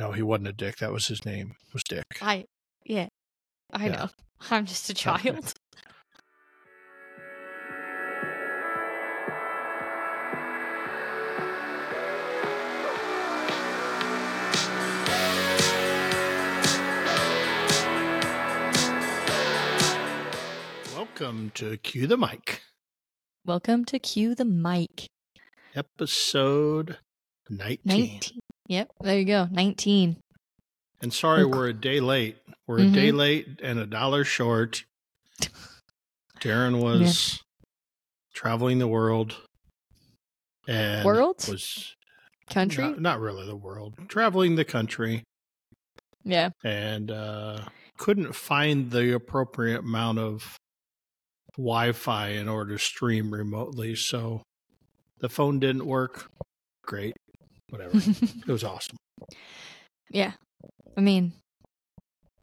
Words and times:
no, 0.00 0.12
he 0.12 0.22
wasn't 0.22 0.48
a 0.48 0.52
dick. 0.54 0.78
That 0.78 0.92
was 0.92 1.08
his 1.08 1.26
name. 1.26 1.56
Was 1.74 1.84
Dick. 1.84 2.04
I, 2.22 2.46
yeah, 2.86 3.08
I 3.70 3.84
Yeah. 3.84 3.92
know. 3.92 4.08
I'm 4.50 4.64
just 4.64 4.88
a 4.88 4.94
child. 4.94 5.20
Welcome 20.94 21.50
to 21.54 21.76
Cue 21.78 22.06
the 22.06 22.16
Mic, 22.16 22.62
Welcome 23.44 23.84
to 23.86 23.98
Cue 23.98 24.34
the 24.34 24.44
Mic. 24.44 25.06
episode 25.74 26.98
19. 27.48 27.80
19. 27.84 28.39
Yep, 28.70 28.92
there 29.00 29.18
you 29.18 29.24
go. 29.24 29.48
19. 29.50 30.16
And 31.02 31.12
sorry, 31.12 31.44
we're 31.44 31.66
a 31.66 31.72
day 31.72 31.98
late. 31.98 32.36
We're 32.68 32.78
a 32.78 32.86
day 32.86 33.10
Mhm. 33.10 33.16
late 33.16 33.60
and 33.60 33.80
a 33.80 33.86
dollar 33.86 34.22
short. 34.22 34.84
Darren 36.40 36.80
was 36.80 37.40
traveling 38.32 38.78
the 38.78 38.86
world. 38.86 39.34
And 40.68 41.04
World? 41.04 41.44
was 41.48 41.96
Country? 42.48 42.84
Not, 42.84 43.00
not 43.00 43.20
really 43.20 43.44
the 43.44 43.56
world. 43.56 43.94
Traveling 44.08 44.54
the 44.54 44.64
country 44.64 45.24
yeah. 46.22 46.50
and 46.62 47.10
uh, 47.10 47.64
couldn't 47.96 48.34
find 48.36 48.92
the 48.92 49.12
appropriate 49.14 49.80
amount 49.80 50.20
of 50.20 50.56
Wi-Fi 51.56 52.28
in 52.28 52.48
order 52.48 52.74
to 52.74 52.78
stream 52.78 53.32
remotely. 53.34 53.96
So 53.96 54.42
the 55.18 55.28
phone 55.28 55.58
didn't 55.58 55.86
work. 55.86 56.30
Great, 56.84 57.14
whatever. 57.70 57.96
it 57.96 58.46
was 58.48 58.64
awesome. 58.64 58.96
yeah. 60.10 60.32
I 60.96 61.00
mean, 61.00 61.32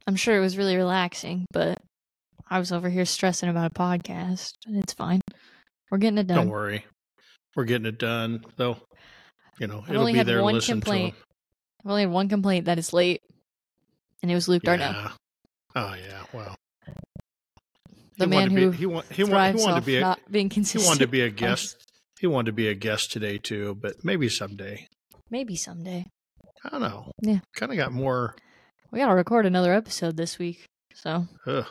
I'm 0.06 0.16
sure 0.16 0.36
it 0.36 0.40
was 0.40 0.56
really 0.58 0.76
relaxing, 0.76 1.44
but 1.52 1.78
I 2.50 2.58
was 2.58 2.72
over 2.72 2.88
here 2.88 3.04
stressing 3.04 3.48
about 3.48 3.70
a 3.70 3.74
podcast, 3.74 4.52
and 4.66 4.76
it's 4.82 4.92
fine. 4.94 5.20
We're 5.90 5.98
getting 5.98 6.18
it 6.18 6.26
done. 6.26 6.36
Don't 6.38 6.48
worry, 6.48 6.84
we're 7.54 7.64
getting 7.64 7.86
it 7.86 7.98
done. 7.98 8.44
Though, 8.56 8.78
you 9.60 9.66
know, 9.66 9.80
I've 9.84 9.90
it'll 9.90 10.00
only 10.00 10.12
be 10.12 10.18
had 10.18 10.26
there. 10.26 10.38
to 10.38 10.42
one 10.44 10.54
Listen 10.54 10.80
complaint. 10.80 11.14
to 11.14 11.20
I've 11.84 11.90
only 11.90 12.02
had 12.02 12.10
one 12.10 12.28
complaint 12.28 12.64
that 12.66 12.78
it's 12.78 12.92
late, 12.92 13.20
and 14.22 14.30
it 14.30 14.34
was 14.34 14.48
Luke 14.48 14.62
them. 14.62 14.78
Darnell, 14.80 15.02
Yeah. 15.02 15.10
Oh 15.76 15.94
yeah. 15.94 16.22
Well, 16.32 16.54
the 18.18 18.24
he 18.24 18.30
man 18.30 18.50
who 18.50 18.70
be, 18.70 18.76
he, 18.76 18.86
wa- 18.86 19.02
he, 19.10 19.24
wa- 19.24 19.52
he 19.52 19.62
wanted 19.62 19.80
to 19.80 19.86
be 19.86 19.96
a, 19.98 20.00
not 20.00 20.20
being 20.30 20.50
he 20.50 20.78
wanted 20.78 21.00
to 21.00 21.06
be 21.06 21.20
a 21.20 21.30
guest. 21.44 21.76
He 22.18 22.26
wanted 22.26 22.46
to 22.46 22.52
be 22.52 22.68
a 22.68 22.74
guest 22.74 23.12
today 23.12 23.38
too, 23.38 23.76
but 23.80 24.02
maybe 24.04 24.28
someday. 24.28 24.86
Maybe 25.30 25.56
someday. 25.56 26.06
I 26.64 26.68
don't 26.70 26.80
know. 26.80 27.12
Yeah. 27.22 27.40
Kind 27.54 27.72
of 27.72 27.78
got 27.78 27.92
more. 27.92 28.34
We 28.90 28.98
gotta 29.00 29.14
record 29.14 29.46
another 29.46 29.72
episode 29.74 30.16
this 30.16 30.38
week, 30.38 30.64
so 30.94 31.26
Ugh. 31.46 31.66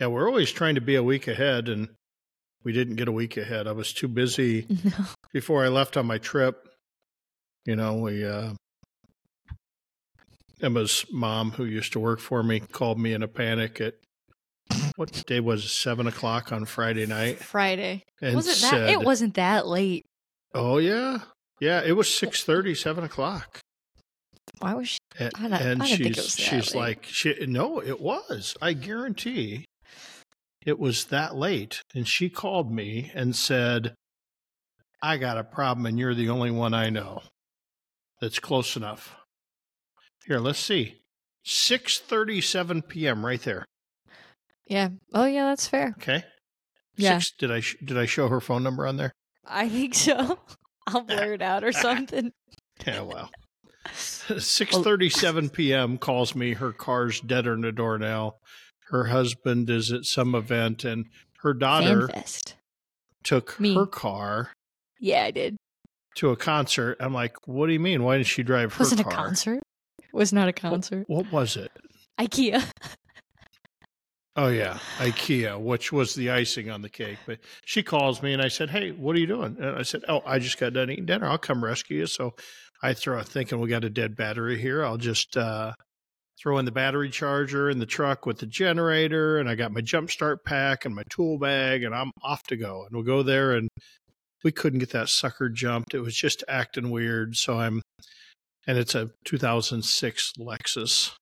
Yeah, 0.00 0.06
we're 0.06 0.26
always 0.26 0.50
trying 0.50 0.74
to 0.76 0.80
be 0.80 0.94
a 0.96 1.02
week 1.02 1.28
ahead, 1.28 1.68
and 1.68 1.88
we 2.64 2.72
didn't 2.72 2.96
get 2.96 3.08
a 3.08 3.12
week 3.12 3.36
ahead. 3.36 3.66
I 3.66 3.72
was 3.72 3.92
too 3.92 4.08
busy 4.08 4.66
no. 4.84 4.90
before 5.32 5.64
I 5.64 5.68
left 5.68 5.96
on 5.96 6.06
my 6.06 6.18
trip. 6.18 6.66
You 7.66 7.76
know, 7.76 7.96
we 7.96 8.24
uh, 8.24 8.54
Emma's 10.62 11.04
mom, 11.10 11.50
who 11.52 11.64
used 11.64 11.92
to 11.92 12.00
work 12.00 12.20
for 12.20 12.42
me, 12.42 12.60
called 12.60 12.98
me 12.98 13.12
in 13.12 13.22
a 13.22 13.28
panic 13.28 13.80
at 13.80 13.94
what 14.96 15.24
day 15.26 15.40
was 15.40 15.64
it? 15.64 15.68
Seven 15.68 16.06
o'clock 16.06 16.52
on 16.52 16.64
Friday 16.64 17.04
night, 17.06 17.38
Friday. 17.38 18.04
and 18.20 18.34
was 18.34 18.46
it 18.46 18.60
that? 18.62 18.70
said, 18.70 18.90
It 18.90 19.02
wasn't 19.02 19.34
that 19.34 19.66
late. 19.66 20.04
"Oh 20.54 20.78
yeah, 20.78 21.18
yeah, 21.62 21.80
it 21.84 21.92
was 21.92 22.12
six 22.12 22.42
thirty, 22.42 22.74
seven 22.74 23.04
o'clock." 23.04 23.60
Why 24.58 24.74
was 24.74 24.88
she? 24.88 24.98
And, 25.18 25.32
I 25.36 25.42
don't- 25.48 25.52
and 25.52 25.82
I 25.82 25.86
she's 25.86 26.00
it 26.00 26.16
was 26.16 26.34
that 26.36 26.42
she's 26.42 26.74
like, 26.74 27.04
she, 27.06 27.46
no, 27.46 27.80
it 27.80 28.00
was. 28.00 28.56
I 28.60 28.72
guarantee 28.72 29.64
it 30.66 30.78
was 30.78 31.06
that 31.06 31.34
late. 31.36 31.80
And 31.94 32.06
she 32.06 32.28
called 32.28 32.70
me 32.72 33.10
and 33.14 33.34
said, 33.36 33.94
I 35.02 35.16
got 35.16 35.38
a 35.38 35.44
problem, 35.44 35.86
and 35.86 35.98
you're 35.98 36.14
the 36.14 36.28
only 36.28 36.50
one 36.50 36.74
I 36.74 36.90
know 36.90 37.22
that's 38.20 38.38
close 38.38 38.76
enough. 38.76 39.16
Here, 40.26 40.38
let's 40.38 40.58
see. 40.60 40.96
6:37 41.46 42.86
p.m. 42.88 43.24
right 43.26 43.42
there. 43.42 43.64
Yeah. 44.66 44.90
Oh 45.12 45.24
yeah, 45.24 45.46
that's 45.46 45.66
fair. 45.66 45.94
Okay. 45.98 46.24
Yeah. 46.96 47.18
Six, 47.18 47.32
did 47.38 47.50
I 47.50 47.62
did 47.84 47.98
I 47.98 48.06
show 48.06 48.28
her 48.28 48.40
phone 48.40 48.62
number 48.62 48.86
on 48.86 48.96
there? 48.96 49.12
I 49.46 49.68
think 49.68 49.94
so. 49.94 50.38
I'll 50.86 51.02
blur 51.02 51.34
it 51.34 51.42
out 51.42 51.64
or 51.64 51.72
something. 51.72 52.32
Yeah, 52.86 53.02
well. 53.02 53.30
6:37 53.92 55.52
p.m. 55.52 55.98
calls 55.98 56.34
me. 56.34 56.54
Her 56.54 56.72
car's 56.72 57.20
dead 57.20 57.46
in 57.46 57.60
the 57.60 57.70
door 57.72 57.98
now. 57.98 58.36
Her 58.90 59.04
husband 59.04 59.70
is 59.70 59.92
at 59.92 60.04
some 60.04 60.34
event, 60.34 60.84
and 60.84 61.06
her 61.42 61.54
daughter 61.54 62.08
Fanfest. 62.08 62.54
took 63.22 63.58
Me. 63.60 63.74
her 63.74 63.86
car 63.86 64.50
Yeah, 65.00 65.24
I 65.24 65.30
did. 65.30 65.56
to 66.16 66.30
a 66.30 66.36
concert. 66.36 66.96
I'm 67.00 67.14
like, 67.14 67.36
what 67.46 67.66
do 67.68 67.72
you 67.72 67.80
mean? 67.80 68.02
Why 68.02 68.16
didn't 68.16 68.26
she 68.26 68.42
drive 68.42 68.72
her 68.72 68.78
car? 68.78 68.84
Wasn't 68.84 69.00
a 69.00 69.04
car? 69.04 69.12
concert. 69.12 69.62
Was 70.12 70.32
not 70.32 70.48
a 70.48 70.52
concert. 70.52 71.04
What 71.08 71.30
was 71.32 71.56
it? 71.56 71.70
IKEA. 72.18 72.64
Oh 74.34 74.48
yeah, 74.48 74.78
IKEA, 74.98 75.60
which 75.60 75.92
was 75.92 76.14
the 76.14 76.30
icing 76.30 76.70
on 76.70 76.80
the 76.80 76.88
cake. 76.88 77.18
But 77.26 77.40
she 77.66 77.82
calls 77.82 78.22
me 78.22 78.32
and 78.32 78.40
I 78.40 78.48
said, 78.48 78.70
"Hey, 78.70 78.90
what 78.92 79.14
are 79.14 79.18
you 79.18 79.26
doing?" 79.26 79.56
And 79.60 79.76
I 79.76 79.82
said, 79.82 80.02
"Oh, 80.08 80.22
I 80.24 80.38
just 80.38 80.58
got 80.58 80.72
done 80.72 80.90
eating 80.90 81.04
dinner. 81.04 81.26
I'll 81.26 81.36
come 81.38 81.62
rescue 81.62 81.98
you." 81.98 82.06
So 82.06 82.34
I 82.82 82.94
throw 82.94 83.22
thinking 83.22 83.60
we 83.60 83.68
got 83.68 83.84
a 83.84 83.90
dead 83.90 84.16
battery 84.16 84.58
here. 84.58 84.84
I'll 84.84 84.96
just 84.96 85.36
uh, 85.36 85.72
throw 86.40 86.56
in 86.56 86.64
the 86.64 86.72
battery 86.72 87.10
charger 87.10 87.68
in 87.68 87.78
the 87.78 87.84
truck 87.86 88.24
with 88.24 88.38
the 88.38 88.46
generator, 88.46 89.38
and 89.38 89.50
I 89.50 89.54
got 89.54 89.72
my 89.72 89.82
jump 89.82 90.10
start 90.10 90.44
pack 90.44 90.86
and 90.86 90.94
my 90.94 91.04
tool 91.10 91.38
bag, 91.38 91.82
and 91.84 91.94
I'm 91.94 92.10
off 92.22 92.42
to 92.44 92.56
go. 92.56 92.84
And 92.84 92.94
we'll 92.94 93.04
go 93.04 93.22
there, 93.22 93.52
and 93.52 93.68
we 94.44 94.50
couldn't 94.50 94.78
get 94.78 94.90
that 94.90 95.10
sucker 95.10 95.50
jumped. 95.50 95.92
It 95.92 96.00
was 96.00 96.16
just 96.16 96.42
acting 96.48 96.90
weird. 96.90 97.36
So 97.36 97.60
I'm, 97.60 97.82
and 98.66 98.78
it's 98.78 98.94
a 98.94 99.10
2006 99.26 100.32
Lexus 100.38 101.12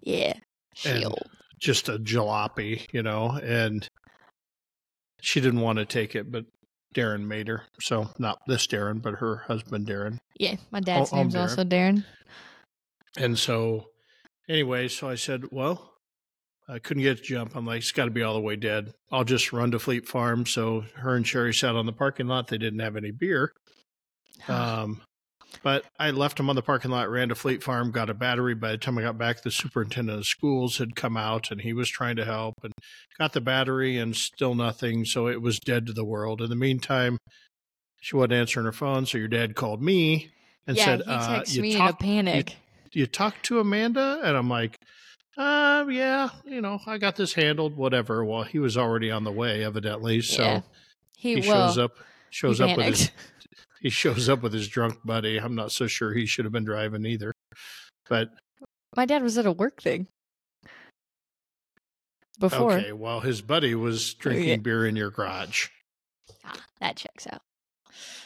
Yeah. 0.00 0.34
Shield. 0.74 1.22
Just 1.60 1.88
a 1.88 1.98
jalopy, 1.98 2.86
you 2.92 3.02
know, 3.02 3.30
and 3.42 3.88
she 5.20 5.40
didn't 5.40 5.60
want 5.60 5.78
to 5.78 5.84
take 5.84 6.14
it, 6.14 6.30
but 6.30 6.44
Darren 6.94 7.26
made 7.26 7.48
her. 7.48 7.62
So 7.80 8.08
not 8.18 8.38
this 8.46 8.66
Darren, 8.66 9.02
but 9.02 9.14
her 9.14 9.36
husband 9.46 9.86
Darren. 9.86 10.18
Yeah. 10.38 10.56
My 10.70 10.80
dad's 10.80 11.12
Oh, 11.12 11.16
name's 11.16 11.34
Darren. 11.34 11.40
also 11.40 11.64
Darren. 11.64 12.04
And 13.18 13.38
so 13.38 13.86
anyway, 14.48 14.88
so 14.88 15.08
I 15.08 15.14
said, 15.14 15.44
well, 15.50 15.92
I 16.68 16.78
couldn't 16.78 17.02
get 17.02 17.18
to 17.18 17.22
jump. 17.22 17.54
I'm 17.56 17.64
like, 17.66 17.78
it's 17.78 17.92
got 17.92 18.06
to 18.06 18.10
be 18.10 18.22
all 18.22 18.34
the 18.34 18.40
way 18.40 18.56
dead. 18.56 18.92
I'll 19.10 19.24
just 19.24 19.52
run 19.52 19.70
to 19.70 19.78
Fleet 19.78 20.06
Farm. 20.08 20.46
So 20.46 20.84
her 20.96 21.14
and 21.14 21.26
Sherry 21.26 21.54
sat 21.54 21.76
on 21.76 21.86
the 21.86 21.92
parking 21.92 22.26
lot. 22.26 22.48
They 22.48 22.58
didn't 22.58 22.80
have 22.80 22.96
any 22.96 23.10
beer. 23.12 23.52
Um, 24.48 25.00
but 25.62 25.84
I 25.98 26.10
left 26.10 26.38
him 26.40 26.48
on 26.50 26.56
the 26.56 26.62
parking 26.62 26.90
lot, 26.90 27.10
ran 27.10 27.28
to 27.30 27.34
Fleet 27.34 27.62
Farm, 27.62 27.90
got 27.90 28.10
a 28.10 28.14
battery. 28.14 28.54
By 28.54 28.72
the 28.72 28.78
time 28.78 28.98
I 28.98 29.02
got 29.02 29.18
back, 29.18 29.42
the 29.42 29.50
superintendent 29.50 30.18
of 30.20 30.26
schools 30.26 30.78
had 30.78 30.96
come 30.96 31.16
out 31.16 31.50
and 31.50 31.60
he 31.60 31.72
was 31.72 31.88
trying 31.88 32.16
to 32.16 32.24
help 32.24 32.54
and 32.62 32.72
got 33.18 33.32
the 33.32 33.40
battery 33.40 33.96
and 33.98 34.14
still 34.16 34.54
nothing. 34.54 35.04
So 35.04 35.28
it 35.28 35.40
was 35.42 35.58
dead 35.58 35.86
to 35.86 35.92
the 35.92 36.04
world. 36.04 36.40
In 36.40 36.50
the 36.50 36.56
meantime, 36.56 37.18
she 38.00 38.16
wasn't 38.16 38.34
answering 38.34 38.66
her 38.66 38.72
phone. 38.72 39.06
So 39.06 39.18
your 39.18 39.28
dad 39.28 39.54
called 39.56 39.82
me 39.82 40.30
and 40.66 40.76
yeah, 40.76 40.84
said, 40.84 41.02
he 41.02 41.10
uh, 41.10 41.44
you 41.46 41.62
me 41.62 41.76
talked- 41.76 42.02
in 42.02 42.08
a 42.08 42.22
panic. 42.24 42.56
you 42.92 43.06
talked 43.06 43.44
to 43.46 43.60
Amanda? 43.60 44.20
And 44.22 44.36
I'm 44.36 44.48
like, 44.48 44.76
uh, 45.38 45.84
yeah, 45.90 46.30
you 46.44 46.60
know, 46.60 46.78
I 46.86 46.98
got 46.98 47.16
this 47.16 47.34
handled, 47.34 47.76
whatever. 47.76 48.24
Well, 48.24 48.42
he 48.44 48.58
was 48.58 48.76
already 48.76 49.10
on 49.10 49.24
the 49.24 49.32
way, 49.32 49.62
evidently. 49.64 50.22
So 50.22 50.42
Yeah. 50.42 50.60
he, 51.18 51.34
he 51.36 51.42
shows 51.42 51.76
up, 51.78 51.92
shows 52.30 52.60
up 52.60 52.76
with 52.76 52.86
his, 52.86 53.10
he 53.80 53.90
shows 53.90 54.28
up 54.28 54.42
with 54.42 54.52
his 54.52 54.68
drunk 54.68 54.98
buddy. 55.04 55.38
I'm 55.38 55.54
not 55.54 55.72
so 55.72 55.86
sure 55.86 56.12
he 56.12 56.26
should 56.26 56.44
have 56.44 56.52
been 56.52 56.64
driving 56.64 57.04
either. 57.04 57.32
But 58.08 58.30
My 58.96 59.06
dad 59.06 59.22
was 59.22 59.36
at 59.38 59.46
a 59.46 59.52
work 59.52 59.82
thing. 59.82 60.06
Before. 62.38 62.72
okay, 62.72 62.92
well, 62.92 63.20
his 63.20 63.40
buddy 63.40 63.74
was 63.74 64.12
drinking 64.14 64.48
yeah. 64.48 64.56
beer 64.56 64.86
in 64.86 64.94
your 64.94 65.10
garage. 65.10 65.68
Ah, 66.44 66.60
that 66.80 66.96
checks 66.96 67.26
out. 67.26 67.40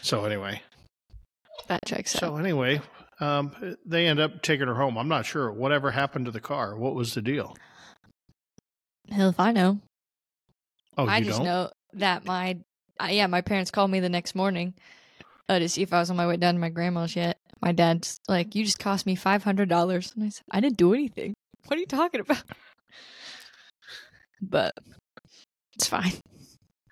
So 0.03 0.25
anyway, 0.25 0.63
That 1.69 1.85
checks 1.87 2.17
out. 2.17 2.21
so 2.21 2.37
anyway, 2.37 2.81
um, 3.21 3.77
they 3.87 4.09
end 4.09 4.19
up 4.19 4.43
taking 4.43 4.67
her 4.67 4.75
home. 4.75 4.99
I'm 4.99 5.07
not 5.07 5.27
sure 5.27 5.53
whatever 5.53 5.93
happened 5.93 6.25
to 6.25 6.33
the 6.33 6.41
car. 6.41 6.77
What 6.77 6.97
was 6.97 7.15
the 7.15 7.23
deal? 7.23 7.57
Hell 9.11 9.29
if 9.29 9.39
I 9.39 9.53
know. 9.53 9.79
Oh, 10.99 11.07
I 11.07 11.21
just 11.21 11.39
don't? 11.39 11.47
know 11.47 11.71
that 11.95 12.25
my 12.25 12.59
uh, 13.01 13.09
yeah, 13.11 13.27
my 13.29 13.41
parents 13.43 13.71
called 13.71 13.91
me 13.91 14.01
the 14.01 14.09
next 14.09 14.35
morning 14.35 14.75
uh, 15.51 15.59
to 15.59 15.69
see 15.69 15.83
if 15.83 15.93
I 15.93 15.99
was 15.99 16.11
on 16.11 16.17
my 16.17 16.27
way 16.29 16.37
down 16.37 16.55
to 16.55 16.61
my 16.61 16.69
grandma's 16.69 17.17
yet. 17.17 17.37
My 17.61 17.73
dad's 17.73 18.21
like, 18.29 18.55
"You 18.55 18.65
just 18.65 18.79
cost 18.79 19.05
me 19.05 19.17
five 19.17 19.43
hundred 19.43 19.69
dollars," 19.69 20.13
and 20.15 20.25
I 20.25 20.29
said, 20.29 20.45
"I 20.51 20.61
didn't 20.61 20.77
do 20.79 20.95
anything. 20.95 21.35
What 21.67 21.77
are 21.77 21.81
you 21.81 21.87
talking 21.87 22.21
about?" 22.21 22.43
But 24.43 24.73
it's 25.75 25.87
fine. 25.87 26.15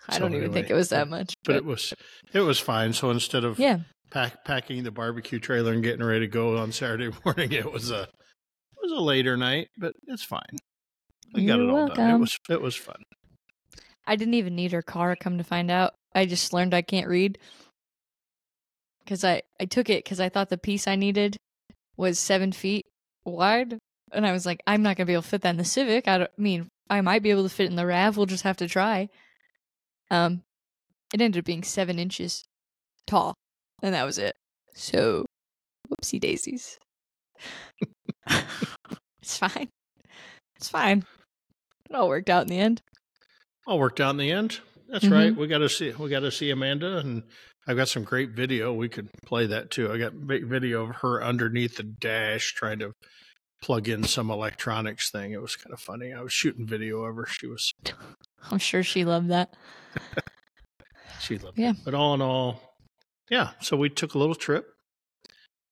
I 0.06 0.14
So 0.14 0.18
don't 0.20 0.34
even 0.34 0.52
think 0.52 0.68
it 0.68 0.74
was 0.74 0.90
that 0.90 1.08
much. 1.08 1.32
But 1.44 1.56
it 1.56 1.64
was 1.64 1.94
it 2.34 2.40
was 2.40 2.58
fine. 2.58 2.92
So 2.92 3.10
instead 3.10 3.42
of 3.44 3.58
yeah, 3.58 3.78
pack, 4.10 4.44
packing 4.44 4.82
the 4.82 4.90
barbecue 4.90 5.38
trailer 5.38 5.72
and 5.72 5.82
getting 5.82 6.04
ready 6.04 6.20
to 6.20 6.26
go 6.26 6.58
on 6.58 6.72
Saturday 6.72 7.10
morning. 7.24 7.52
It 7.52 7.72
was 7.72 7.90
a 7.90 8.02
it 8.02 8.82
was 8.82 8.92
a 8.92 9.00
later 9.00 9.34
night, 9.38 9.68
but 9.78 9.94
it's 10.06 10.24
fine. 10.24 10.58
We 11.32 11.46
got 11.46 11.58
You're 11.58 11.70
it 11.70 11.72
all 11.72 11.88
done. 11.88 12.16
It 12.16 12.18
was 12.18 12.38
it 12.50 12.60
was 12.60 12.76
fun. 12.76 13.02
I 14.06 14.16
didn't 14.16 14.34
even 14.34 14.54
need 14.54 14.72
her 14.72 14.82
car. 14.82 15.16
Come 15.16 15.38
to 15.38 15.44
find 15.44 15.70
out, 15.70 15.94
I 16.14 16.26
just 16.26 16.52
learned 16.52 16.74
I 16.74 16.82
can't 16.82 17.08
read 17.08 17.38
because 19.08 19.24
I 19.24 19.40
I 19.58 19.64
took 19.64 19.88
it 19.88 20.04
because 20.04 20.20
I 20.20 20.28
thought 20.28 20.50
the 20.50 20.58
piece 20.58 20.86
I 20.86 20.94
needed 20.94 21.36
was 21.96 22.18
seven 22.18 22.52
feet 22.52 22.84
wide, 23.24 23.78
and 24.12 24.26
I 24.26 24.32
was 24.32 24.44
like, 24.44 24.60
I'm 24.66 24.82
not 24.82 24.96
gonna 24.96 25.06
be 25.06 25.14
able 25.14 25.22
to 25.22 25.28
fit 25.28 25.40
that 25.42 25.50
in 25.50 25.56
the 25.56 25.64
Civic. 25.64 26.06
I 26.06 26.24
I 26.24 26.28
mean 26.36 26.68
I 26.90 27.00
might 27.00 27.22
be 27.22 27.30
able 27.30 27.44
to 27.44 27.48
fit 27.48 27.70
in 27.70 27.76
the 27.76 27.86
Rav. 27.86 28.16
We'll 28.16 28.26
just 28.26 28.44
have 28.44 28.58
to 28.58 28.68
try. 28.68 29.08
Um, 30.10 30.42
it 31.14 31.20
ended 31.22 31.40
up 31.40 31.44
being 31.46 31.62
seven 31.62 31.98
inches 31.98 32.44
tall, 33.06 33.34
and 33.82 33.94
that 33.94 34.04
was 34.04 34.18
it. 34.18 34.36
So, 34.74 35.24
whoopsie 35.88 36.20
daisies. 36.20 36.78
it's 39.22 39.38
fine. 39.38 39.68
It's 40.56 40.68
fine. 40.68 41.04
It 41.88 41.94
all 41.96 42.08
worked 42.08 42.30
out 42.30 42.42
in 42.42 42.48
the 42.48 42.58
end. 42.58 42.82
All 43.66 43.78
worked 43.78 44.00
out 44.00 44.10
in 44.10 44.16
the 44.18 44.30
end. 44.30 44.60
That's 44.88 45.04
Mhm. 45.06 45.12
right. 45.12 45.36
We 45.36 45.46
got 45.46 45.58
to 45.58 45.68
see 45.68 45.92
we 45.92 46.08
got 46.10 46.20
to 46.20 46.30
see 46.30 46.50
Amanda, 46.50 46.98
and 46.98 47.22
I've 47.68 47.76
got 47.76 47.88
some 47.88 48.02
great 48.02 48.30
video. 48.30 48.72
We 48.72 48.88
could 48.88 49.10
play 49.26 49.46
that 49.46 49.70
too. 49.70 49.92
I 49.92 49.98
got 49.98 50.14
video 50.14 50.84
of 50.88 50.96
her 50.96 51.22
underneath 51.22 51.76
the 51.76 51.82
dash 51.82 52.54
trying 52.54 52.78
to 52.78 52.92
plug 53.62 53.88
in 53.88 54.04
some 54.04 54.30
electronics 54.30 55.10
thing. 55.10 55.32
It 55.32 55.42
was 55.42 55.54
kind 55.54 55.74
of 55.74 55.80
funny. 55.80 56.12
I 56.14 56.22
was 56.22 56.32
shooting 56.32 56.66
video 56.66 57.02
of 57.04 57.14
her. 57.16 57.26
She 57.26 57.46
was 57.46 57.70
I'm 58.50 58.58
sure 58.58 58.82
she 58.82 59.04
loved 59.04 59.28
that. 59.28 59.54
she 61.20 61.36
loved 61.38 61.58
Yeah. 61.58 61.70
it. 61.70 61.76
But 61.84 61.94
all 61.94 62.14
in 62.14 62.22
all, 62.22 62.62
yeah. 63.30 63.50
So 63.60 63.76
we 63.76 63.90
took 63.90 64.14
a 64.14 64.18
little 64.18 64.34
trip. 64.34 64.66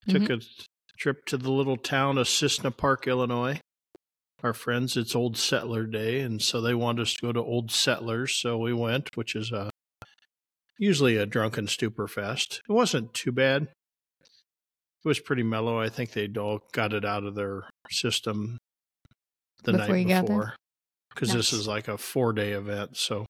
Took 0.09 0.23
Mm-hmm. 0.23 0.33
a 0.35 0.99
trip 0.99 1.25
to 1.27 1.37
the 1.37 1.51
little 1.51 1.77
town 1.77 2.19
of 2.19 2.29
Cissna 2.29 2.71
Park, 2.71 3.07
Illinois. 3.09 3.59
Our 4.43 4.53
friends, 4.53 4.97
it's 4.97 5.17
Old 5.17 5.37
Settler 5.37 5.85
Day, 5.87 6.21
and 6.21 6.41
so 6.43 6.61
they 6.61 6.75
wanted 6.75 7.03
us 7.03 7.15
to 7.15 7.23
go 7.23 7.33
to 7.33 7.41
Old 7.41 7.71
Settlers, 7.73 8.35
so 8.37 8.59
we 8.59 8.73
went, 8.75 9.17
which 9.17 9.35
is 9.35 9.51
a 9.51 9.71
usually 10.79 11.17
a 11.17 11.27
drunken 11.27 11.67
stupor 11.67 12.07
fest. 12.09 12.61
It 12.69 12.73
wasn't 12.73 13.15
too 13.15 13.33
bad. 13.33 13.63
It 13.63 15.09
was 15.09 15.21
pretty 15.21 15.43
mellow. 15.43 15.81
I 15.81 15.89
think 15.89 16.13
they'd 16.13 16.37
all 16.37 16.61
got 16.73 16.93
it 16.93 17.05
out 17.05 17.25
of 17.25 17.35
their 17.35 17.69
system 17.91 18.59
the 19.63 19.73
Before 19.73 19.89
night 19.89 20.01
you 20.01 20.09
got 20.09 20.27
there? 20.27 20.37
before, 20.37 20.57
because 21.15 21.33
this 21.33 21.53
is 21.53 21.67
like 21.67 21.89
a 21.89 21.97
four 21.99 22.33
day 22.33 22.53
event, 22.53 22.97
so 22.97 23.25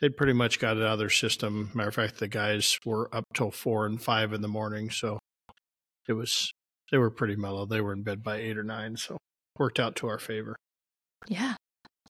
they 0.00 0.08
pretty 0.08 0.32
much 0.32 0.58
got 0.60 0.76
it 0.76 0.82
out 0.82 0.94
of 0.94 0.98
their 0.98 1.10
system. 1.10 1.70
Matter 1.74 1.88
of 1.88 1.94
fact, 1.94 2.18
the 2.18 2.28
guys 2.28 2.78
were 2.84 3.14
up 3.14 3.24
till 3.34 3.50
four 3.50 3.86
and 3.86 4.00
five 4.00 4.32
in 4.32 4.40
the 4.40 4.48
morning, 4.48 4.90
so 4.90 5.18
it 6.06 6.12
was 6.12 6.50
they 6.90 6.98
were 6.98 7.10
pretty 7.10 7.36
mellow. 7.36 7.66
They 7.66 7.80
were 7.80 7.92
in 7.92 8.02
bed 8.02 8.22
by 8.22 8.36
eight 8.36 8.56
or 8.56 8.64
nine, 8.64 8.96
so 8.96 9.16
worked 9.58 9.80
out 9.80 9.96
to 9.96 10.06
our 10.08 10.18
favor. 10.18 10.56
Yeah, 11.26 11.56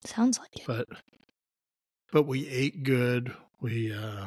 sounds 0.04 0.38
like 0.38 0.48
it. 0.54 0.66
But 0.66 0.86
but 2.12 2.24
we 2.24 2.46
ate 2.48 2.82
good. 2.82 3.34
We 3.60 3.92
uh 3.92 4.26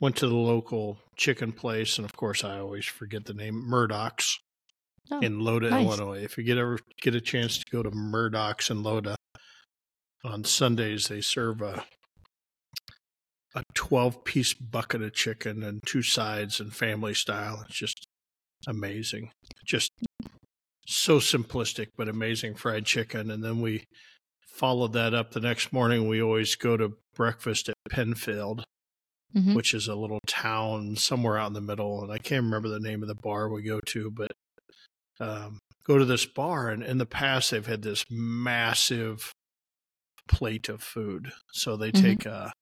went 0.00 0.16
to 0.16 0.28
the 0.28 0.34
local 0.34 0.98
chicken 1.16 1.52
place, 1.52 1.98
and 1.98 2.04
of 2.04 2.14
course, 2.16 2.44
I 2.44 2.58
always 2.58 2.84
forget 2.84 3.24
the 3.24 3.34
name 3.34 3.54
Murdoch's 3.54 4.38
Oh, 5.10 5.20
in 5.20 5.40
Loda, 5.40 5.70
nice. 5.70 5.86
Illinois. 5.86 6.22
If 6.22 6.36
you 6.36 6.44
get 6.44 6.58
ever 6.58 6.78
get 7.00 7.14
a 7.14 7.20
chance 7.20 7.58
to 7.58 7.64
go 7.70 7.82
to 7.82 7.90
Murdoch's 7.90 8.68
in 8.70 8.82
Loda 8.82 9.16
on 10.24 10.44
Sundays, 10.44 11.08
they 11.08 11.20
serve 11.20 11.62
a 11.62 11.84
a 13.54 13.62
twelve 13.74 14.24
piece 14.24 14.52
bucket 14.52 15.02
of 15.02 15.14
chicken 15.14 15.62
and 15.62 15.80
two 15.86 16.02
sides 16.02 16.60
and 16.60 16.74
family 16.74 17.14
style. 17.14 17.64
It's 17.66 17.78
just 17.78 18.06
amazing. 18.66 19.30
Just 19.64 19.92
so 20.86 21.18
simplistic 21.18 21.86
but 21.96 22.08
amazing 22.08 22.54
fried 22.54 22.84
chicken. 22.84 23.30
And 23.30 23.42
then 23.42 23.62
we 23.62 23.84
followed 24.58 24.92
that 24.94 25.14
up 25.14 25.30
the 25.30 25.40
next 25.40 25.72
morning. 25.72 26.08
We 26.08 26.20
always 26.20 26.56
go 26.56 26.76
to 26.76 26.96
breakfast 27.14 27.68
at 27.68 27.74
Penfield, 27.90 28.64
Mhm. 29.34 29.54
which 29.54 29.72
is 29.72 29.86
a 29.88 29.94
little 29.94 30.20
town 30.26 30.96
somewhere 30.96 31.38
out 31.38 31.46
in 31.48 31.52
the 31.52 31.60
middle. 31.60 32.02
And 32.02 32.12
I 32.12 32.18
can't 32.18 32.44
remember 32.44 32.68
the 32.68 32.80
name 32.80 33.02
of 33.02 33.08
the 33.08 33.14
bar 33.14 33.48
we 33.48 33.62
go 33.62 33.80
to, 33.80 34.10
but 34.10 34.32
um, 35.20 35.58
go 35.84 35.98
to 35.98 36.04
this 36.04 36.26
bar. 36.26 36.70
And 36.70 36.82
in 36.82 36.98
the 36.98 37.06
past, 37.06 37.50
they've 37.50 37.66
had 37.66 37.82
this 37.82 38.04
massive 38.10 39.32
plate 40.28 40.68
of 40.68 40.82
food. 40.82 41.32
So 41.52 41.76
they 41.76 41.90
Mhm. 41.90 42.00
take 42.02 42.26
a, 42.26 42.52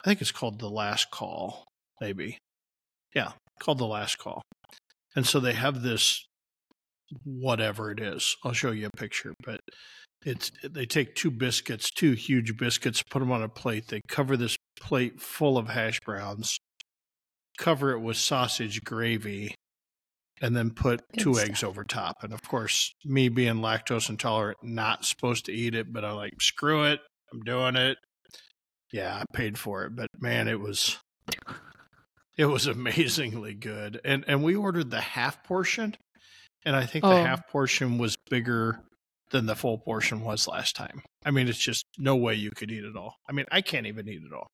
I 0.00 0.04
think 0.04 0.20
it's 0.20 0.32
called 0.32 0.58
the 0.58 0.70
last 0.70 1.10
call, 1.10 1.64
maybe. 2.00 2.38
Yeah, 3.14 3.32
called 3.60 3.78
the 3.78 3.86
last 3.86 4.18
call. 4.18 4.42
And 5.14 5.26
so 5.26 5.38
they 5.40 5.54
have 5.54 5.82
this 5.82 6.26
whatever 7.22 7.90
it 7.92 8.00
is. 8.00 8.36
I'll 8.42 8.52
show 8.52 8.72
you 8.72 8.86
a 8.86 8.96
picture, 8.96 9.32
but 9.44 9.60
it's 10.24 10.50
they 10.62 10.86
take 10.86 11.14
two 11.14 11.30
biscuits, 11.30 11.90
two 11.90 12.12
huge 12.12 12.56
biscuits, 12.56 13.02
put 13.02 13.20
them 13.20 13.30
on 13.32 13.42
a 13.42 13.48
plate. 13.48 13.88
They 13.88 14.00
cover 14.08 14.36
this 14.36 14.56
plate 14.80 15.20
full 15.20 15.56
of 15.58 15.68
hash 15.68 16.00
browns, 16.00 16.58
cover 17.58 17.92
it 17.92 18.00
with 18.00 18.16
sausage 18.16 18.82
gravy, 18.82 19.54
and 20.40 20.56
then 20.56 20.70
put 20.70 21.00
Good 21.12 21.20
two 21.22 21.34
stuff. 21.34 21.48
eggs 21.48 21.62
over 21.62 21.84
top. 21.84 22.16
And 22.22 22.32
of 22.32 22.42
course, 22.42 22.92
me 23.04 23.28
being 23.28 23.56
lactose 23.56 24.08
intolerant, 24.10 24.58
not 24.62 25.04
supposed 25.04 25.44
to 25.46 25.52
eat 25.52 25.74
it, 25.74 25.92
but 25.92 26.04
I'm 26.04 26.16
like, 26.16 26.40
screw 26.40 26.84
it, 26.84 27.00
I'm 27.32 27.40
doing 27.40 27.76
it. 27.76 27.98
Yeah, 28.92 29.14
I 29.16 29.24
paid 29.36 29.58
for 29.58 29.84
it, 29.84 29.94
but 29.96 30.08
man, 30.20 30.48
it 30.48 30.60
was 30.60 30.98
it 32.36 32.46
was 32.46 32.66
amazingly 32.66 33.54
good. 33.54 34.00
And 34.04 34.24
and 34.26 34.42
we 34.42 34.56
ordered 34.56 34.90
the 34.90 35.00
half 35.00 35.44
portion, 35.44 35.96
and 36.64 36.74
I 36.74 36.84
think 36.86 37.04
Oh. 37.04 37.10
the 37.10 37.22
half 37.22 37.46
portion 37.48 37.98
was 37.98 38.16
bigger 38.30 38.80
than 39.30 39.46
the 39.46 39.56
full 39.56 39.78
portion 39.78 40.20
was 40.20 40.46
last 40.46 40.76
time. 40.76 41.02
I 41.24 41.30
mean, 41.30 41.48
it's 41.48 41.58
just 41.58 41.84
no 41.98 42.16
way 42.16 42.34
you 42.34 42.50
could 42.50 42.70
eat 42.70 42.84
it 42.84 42.96
all. 42.96 43.14
I 43.28 43.32
mean, 43.32 43.46
I 43.50 43.60
can't 43.60 43.86
even 43.86 44.08
eat 44.08 44.22
it 44.24 44.32
all. 44.32 44.46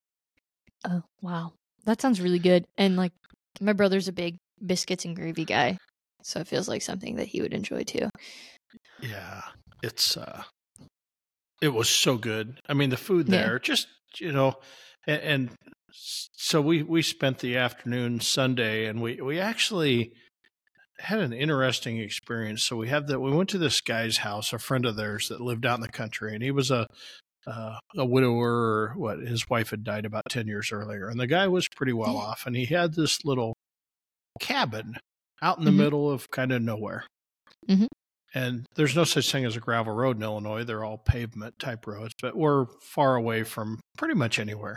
Oh, 0.85 1.03
wow. 1.21 1.53
That 1.85 2.01
sounds 2.01 2.21
really 2.21 2.39
good. 2.39 2.65
And 2.79 2.97
like 2.97 3.13
my 3.61 3.73
brother's 3.73 4.09
a 4.09 4.13
big 4.13 4.37
biscuits 4.65 5.05
and 5.05 5.15
gravy 5.17 5.45
guy. 5.45 5.79
So 6.23 6.41
it 6.41 6.49
feels 6.49 6.69
like 6.69 6.83
something 6.83 7.17
that 7.17 7.29
he 7.29 7.43
would 7.43 7.53
enjoy 7.53 7.83
too. 7.83 8.09
Yeah, 9.03 9.43
it's 9.83 10.17
uh 10.17 10.45
it 11.61 11.69
was 11.69 11.89
so 11.89 12.17
good. 12.17 12.61
I 12.69 12.75
mean, 12.75 12.91
the 12.91 12.97
food 12.97 13.29
Yeah. 13.29 13.43
there 13.43 13.59
just, 13.59 13.87
you 14.19 14.33
know, 14.33 14.55
and, 15.07 15.23
and 15.23 15.51
so 15.93 16.61
we 16.61 16.83
we 16.83 17.03
spent 17.03 17.39
the 17.39 17.57
afternoon 17.57 18.21
Sunday 18.21 18.87
and 18.87 19.01
we 19.01 19.21
we 19.21 19.39
actually 19.39 20.13
had 21.03 21.19
an 21.21 21.33
interesting 21.33 21.99
experience. 21.99 22.63
So 22.63 22.77
we 22.77 22.89
have 22.89 23.07
that 23.09 23.21
we 23.21 23.31
went 23.33 23.49
to 23.51 23.59
this 23.59 23.81
guy's 23.81 24.19
house, 24.19 24.53
a 24.53 24.59
friend 24.59 24.87
of 24.87 24.97
theirs 24.97 25.29
that 25.29 25.41
lived 25.41 25.67
out 25.67 25.77
in 25.77 25.81
the 25.83 25.89
country 25.89 26.35
and 26.35 26.43
he 26.43 26.51
was 26.51 26.71
a 26.71 26.87
uh, 27.47 27.77
a 27.97 28.05
widower 28.07 28.53
or 28.53 28.93
what 28.97 29.19
his 29.19 29.51
wife 29.51 29.71
had 29.71 29.83
died 29.83 30.05
about 30.07 30.23
10 30.31 30.47
years 30.47 30.71
earlier 30.73 31.09
and 31.09 31.19
the 31.19 31.27
guy 31.27 31.49
was 31.49 31.67
pretty 31.75 31.93
well 31.93 32.17
off 32.17 32.47
and 32.47 32.55
he 32.55 32.67
had 32.67 32.95
this 32.95 33.25
little 33.25 33.53
cabin 34.41 34.97
out 35.43 35.59
in 35.59 35.65
the 35.65 35.73
Mhm. 35.73 35.77
middle 35.77 36.11
of 36.11 36.31
kind 36.31 36.53
of 36.53 36.63
nowhere 36.63 37.05
Mm-hmm. 37.69 37.87
and 38.35 38.65
there's 38.77 38.95
no 38.95 39.03
such 39.05 39.31
thing 39.33 39.45
as 39.45 39.57
a 39.57 39.61
gravel 39.61 39.93
road 39.93 40.17
in 40.19 40.23
Illinois. 40.23 40.63
They're 40.65 40.85
all 40.85 40.99
pavement 40.99 41.59
type 41.59 41.85
roads, 41.87 42.15
but 42.23 42.37
we're 42.37 42.67
far 42.81 43.17
away 43.17 43.43
from 43.43 43.81
pretty 43.99 44.15
much 44.15 44.39
anywhere. 44.39 44.77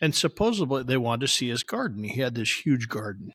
And 0.00 0.14
supposedly 0.14 0.84
they 0.84 0.96
wanted 0.96 1.22
to 1.26 1.32
see 1.32 1.48
his 1.48 1.64
garden. 1.64 2.04
He 2.04 2.20
had 2.20 2.34
this 2.36 2.64
huge 2.64 2.88
garden. 2.88 3.32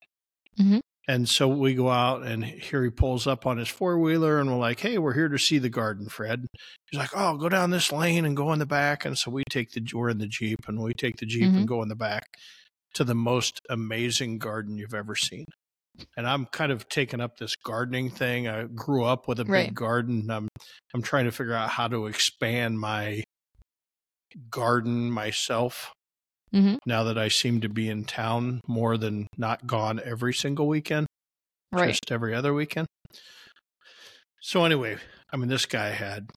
Mhm. 0.57 0.79
And 1.07 1.27
so 1.27 1.49
we 1.49 1.73
go 1.75 1.89
out, 1.89 2.23
and 2.23 2.45
here 2.45 2.83
he 2.83 2.89
pulls 2.89 3.27
up 3.27 3.45
on 3.45 3.57
his 3.57 3.67
four 3.67 3.99
wheeler, 3.99 4.39
and 4.39 4.49
we're 4.49 4.57
like, 4.57 4.79
"Hey, 4.79 4.97
we're 4.97 5.13
here 5.13 5.27
to 5.27 5.37
see 5.37 5.57
the 5.57 5.69
garden, 5.69 6.07
Fred." 6.07 6.47
He's 6.89 6.97
like, 6.99 7.09
"Oh, 7.13 7.35
go 7.37 7.49
down 7.49 7.71
this 7.71 7.91
lane 7.91 8.23
and 8.25 8.37
go 8.37 8.53
in 8.53 8.59
the 8.59 8.65
back." 8.65 9.03
And 9.03 9.17
so 9.17 9.29
we 9.29 9.43
take 9.49 9.71
the 9.71 9.85
we're 9.93 10.09
in 10.09 10.19
the 10.19 10.27
jeep, 10.27 10.59
and 10.67 10.81
we 10.81 10.93
take 10.93 11.17
the 11.17 11.25
jeep 11.25 11.49
Mhm. 11.51 11.57
and 11.57 11.67
go 11.67 11.81
in 11.83 11.89
the 11.89 11.95
back 11.95 12.23
to 12.93 13.03
the 13.03 13.15
most 13.15 13.59
amazing 13.69 14.37
garden 14.37 14.77
you've 14.77 14.93
ever 14.93 15.15
seen. 15.15 15.45
And 16.17 16.25
I'm 16.27 16.45
kind 16.47 16.71
of 16.71 16.87
taking 16.89 17.19
up 17.21 17.37
this 17.37 17.55
gardening 17.55 18.09
thing. 18.09 18.47
I 18.47 18.63
grew 18.63 19.03
up 19.03 19.27
with 19.27 19.39
a 19.39 19.45
big 19.45 19.51
Right. 19.51 19.73
garden. 19.73 20.29
I'm 20.31 20.47
I'm 20.93 21.01
trying 21.01 21.25
to 21.25 21.31
figure 21.31 21.53
out 21.53 21.69
how 21.71 21.87
to 21.89 22.07
expand 22.07 22.79
my 22.79 23.23
garden 24.49 25.11
myself 25.11 25.91
Mhm. 26.53 26.77
now 26.85 27.03
that 27.05 27.17
I 27.17 27.29
seem 27.29 27.61
to 27.61 27.69
be 27.69 27.89
in 27.89 28.05
town 28.05 28.61
more 28.67 28.97
than 28.97 29.27
not 29.37 29.67
gone 29.67 29.99
every 30.03 30.33
single 30.33 30.67
weekend, 30.67 31.07
Right. 31.71 31.99
just 31.99 32.11
every 32.11 32.35
other 32.35 32.53
weekend. 32.53 32.87
So 34.41 34.65
anyway, 34.65 34.97
I 35.31 35.37
mean, 35.37 35.49
this 35.49 35.65
guy 35.65 35.89
had 35.89 36.29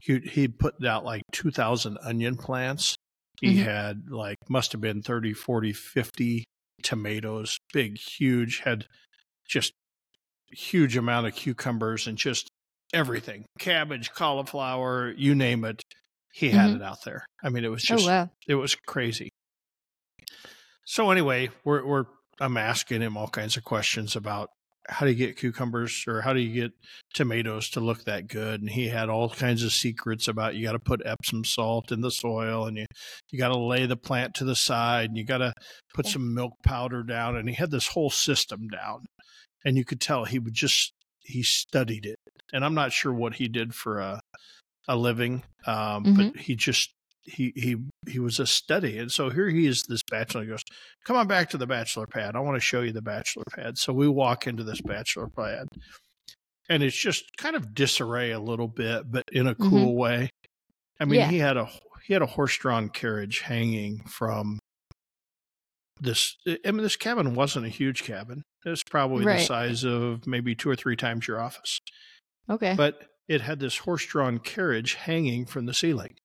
he 0.00 0.20
he 0.20 0.48
put 0.48 0.84
out 0.84 1.04
like 1.04 1.22
2,000 1.32 1.98
onion 2.02 2.36
plants. 2.36 2.96
He 3.40 3.56
Mhm. 3.56 3.64
had 3.64 4.10
like 4.10 4.38
must 4.48 4.72
have 4.72 4.80
been 4.80 5.02
30, 5.02 5.34
40, 5.34 5.72
50 5.72 6.44
tomatoes, 6.82 7.58
big, 7.72 7.98
huge, 7.98 8.60
had 8.60 8.86
just 9.48 9.72
huge 10.52 10.96
amount 10.98 11.28
of 11.28 11.34
cucumbers 11.36 12.08
and 12.08 12.18
just 12.18 12.48
everything, 12.94 13.46
cabbage, 13.60 14.12
cauliflower, 14.12 15.12
you 15.12 15.34
name 15.36 15.64
it. 15.66 15.82
He 16.32 16.50
had 16.50 16.72
Mhm. 16.72 16.74
it 16.74 16.82
out 16.82 17.04
there. 17.04 17.26
I 17.44 17.50
mean, 17.50 17.64
it 17.64 17.70
was 17.70 17.84
Oh 17.88 17.98
just 17.98 18.06
wow. 18.06 18.30
it 18.48 18.56
was 18.56 18.76
crazy. 18.88 19.29
So 20.90 21.12
anyway, 21.12 21.50
we're 21.62 21.86
we're 21.86 22.06
I'm 22.40 22.56
asking 22.56 23.00
him 23.00 23.16
all 23.16 23.28
kinds 23.28 23.56
of 23.56 23.62
questions 23.62 24.16
about 24.16 24.48
how 24.88 25.06
do 25.06 25.12
you 25.12 25.16
get 25.16 25.36
cucumbers 25.36 26.04
or 26.08 26.20
how 26.22 26.32
do 26.32 26.40
you 26.40 26.52
get 26.62 26.72
tomatoes 27.14 27.70
to 27.70 27.80
look 27.80 28.02
that 28.04 28.26
good? 28.26 28.60
And 28.60 28.68
he 28.68 28.88
had 28.88 29.08
all 29.08 29.28
kinds 29.28 29.62
of 29.62 29.70
secrets 29.70 30.26
about 30.26 30.56
you 30.56 30.64
got 30.64 30.72
to 30.72 30.80
put 30.80 31.06
Epsom 31.06 31.44
salt 31.44 31.92
in 31.92 32.00
the 32.00 32.10
soil 32.10 32.66
and 32.66 32.76
you 32.76 32.86
you 33.30 33.38
got 33.38 33.50
to 33.52 33.58
lay 33.58 33.86
the 33.86 33.96
plant 33.96 34.34
to 34.34 34.44
the 34.44 34.56
side 34.56 35.10
and 35.10 35.16
you 35.16 35.24
got 35.24 35.38
to 35.38 35.52
put 35.94 36.06
some 36.06 36.34
milk 36.34 36.54
powder 36.64 37.04
down 37.04 37.36
and 37.36 37.48
he 37.48 37.54
had 37.54 37.70
this 37.70 37.86
whole 37.86 38.10
system 38.10 38.66
down. 38.66 39.06
And 39.64 39.76
you 39.76 39.84
could 39.84 40.00
tell 40.00 40.24
he 40.24 40.40
would 40.40 40.54
just 40.54 40.92
he 41.22 41.44
studied 41.44 42.04
it. 42.04 42.18
And 42.52 42.64
I'm 42.64 42.74
not 42.74 42.90
sure 42.90 43.12
what 43.12 43.34
he 43.34 43.46
did 43.46 43.76
for 43.76 44.00
a 44.00 44.20
a 44.88 44.96
living, 44.96 45.44
um, 45.68 46.04
Mhm. 46.04 46.16
but 46.16 46.40
he 46.40 46.56
just 46.56 46.90
he 47.22 47.52
he 47.54 47.76
he 48.08 48.18
was 48.18 48.40
a 48.40 48.46
study. 48.46 48.98
And 48.98 49.10
so 49.10 49.30
here 49.30 49.48
he 49.48 49.66
is, 49.66 49.84
this 49.84 50.02
bachelor. 50.02 50.42
He 50.42 50.48
goes, 50.48 50.64
"Come 51.04 51.16
on 51.16 51.26
back 51.26 51.50
to 51.50 51.58
the 51.58 51.66
bachelor 51.66 52.06
pad. 52.06 52.36
I 52.36 52.40
want 52.40 52.56
to 52.56 52.60
show 52.60 52.80
you 52.80 52.92
the 52.92 53.02
bachelor 53.02 53.44
pad." 53.54 53.78
So 53.78 53.92
we 53.92 54.08
walk 54.08 54.46
into 54.46 54.64
this 54.64 54.80
bachelor 54.80 55.28
pad, 55.28 55.68
and 56.68 56.82
it's 56.82 56.96
just 56.96 57.36
kind 57.36 57.56
of 57.56 57.74
disarray 57.74 58.30
a 58.32 58.40
little 58.40 58.68
bit, 58.68 59.10
but 59.10 59.24
in 59.32 59.46
a 59.46 59.54
mm-hmm. 59.54 59.68
cool 59.68 59.96
way. 59.96 60.30
I 60.98 61.04
mean, 61.06 61.20
Yeah. 61.20 61.28
he 61.28 61.38
had 61.38 61.56
a 61.56 61.68
he 62.04 62.12
had 62.12 62.22
a 62.22 62.26
horse-drawn 62.26 62.88
carriage 62.90 63.40
hanging 63.40 64.02
from 64.04 64.58
this. 66.00 66.36
I 66.46 66.70
mean, 66.70 66.82
this 66.82 66.96
cabin 66.96 67.34
wasn't 67.34 67.66
a 67.66 67.70
huge 67.70 68.02
cabin. 68.02 68.42
It 68.64 68.70
was 68.70 68.82
probably 68.82 69.24
the 69.24 69.40
size 69.40 69.84
of 69.84 70.26
maybe 70.26 70.54
two 70.54 70.68
or 70.68 70.76
three 70.76 70.96
times 70.96 71.26
your 71.26 71.40
office 71.40 71.78
Okay. 72.48 72.74
but 72.76 73.04
it 73.28 73.40
had 73.40 73.60
this 73.60 73.78
horse-drawn 73.78 74.38
carriage 74.40 74.94
hanging 74.94 75.46
from 75.46 75.64
the 75.66 75.72
ceiling 75.72 76.16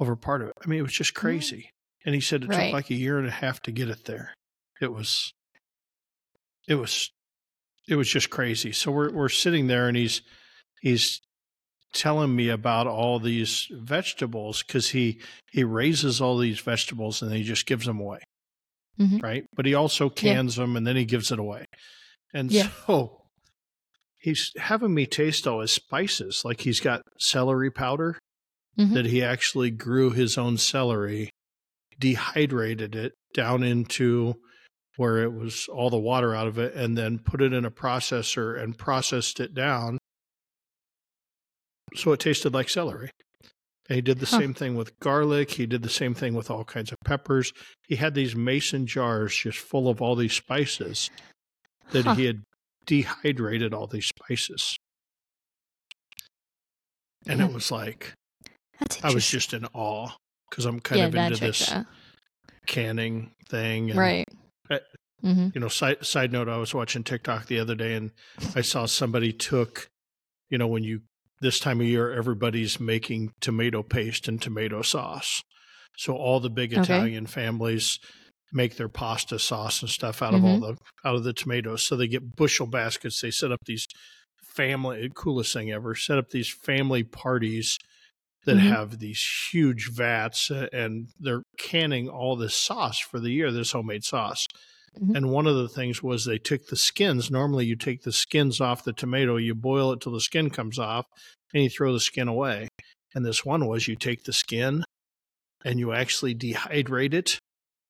over 0.00 0.16
part 0.16 0.42
of 0.42 0.48
it. 0.48 0.54
I 0.64 0.66
mean, 0.68 0.80
it 0.80 0.82
was 0.82 0.92
just 0.92 1.14
crazy. 1.14 1.70
And 2.04 2.14
he 2.14 2.20
said 2.20 2.42
it 2.42 2.48
Right. 2.48 2.64
took 2.66 2.72
like 2.72 2.90
a 2.90 2.94
year 2.94 3.18
and 3.18 3.28
a 3.28 3.30
half 3.30 3.60
to 3.62 3.70
get 3.72 3.88
it 3.90 4.06
there. 4.06 4.32
It 4.80 4.92
was, 4.92 5.32
it 6.66 6.76
was, 6.76 7.10
it 7.86 7.96
was 7.96 8.08
just 8.08 8.30
crazy. 8.30 8.72
So 8.72 8.90
we're 8.90 9.12
we're 9.12 9.28
sitting 9.28 9.66
there, 9.66 9.86
and 9.88 9.96
he's 9.96 10.22
he's 10.80 11.20
telling 11.92 12.34
me 12.34 12.48
about 12.48 12.86
all 12.86 13.18
these 13.18 13.66
vegetables 13.70 14.62
because 14.62 14.90
he 14.90 15.20
he 15.50 15.64
raises 15.64 16.20
all 16.20 16.38
these 16.38 16.60
vegetables 16.60 17.20
and 17.20 17.32
he 17.32 17.42
just 17.42 17.66
gives 17.66 17.84
them 17.84 17.98
away, 18.00 18.20
mm-hmm. 18.98 19.18
right? 19.18 19.44
But 19.54 19.66
he 19.66 19.74
also 19.74 20.04
Yeah. 20.06 20.14
cans 20.14 20.56
them 20.56 20.76
and 20.76 20.86
then 20.86 20.96
he 20.96 21.04
gives 21.04 21.32
it 21.32 21.38
away. 21.38 21.64
And 22.32 22.50
Yeah. 22.52 22.70
so 22.86 23.22
he's 24.18 24.52
having 24.56 24.94
me 24.94 25.04
taste 25.06 25.46
all 25.48 25.60
his 25.60 25.72
spices. 25.72 26.42
Like 26.44 26.60
he's 26.60 26.78
got 26.80 27.02
celery 27.18 27.72
powder 27.72 28.18
Mhm. 28.78 28.94
that 28.94 29.06
he 29.06 29.22
actually 29.22 29.70
grew 29.70 30.10
his 30.10 30.38
own 30.38 30.56
celery, 30.56 31.30
dehydrated 31.98 32.94
it 32.94 33.12
down 33.34 33.62
into 33.62 34.34
where 34.96 35.22
it 35.22 35.32
was 35.32 35.66
all 35.68 35.90
the 35.90 35.98
water 35.98 36.34
out 36.34 36.46
of 36.46 36.58
it, 36.58 36.74
and 36.74 36.96
then 36.96 37.18
put 37.18 37.40
it 37.42 37.52
in 37.52 37.64
a 37.64 37.70
processor 37.70 38.60
and 38.60 38.76
processed 38.78 39.40
it 39.40 39.54
down 39.54 39.98
so 41.94 42.12
it 42.12 42.20
tasted 42.20 42.52
like 42.54 42.68
celery. 42.68 43.10
And 43.88 43.96
he 43.96 44.02
did 44.02 44.20
the 44.20 44.26
Huh. 44.26 44.38
same 44.38 44.54
thing 44.54 44.76
with 44.76 44.96
garlic. 45.00 45.50
He 45.52 45.66
did 45.66 45.82
the 45.82 45.88
same 45.90 46.14
thing 46.14 46.34
with 46.34 46.48
all 46.50 46.64
kinds 46.64 46.92
of 46.92 46.98
peppers. 47.04 47.52
He 47.88 47.96
had 47.96 48.14
these 48.14 48.36
mason 48.36 48.86
jars 48.86 49.34
just 49.36 49.58
full 49.58 49.88
of 49.88 50.00
all 50.00 50.14
these 50.14 50.34
spices 50.34 51.10
that 51.90 52.04
Huh. 52.04 52.14
he 52.14 52.24
had 52.26 52.44
dehydrated 52.86 53.74
all 53.74 53.88
these 53.88 54.06
spices. 54.06 54.76
And 57.26 57.40
it 57.40 57.52
was 57.52 57.70
like 57.70 58.14
That's 58.80 59.04
I 59.04 59.10
was 59.12 59.28
just 59.28 59.52
in 59.52 59.66
awe 59.66 60.10
because 60.48 60.64
I'm 60.64 60.80
kind 60.80 61.00
yeah, 61.00 61.06
of 61.06 61.14
into 61.14 61.36
this 61.36 61.72
canning 62.66 63.32
thing. 63.48 63.90
And, 63.90 63.98
Right. 63.98 64.28
Uh, 64.70 64.78
hmm 65.22 65.48
You 65.54 65.60
know, 65.60 65.68
side 65.68 66.04
side 66.04 66.32
note, 66.32 66.48
I 66.48 66.56
was 66.56 66.74
watching 66.74 67.04
TikTok 67.04 67.46
the 67.46 67.58
other 67.58 67.74
day 67.74 67.94
and 67.94 68.10
I 68.54 68.62
saw 68.62 68.86
somebody 68.86 69.32
took, 69.32 69.88
you 70.50 70.58
know, 70.58 70.66
when 70.68 70.82
you 70.82 71.02
this 71.40 71.58
time 71.58 71.80
of 71.80 71.86
year 71.86 72.12
everybody's 72.12 72.78
making 72.78 73.32
tomato 73.40 73.82
paste 73.82 74.28
and 74.28 74.40
tomato 74.40 74.82
sauce. 74.82 75.42
So 75.96 76.14
all 76.16 76.40
the 76.40 76.50
big 76.50 76.72
Okay. 76.72 76.82
Italian 76.82 77.26
families 77.26 77.98
make 78.52 78.76
their 78.76 78.88
pasta 78.88 79.38
sauce 79.38 79.80
and 79.80 79.90
stuff 79.90 80.22
out 80.22 80.34
of 80.34 80.44
all 80.44 80.58
the 80.58 80.76
out 81.04 81.14
of 81.14 81.24
the 81.24 81.32
tomatoes. 81.32 81.84
So 81.84 81.96
they 81.96 82.08
get 82.08 82.36
bushel 82.36 82.66
baskets. 82.66 83.20
They 83.20 83.30
set 83.30 83.52
up 83.52 83.60
these 83.66 83.86
family 84.42 85.10
coolest 85.14 85.52
thing 85.52 85.70
ever. 85.70 85.94
Set 85.94 86.18
up 86.18 86.30
these 86.30 86.48
family 86.50 87.02
parties 87.04 87.78
that 88.44 88.56
Mhm. 88.56 88.60
have 88.60 88.98
these 88.98 89.22
huge 89.52 89.90
vats 89.90 90.50
uh, 90.50 90.68
and 90.72 91.08
they're 91.18 91.42
canning 91.58 92.08
all 92.08 92.36
this 92.36 92.54
sauce 92.54 92.98
for 92.98 93.20
the 93.20 93.30
year, 93.30 93.52
this 93.52 93.72
homemade 93.72 94.04
sauce. 94.04 94.46
Mhm. 95.00 95.16
And 95.16 95.30
one 95.30 95.46
of 95.46 95.56
the 95.56 95.68
things 95.68 96.02
was 96.02 96.24
they 96.24 96.38
took 96.38 96.66
the 96.66 96.76
skins. 96.76 97.30
Normally, 97.30 97.66
you 97.66 97.76
take 97.76 98.02
the 98.02 98.12
skins 98.12 98.60
off 98.60 98.82
the 98.82 98.92
tomato, 98.92 99.36
you 99.36 99.54
boil 99.54 99.92
it 99.92 100.00
till 100.00 100.12
the 100.12 100.20
skin 100.20 100.50
comes 100.50 100.78
off, 100.78 101.06
and 101.52 101.62
you 101.62 101.70
throw 101.70 101.92
the 101.92 102.00
skin 102.00 102.28
away. 102.28 102.68
And 103.14 103.24
this 103.24 103.44
one 103.44 103.66
was 103.66 103.86
you 103.88 103.96
take 103.96 104.24
the 104.24 104.32
skin 104.32 104.84
and 105.64 105.78
you 105.78 105.92
actually 105.92 106.34
dehydrate 106.34 107.12
it, 107.14 107.38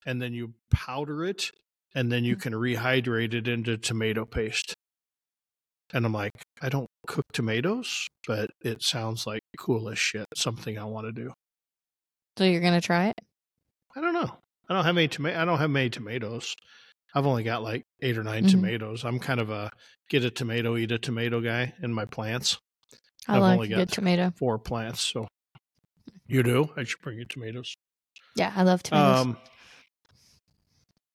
and 0.04 0.20
then 0.20 0.32
you 0.34 0.54
powder 0.70 1.24
it, 1.24 1.50
and 1.94 2.10
then 2.10 2.24
you 2.24 2.34
can 2.36 2.52
rehydrate 2.52 3.32
it 3.32 3.46
into 3.46 3.76
tomato 3.78 4.24
paste. 4.24 4.74
And 5.92 6.04
I'm 6.04 6.12
like, 6.12 6.32
I 6.62 6.68
don't 6.68 6.88
cook 7.06 7.24
tomatoes, 7.32 8.06
but 8.26 8.50
it 8.62 8.82
sounds 8.82 9.26
like 9.26 9.40
cool 9.58 9.88
as 9.88 9.98
shit. 9.98 10.26
Something 10.36 10.78
I 10.78 10.84
want 10.84 11.06
to 11.06 11.12
do. 11.12 11.32
So 12.38 12.44
you're 12.44 12.60
gonna 12.60 12.80
try 12.80 13.08
it? 13.08 13.18
I 13.96 14.00
don't 14.00 14.14
know. 14.14 14.36
I 14.68 14.74
don't 14.74 14.84
have 14.84 14.96
any 14.96 15.08
tomato. 15.08 15.40
I 15.40 15.44
don't 15.44 15.58
have 15.58 15.70
many 15.70 15.90
tomatoes. 15.90 16.54
I've 17.14 17.26
only 17.26 17.42
got 17.42 17.62
like 17.62 17.82
eight 18.02 18.16
or 18.16 18.22
9 18.22 18.44
Mhm. 18.44 18.50
tomatoes. 18.50 19.04
I'm 19.04 19.18
kind 19.18 19.40
of 19.40 19.50
a 19.50 19.70
get 20.08 20.24
a 20.24 20.30
tomato, 20.30 20.76
eat 20.76 20.92
a 20.92 20.98
tomato 20.98 21.40
guy 21.40 21.74
in 21.82 21.92
my 21.92 22.04
plants. 22.04 22.58
I 23.26 23.36
I've 23.36 23.42
like 23.42 23.54
only 23.56 23.72
a 23.72 23.78
got 23.78 23.88
tomato. 23.88 24.32
Four 24.38 24.58
plants, 24.58 25.00
so 25.02 25.26
you 26.26 26.42
do. 26.42 26.72
I 26.76 26.84
should 26.84 27.00
bring 27.00 27.18
you 27.18 27.24
tomatoes. 27.24 27.74
Yeah, 28.36 28.52
I 28.54 28.62
love 28.62 28.82
tomatoes. 28.82 29.20
Um. 29.26 29.38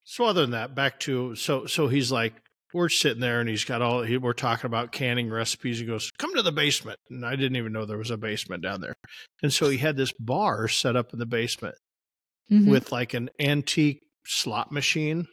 So 0.04 0.26
other 0.26 0.42
than 0.42 0.52
that, 0.52 0.76
back 0.76 1.00
to 1.02 1.36
so 1.36 1.66
so 1.66 1.88
he's 1.88 2.12
like 2.12 2.34
we're 2.76 2.90
sitting 2.90 3.22
there 3.22 3.40
and 3.40 3.50
he's 3.50 3.64
got 3.66 3.82
all 3.82 4.04
he, 4.04 4.18
we're 4.18 4.34
talking 4.34 4.68
about 4.68 4.92
canning 4.92 5.30
recipes. 5.30 5.80
He 5.80 5.86
goes, 5.86 6.12
"Come 6.20 6.36
to 6.36 6.42
the 6.44 6.52
basement," 6.52 7.00
and 7.10 7.26
I 7.26 7.36
didn't 7.36 7.56
even 7.56 7.72
know 7.74 7.86
there 7.86 7.98
was 7.98 8.12
a 8.12 8.18
basement 8.18 8.62
down 8.64 8.82
there. 8.82 8.96
And 9.42 9.52
so 9.52 9.70
he 9.70 9.78
had 9.78 9.98
this 9.98 10.14
bar 10.20 10.68
set 10.68 10.96
up 10.96 11.14
in 11.14 11.20
the 11.20 11.26
basement 11.26 11.76
Mhm. 12.52 12.70
with 12.70 12.92
like 12.92 13.14
an 13.14 13.30
antique 13.40 14.02
slot 14.28 14.72
machine. 14.72 15.28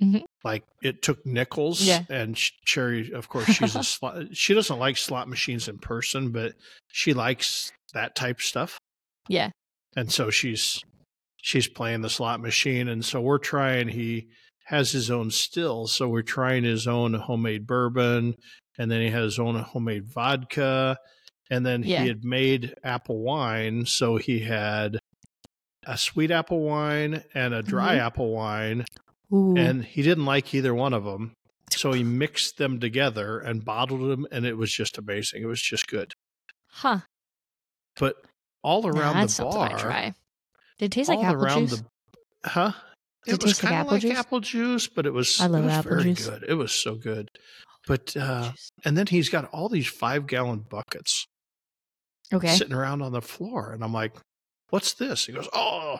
Mhm. 0.00 0.24
Like 0.44 0.64
it 0.82 1.02
took 1.02 1.24
nickels, 1.26 1.82
Yeah. 1.82 2.04
and 2.08 2.36
cherry 2.64 3.12
of 3.12 3.28
course, 3.28 3.46
she's 3.52 3.76
a 3.76 3.84
slot. 3.84 4.34
She 4.36 4.54
doesn't 4.54 4.78
like 4.78 4.96
slot 4.96 5.28
machines 5.28 5.68
in 5.68 5.78
person, 5.78 6.30
but 6.32 6.54
she 6.88 7.12
likes 7.14 7.70
that 7.94 8.14
type 8.16 8.40
stuff 8.40 8.78
yeah. 9.28 9.50
and 9.96 10.10
so 10.10 10.30
she's 10.30 10.80
she's 11.36 11.68
playing 11.68 12.00
the 12.00 12.08
slot 12.08 12.40
machine 12.40 12.88
and 12.88 13.04
so 13.04 13.20
we're 13.20 13.36
trying 13.36 13.88
he 13.88 14.28
has 14.72 14.90
his 14.90 15.10
own 15.10 15.30
still. 15.30 15.86
so 15.86 16.08
we're 16.08 16.22
trying 16.22 16.64
his 16.64 16.88
own 16.88 17.14
homemade 17.14 17.66
bourbon 17.66 18.34
and 18.78 18.90
then 18.90 19.00
he 19.02 19.10
has 19.10 19.24
his 19.34 19.38
own 19.38 19.54
homemade 19.56 20.06
vodka 20.12 20.96
and 21.50 21.64
then 21.64 21.82
Yeah. 21.84 22.00
he 22.02 22.08
had 22.08 22.24
made 22.24 22.74
apple 22.82 23.20
wine 23.22 23.84
so 23.86 24.16
he 24.16 24.40
had 24.40 24.98
a 25.86 25.96
sweet 25.98 26.30
apple 26.30 26.60
wine 26.62 27.22
and 27.34 27.52
a 27.54 27.62
dry 27.62 27.96
Mhm. 27.96 28.00
apple 28.06 28.30
wine 28.32 28.84
Ooh. 29.32 29.54
and 29.56 29.84
he 29.84 30.00
didn't 30.02 30.24
like 30.24 30.54
either 30.54 30.74
one 30.74 30.94
of 30.94 31.04
them 31.04 31.34
so 31.70 31.92
he 31.92 32.02
mixed 32.22 32.56
them 32.56 32.80
together 32.80 33.38
and 33.40 33.64
bottled 33.64 34.10
them 34.10 34.26
and 34.32 34.46
it 34.46 34.56
was 34.56 34.72
just 34.72 34.96
amazing 34.98 35.42
it 35.42 35.46
was 35.46 35.60
just 35.60 35.86
good 35.86 36.14
huh. 36.70 37.00
but 37.96 38.16
all 38.64 38.86
around 38.86 39.28
the 39.28 39.42
bar 39.42 39.70
I 39.70 39.78
try. 39.78 40.14
Did 40.78 40.86
it 40.86 40.92
taste 40.92 41.08
like 41.10 41.18
apple 41.22 41.46
juice? 41.66 41.80
the 41.80 41.84
huh 42.48 42.72
It 43.26 43.42
was 43.42 43.60
kind 43.60 43.74
of 43.74 43.80
apple 43.80 43.92
like 43.92 44.02
juice? 44.02 44.18
apple 44.18 44.40
juice 44.40 44.88
but 44.88 45.06
it 45.06 45.12
was 45.12 45.40
I 45.40 45.46
love 45.46 45.62
it 45.62 45.64
was 45.66 45.72
apple 45.74 45.90
very 45.90 46.02
juice. 46.14 46.26
good 46.28 46.44
it 46.48 46.54
was 46.54 46.72
so 46.72 46.94
good 46.96 47.30
but 47.86 48.16
uh 48.16 48.52
and 48.84 48.96
then 48.96 49.06
he's 49.06 49.28
got 49.28 49.44
all 49.52 49.68
these 49.68 49.86
five 49.86 50.26
gallon 50.26 50.64
buckets 50.68 51.26
Okay. 52.32 52.48
sitting 52.48 52.72
around 52.74 53.02
on 53.02 53.12
the 53.12 53.20
floor 53.20 53.72
and 53.72 53.84
i'm 53.84 53.92
like 53.92 54.16
what's 54.70 54.94
this 54.94 55.26
he 55.26 55.32
goes 55.32 55.48
oh 55.52 55.98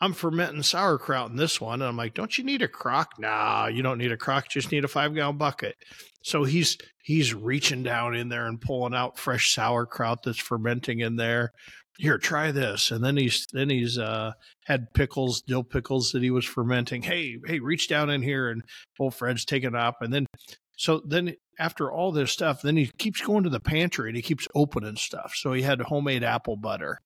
i'm 0.00 0.12
fermenting 0.12 0.62
sauerkraut 0.62 1.30
in 1.30 1.36
this 1.36 1.60
one 1.60 1.80
and 1.80 1.88
i'm 1.88 1.96
like 1.96 2.14
don't 2.14 2.38
you 2.38 2.44
need 2.44 2.62
a 2.62 2.68
crock? 2.68 3.12
Nah 3.18 3.66
you 3.66 3.82
don't 3.82 3.98
need 3.98 4.12
a 4.12 4.16
crock 4.16 4.48
just 4.48 4.72
need 4.72 4.84
a 4.84 4.88
five 4.88 5.14
gallon 5.14 5.36
bucket. 5.38 5.76
So 6.22 6.42
he's 6.42 6.76
he's 7.02 7.32
reaching 7.32 7.84
down 7.84 8.16
in 8.16 8.28
there 8.28 8.46
and 8.46 8.60
pulling 8.60 8.94
out 8.94 9.16
fresh 9.16 9.54
sauerkraut 9.54 10.24
that's 10.24 10.38
fermenting 10.38 10.98
in 10.98 11.14
there. 11.14 11.52
Here 11.98 12.18
try 12.18 12.50
this. 12.50 12.90
And 12.90 13.04
then 13.04 13.16
he's 13.16 13.46
then 13.52 13.70
he's 13.70 13.96
uh 13.96 14.32
had 14.64 14.92
pickles 14.92 15.40
dill 15.42 15.62
pickles 15.62 16.10
that 16.10 16.22
he 16.22 16.32
was 16.32 16.44
fermenting. 16.44 17.02
Hey 17.02 17.36
hey 17.46 17.60
reach 17.60 17.88
down 17.88 18.10
in 18.10 18.22
here 18.22 18.48
and 18.48 18.62
old 18.98 19.14
fred's 19.14 19.44
taking 19.44 19.76
up. 19.76 20.02
And 20.02 20.12
then 20.12 20.26
so 20.76 21.00
then 21.06 21.36
after 21.60 21.92
all 21.92 22.10
this 22.10 22.32
stuff 22.32 22.60
then 22.60 22.76
he 22.76 22.90
keeps 22.98 23.20
going 23.20 23.44
to 23.44 23.50
the 23.50 23.60
pantry 23.60 24.08
and 24.10 24.16
he 24.16 24.22
keeps 24.22 24.48
opening 24.54 24.96
stuff. 24.96 25.32
So 25.36 25.52
he 25.52 25.62
had 25.62 25.80
homemade 25.80 26.24
apple 26.24 26.56
butter 26.56 26.98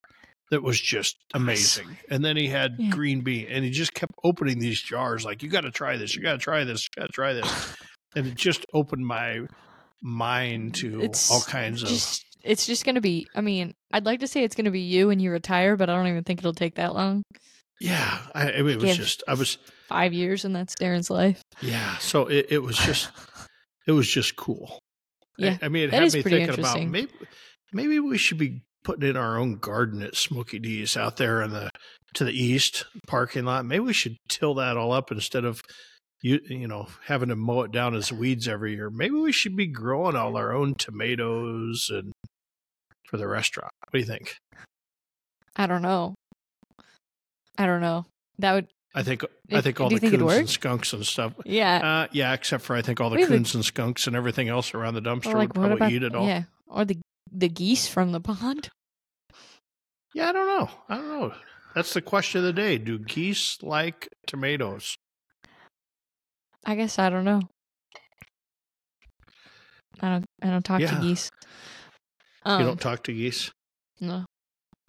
that 0.51 0.63
was 0.63 0.81
just 0.81 1.17
amazing 1.35 1.97
and 2.11 2.25
then 2.25 2.37
he 2.37 2.49
had 2.49 2.75
Yeah. 2.79 2.91
green 2.91 3.21
bean 3.23 3.47
and 3.49 3.65
he 3.65 3.71
just 3.71 3.95
kept 3.95 4.13
opening 4.25 4.59
these 4.59 4.81
jars 4.81 5.25
like 5.25 5.43
you 5.43 5.49
got 5.49 5.63
to 5.63 5.71
try 5.71 5.97
this 5.97 6.15
you 6.17 6.23
got 6.23 6.33
to 6.33 6.39
try 6.39 6.65
this 6.65 6.85
you 6.85 7.01
got 7.01 7.07
to 7.07 7.13
try 7.13 7.33
this 7.33 7.77
and 8.17 8.27
it 8.27 8.35
just 8.35 8.67
opened 8.75 9.07
my 9.07 9.41
mind 10.03 10.75
to 10.77 11.01
It's 11.01 11.31
all 11.31 11.41
kinds 11.43 11.83
of. 11.83 11.91
It's 12.43 12.67
just 12.67 12.87
gonna 12.87 13.03
be. 13.03 13.29
I 13.35 13.43
mean, 13.43 13.75
I'd 13.93 14.07
like 14.07 14.21
to 14.21 14.27
say 14.27 14.43
it's 14.45 14.55
gonna 14.57 14.71
be 14.71 14.81
you 14.81 15.09
when 15.09 15.21
you 15.21 15.31
retire, 15.31 15.77
but 15.77 15.91
I 15.91 15.95
don't 15.95 16.07
even 16.07 16.25
think 16.25 16.41
it'll 16.41 16.55
take 16.55 16.77
that 16.77 16.95
long. 16.95 17.23
Yeah, 17.81 18.19
I, 18.35 18.49
it 18.51 18.63
was 18.63 18.97
just 18.97 19.23
I 19.29 19.35
was 19.35 19.59
Five 19.89 20.13
years, 20.15 20.45
and 20.47 20.57
that's 20.57 20.75
Darren's 20.75 21.11
life. 21.11 21.43
yeah. 21.61 21.99
So 21.99 22.27
it, 22.29 22.47
it 22.51 22.59
was 22.63 22.79
just 22.79 23.11
it 23.87 23.93
was 23.93 24.09
just 24.09 24.37
cool. 24.37 24.79
I- 25.39 25.45
Yeah, 25.45 25.59
I, 25.63 25.69
mean, 25.69 25.85
it 25.85 25.93
had 25.93 26.03
me 26.13 26.23
thinking 26.23 26.49
about 26.59 26.83
maybe 26.83 27.13
maybe 27.73 27.99
we 28.01 28.17
should 28.19 28.39
be 28.39 28.63
putting 28.85 29.09
in 29.09 29.17
our 29.17 29.39
own 29.39 29.57
garden 29.57 30.03
at 30.03 30.17
Smoky 30.17 30.59
D's 30.59 30.97
out 30.97 31.17
there 31.17 31.43
in 31.43 31.51
the 31.51 31.71
to 32.15 32.25
the 32.25 32.33
east 32.33 32.85
parking 33.07 33.45
lot. 33.45 33.65
Maybe 33.65 33.81
we 33.81 33.93
should 33.93 34.17
till 34.29 34.55
that 34.55 34.77
all 34.77 34.93
up 34.93 35.13
instead 35.13 35.45
of 35.45 35.61
you 36.23 36.41
you 36.49 36.69
know 36.69 36.89
having 37.07 37.29
to 37.29 37.37
mow 37.37 37.63
it 37.63 37.73
down 37.73 37.95
as 37.95 38.13
weeds 38.13 38.49
every 38.49 38.75
year. 38.75 38.91
Maybe 38.91 39.15
we 39.15 39.33
should 39.33 39.57
be 39.57 39.67
growing 39.67 40.17
all 40.17 40.37
our 40.37 40.53
own 40.53 40.75
tomatoes 40.75 41.89
and 41.91 42.13
for 43.09 43.17
the 43.17 43.29
restaurant. 43.29 43.73
What 43.89 43.93
do 43.93 43.99
you 43.99 44.05
think? 44.07 44.37
I 45.57 45.67
don't 45.67 45.83
know. 45.83 46.15
I 47.59 47.67
don't 47.67 47.81
know. 47.81 48.07
That 48.39 48.55
would. 48.55 48.69
I 48.95 49.03
think 49.03 49.23
I 49.53 49.61
think 49.61 49.81
all 49.81 49.89
the 49.89 49.99
think 49.99 50.19
coons 50.19 50.33
and 50.33 50.51
skunks 50.51 50.93
and 50.93 51.07
stuff. 51.07 51.35
Yeah. 51.45 51.77
Uh, 51.77 52.09
yeah, 52.13 52.33
except 52.33 52.65
for 52.65 52.75
I 52.75 52.83
think 52.83 53.01
all 53.01 53.11
the 53.11 53.25
coons 53.25 53.55
and 53.55 53.65
skunks 53.65 54.07
and 54.07 54.17
everything 54.17 54.49
else 54.49 54.75
around 54.75 54.95
the 54.95 55.03
dumpster 55.03 55.35
like, 55.35 55.49
would 55.49 55.55
probably 55.55 55.77
about? 55.77 55.93
eat 55.93 56.03
it 56.03 56.15
all. 56.15 56.27
Yeah. 56.27 56.45
Or 56.67 56.85
the 56.85 56.99
the 57.33 57.49
geese 57.49 57.87
from 57.89 58.13
the 58.13 58.21
pond. 58.21 58.69
Yeah, 60.15 60.29
I 60.31 60.33
don't 60.33 60.47
know. 60.47 60.71
I 60.89 60.97
don't 60.97 61.09
know. 61.09 61.33
That's 61.75 61.95
the 61.95 62.03
question 62.03 62.39
of 62.41 62.45
the 62.45 62.53
day. 62.53 62.79
Do 62.79 62.99
geese 62.99 63.59
like 63.63 64.09
tomatoes? 64.27 64.97
I 66.67 66.75
guess 66.75 66.99
I 66.99 67.09
don't 67.11 67.25
know. 67.25 67.41
I 70.01 70.09
don't. 70.09 70.25
I 70.43 70.51
don't 70.51 70.65
talk 70.65 70.81
Yeah. 70.81 70.95
to 70.97 71.01
geese. 71.01 71.31
Um, 72.45 72.61
you 72.61 72.67
don't 72.67 72.81
talk 72.81 73.03
to 73.05 73.13
geese. 73.13 73.51
No. 74.01 74.25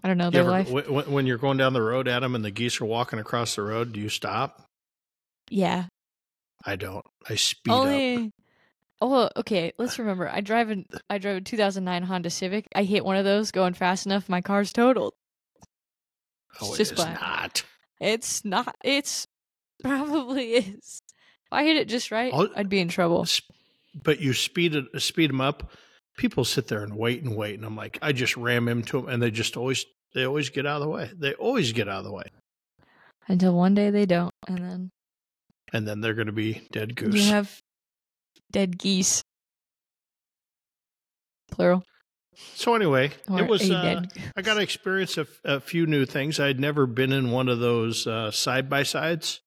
I 0.02 0.08
don't 0.08 0.18
know 0.18 0.30
their 0.30 0.42
ever- 0.42 0.50
life. 0.50 0.68
wh- 0.68 1.08
when 1.10 1.26
you're 1.26 1.38
going 1.38 1.58
down 1.58 1.74
the 1.74 1.82
road, 1.82 2.08
Adam, 2.08 2.34
and 2.34 2.44
the 2.44 2.50
geese 2.50 2.80
are 2.80 2.84
walking 2.86 3.18
across 3.18 3.54
the 3.54 3.62
road, 3.62 3.92
do 3.92 4.00
you 4.00 4.08
stop? 4.08 4.64
yeah. 5.50 5.86
I 6.64 6.76
don't. 6.76 7.04
I 7.28 7.34
speed 7.34 7.72
up. 7.72 8.30
Oh, 9.04 9.28
okay. 9.36 9.72
Let's 9.78 9.98
remember. 9.98 10.28
I 10.28 10.40
drive 10.42 10.70
an 10.70 10.86
I 11.10 11.18
drove 11.18 11.38
a 11.38 11.40
2009 11.40 12.04
Honda 12.04 12.30
Civic. 12.30 12.68
I 12.74 12.84
hit 12.84 13.04
one 13.04 13.16
of 13.16 13.24
those 13.24 13.50
going 13.50 13.74
fast 13.74 14.06
enough. 14.06 14.28
My 14.28 14.40
car's 14.40 14.72
totaled. 14.72 15.14
Oh, 16.60 16.70
It's 16.74 16.92
it 16.92 16.96
just 16.96 17.08
not. 17.20 17.64
It's 18.00 18.44
not. 18.44 18.76
It's 18.84 19.26
probably 19.82 20.52
is. 20.52 21.02
If 21.46 21.52
I 21.52 21.64
hit 21.64 21.76
it 21.76 21.88
just 21.88 22.10
right, 22.12 22.32
I'll- 22.32 22.48
I'd 22.54 22.68
be 22.68 22.78
in 22.80 22.88
trouble. 22.88 23.26
But 24.04 24.20
you 24.20 24.32
speed 24.34 24.74
it, 24.76 24.84
speed 25.02 25.30
them 25.30 25.40
up. 25.40 25.70
People 26.16 26.44
sit 26.44 26.68
there 26.68 26.82
and 26.82 26.96
wait 26.96 27.22
and 27.22 27.34
wait, 27.36 27.56
and 27.56 27.64
I'm 27.64 27.74
like, 27.76 27.98
I 28.02 28.12
just 28.12 28.36
ram 28.36 28.68
into 28.68 29.00
them, 29.00 29.08
and 29.08 29.22
they 29.22 29.30
just 29.30 29.56
always, 29.56 29.84
they 30.14 30.24
always 30.26 30.48
get 30.50 30.64
out 30.66 30.76
of 30.76 30.82
the 30.82 30.88
way. 30.88 31.10
They 31.14 31.34
always 31.34 31.72
get 31.72 31.88
out 31.88 31.98
of 31.98 32.04
the 32.04 32.12
way, 32.12 32.24
Until 33.28 33.54
one 33.54 33.74
day 33.74 33.90
they 33.90 34.06
don't, 34.06 34.32
and 34.46 34.58
then 34.58 34.90
and 35.72 35.88
then 35.88 36.00
they're 36.02 36.14
going 36.14 36.26
to 36.26 36.32
be 36.32 36.62
dead 36.70 36.94
goose. 36.96 37.14
you 37.14 37.32
have 37.32 37.60
dead 38.52 38.78
geese. 38.78 39.22
Plural. 41.50 41.82
so 42.54 42.74
anyway, 42.74 43.10
Or 43.28 43.40
it 43.40 43.48
was. 43.48 43.70
Uh. 43.70 44.02
I 44.36 44.42
got 44.42 44.54
to 44.54 44.60
experience 44.62 45.18
a 45.44 45.60
few 45.60 45.86
new 45.86 46.06
things. 46.06 46.40
I'd 46.40 46.60
never 46.60 46.86
been 46.86 47.12
in 47.12 47.30
one 47.30 47.48
of 47.48 47.58
those 47.58 48.04
side 48.34 48.70
by 48.70 48.84
sides. 48.84 49.40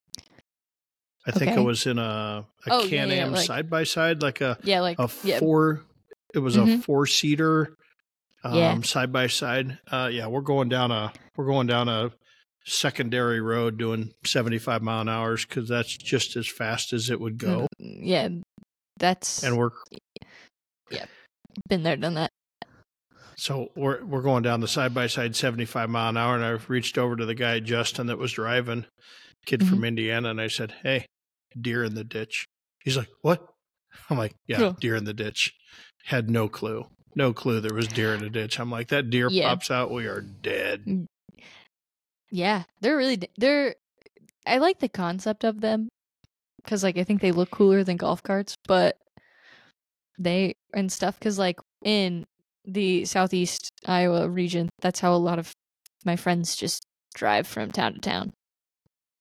I 1.28 1.32
think 1.32 1.52
I 1.56 1.60
was 1.60 1.86
in 1.86 1.98
a, 1.98 2.46
a 2.66 2.70
Oh, 2.70 2.86
Can 2.88 3.10
Am 3.10 3.34
side 3.36 3.68
by 3.68 3.82
side, 3.82 4.22
like 4.22 4.40
a, 4.40 4.56
Yeah, 4.62 4.80
like 4.80 5.00
a 5.00 5.10
yeah. 5.24 5.40
four. 5.40 5.82
It 6.32 6.38
was 6.38 6.56
a 6.56 6.60
Mhm. 6.60 6.84
four 6.84 7.06
seater, 7.06 7.76
um, 8.44 8.84
side 8.84 9.12
by 9.12 9.26
side. 9.26 9.78
Uh, 9.90 10.08
yeah, 10.12 10.28
we're 10.28 10.40
going 10.42 10.68
down 10.68 10.92
a 10.92 11.12
we're 11.36 11.46
going 11.46 11.66
down 11.66 11.88
a 11.88 12.12
secondary 12.64 13.40
road 13.40 13.76
doing 13.78 14.12
seventy 14.24 14.58
five 14.58 14.82
mile 14.82 15.00
an 15.00 15.08
hours 15.08 15.44
because 15.44 15.68
that's 15.68 15.96
just 15.96 16.36
as 16.36 16.46
fast 16.46 16.92
as 16.92 17.10
it 17.10 17.18
would 17.20 17.38
go, 17.38 17.66
Mm, 17.80 17.98
Yeah, 18.02 18.28
that's 18.98 19.42
and 19.42 19.56
we're 19.58 19.70
yeah, 20.90 21.06
been 21.68 21.82
there, 21.82 21.96
done 21.96 22.14
that. 22.14 22.30
So 23.36 23.68
we're 23.76 24.04
we're 24.04 24.22
going 24.22 24.42
down 24.42 24.60
the 24.60 24.68
side 24.68 24.94
by 24.94 25.06
side 25.08 25.36
75 25.36 25.90
mile 25.90 26.08
an 26.10 26.16
hour, 26.16 26.34
and 26.34 26.44
I 26.44 26.50
reached 26.68 26.96
over 26.96 27.16
to 27.16 27.26
the 27.26 27.34
guy 27.34 27.60
Justin 27.60 28.06
that 28.06 28.18
was 28.18 28.32
driving, 28.32 28.86
kid 29.44 29.60
Mm-hmm. 29.60 29.68
from 29.70 29.84
Indiana, 29.84 30.30
and 30.30 30.40
I 30.40 30.48
said, 30.48 30.72
"Hey, 30.82 31.06
deer 31.60 31.84
in 31.84 31.94
the 31.94 32.04
ditch." 32.04 32.46
He's 32.82 32.96
like, 32.96 33.10
"What?" 33.22 33.46
I'm 34.08 34.16
like, 34.18 34.34
"Yeah, 34.46 34.58
Cool. 34.58 34.72
deer 34.80 34.96
in 34.96 35.04
the 35.04 35.12
ditch." 35.14 35.52
Had 36.04 36.30
no 36.30 36.48
clue, 36.48 36.86
no 37.14 37.32
clue 37.34 37.60
there 37.60 37.74
was 37.74 37.88
deer 37.88 38.14
in 38.14 38.20
the 38.20 38.30
ditch. 38.30 38.58
I'm 38.60 38.70
like, 38.70 38.88
"That 38.88 39.10
deer 39.10 39.28
Yeah. 39.30 39.48
pops 39.50 39.70
out, 39.70 39.90
we 39.90 40.06
are 40.06 40.20
dead." 40.22 41.06
Yeah, 42.30 42.64
they're 42.80 42.96
really 42.96 43.20
they're. 43.36 43.74
I 44.46 44.58
like 44.58 44.78
the 44.78 44.88
concept 44.88 45.44
of 45.44 45.60
them 45.60 45.88
because 46.66 46.82
like 46.82 46.98
I 46.98 47.04
think 47.04 47.20
they 47.20 47.32
look 47.32 47.50
cooler 47.50 47.84
than 47.84 47.96
golf 47.96 48.22
carts, 48.22 48.56
but 48.66 48.98
they 50.18 50.54
and 50.74 50.90
stuff 50.90 51.18
because 51.18 51.38
like 51.38 51.60
in 51.84 52.26
the 52.64 53.04
southeast 53.04 53.70
Iowa 53.86 54.28
region, 54.28 54.68
that's 54.80 55.00
how 55.00 55.14
a 55.14 55.16
lot 55.16 55.38
of 55.38 55.52
my 56.04 56.16
friends 56.16 56.56
just 56.56 56.84
drive 57.14 57.46
from 57.46 57.70
town 57.70 57.94
to 57.94 58.00
town. 58.00 58.32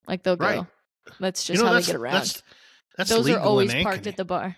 Like 0.08 0.24
they'll 0.24 0.36
go. 0.36 0.46
Right. 0.46 0.66
That's 1.20 1.44
just 1.44 1.60
you 1.60 1.64
know, 1.64 1.72
how 1.72 1.80
they 1.80 1.86
get 1.86 1.96
around. 1.96 2.14
that's 2.14 2.44
that's 2.98 3.10
Those 3.12 3.30
are 3.30 3.40
always 3.40 3.74
parked 3.76 4.08
at 4.08 4.18
the 4.18 4.26
bar. 4.26 4.58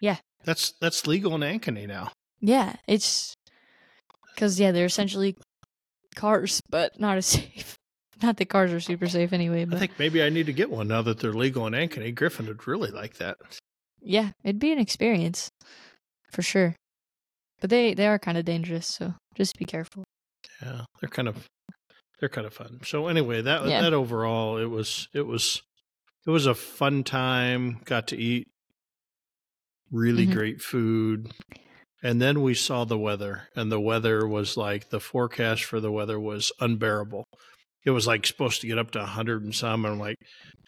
Yeah. 0.00 0.16
That's 0.44 0.72
that's 0.80 1.06
legal 1.06 1.34
in 1.34 1.40
Ankeny 1.40 1.88
now. 1.88 2.12
Yeah, 2.40 2.76
it's 2.86 3.34
because 4.34 4.60
yeah, 4.60 4.70
they're 4.70 4.86
essentially 4.86 5.36
cars, 6.14 6.60
but 6.70 7.00
not 7.00 7.16
as 7.16 7.26
safe. 7.26 7.76
Not 8.22 8.36
that 8.38 8.46
cars 8.48 8.72
are 8.72 8.80
super 8.80 9.06
safe 9.08 9.32
anyway, 9.32 9.64
but 9.64 9.76
I 9.76 9.78
think 9.80 9.98
maybe 9.98 10.22
I 10.22 10.28
need 10.28 10.46
to 10.46 10.52
get 10.52 10.70
one 10.70 10.88
now 10.88 11.02
that 11.02 11.20
they're 11.20 11.32
legal 11.32 11.66
in 11.66 11.72
Ankeny. 11.72 12.14
Griffin 12.14 12.46
would 12.46 12.66
really 12.66 12.90
like 12.90 13.18
that. 13.18 13.36
yeah, 14.00 14.30
it'd 14.44 14.58
be 14.58 14.72
an 14.72 14.78
experience 14.78 15.50
for 16.32 16.42
sure. 16.42 16.74
But 17.60 17.70
they 17.70 17.94
they 17.94 18.06
are 18.06 18.18
kind 18.18 18.38
of 18.38 18.44
dangerous, 18.44 18.86
so 18.86 19.14
just 19.34 19.56
be 19.58 19.64
careful. 19.64 20.04
Yeah, 20.62 20.82
they're 21.00 21.08
kind 21.10 21.28
of 21.28 21.46
they're 22.20 22.28
kind 22.28 22.46
of 22.46 22.54
fun. 22.54 22.80
So 22.84 23.06
anyway, 23.08 23.40
that 23.42 23.66
Yeah. 23.66 23.80
that 23.82 23.92
overall 23.94 24.56
it 24.58 24.66
was 24.70 25.08
it 25.12 25.22
was 25.26 25.62
it 26.26 26.30
was 26.30 26.46
a 26.46 26.54
fun 26.54 27.04
time. 27.04 27.80
Got 27.84 28.08
to 28.08 28.16
eat 28.16 28.46
really 29.90 30.26
Mhm. 30.26 30.32
great 30.32 30.60
food. 30.62 31.32
And 32.02 32.20
then 32.22 32.42
we 32.42 32.54
saw 32.54 32.84
the 32.84 32.98
weather 32.98 33.48
and 33.56 33.72
the 33.72 33.80
weather 33.80 34.26
was 34.26 34.56
like 34.56 34.90
the 34.90 35.00
forecast 35.00 35.64
for 35.64 35.80
the 35.80 35.90
weather 35.90 36.20
was 36.20 36.52
unbearable. 36.60 37.24
It 37.88 37.92
was 37.92 38.06
like 38.06 38.26
supposed 38.26 38.60
to 38.60 38.66
get 38.66 38.76
up 38.76 38.90
to 38.90 38.98
100 38.98 39.44
and 39.44 39.54
some 39.54 39.86
and 39.86 39.94
I'm 39.94 39.98
like 39.98 40.16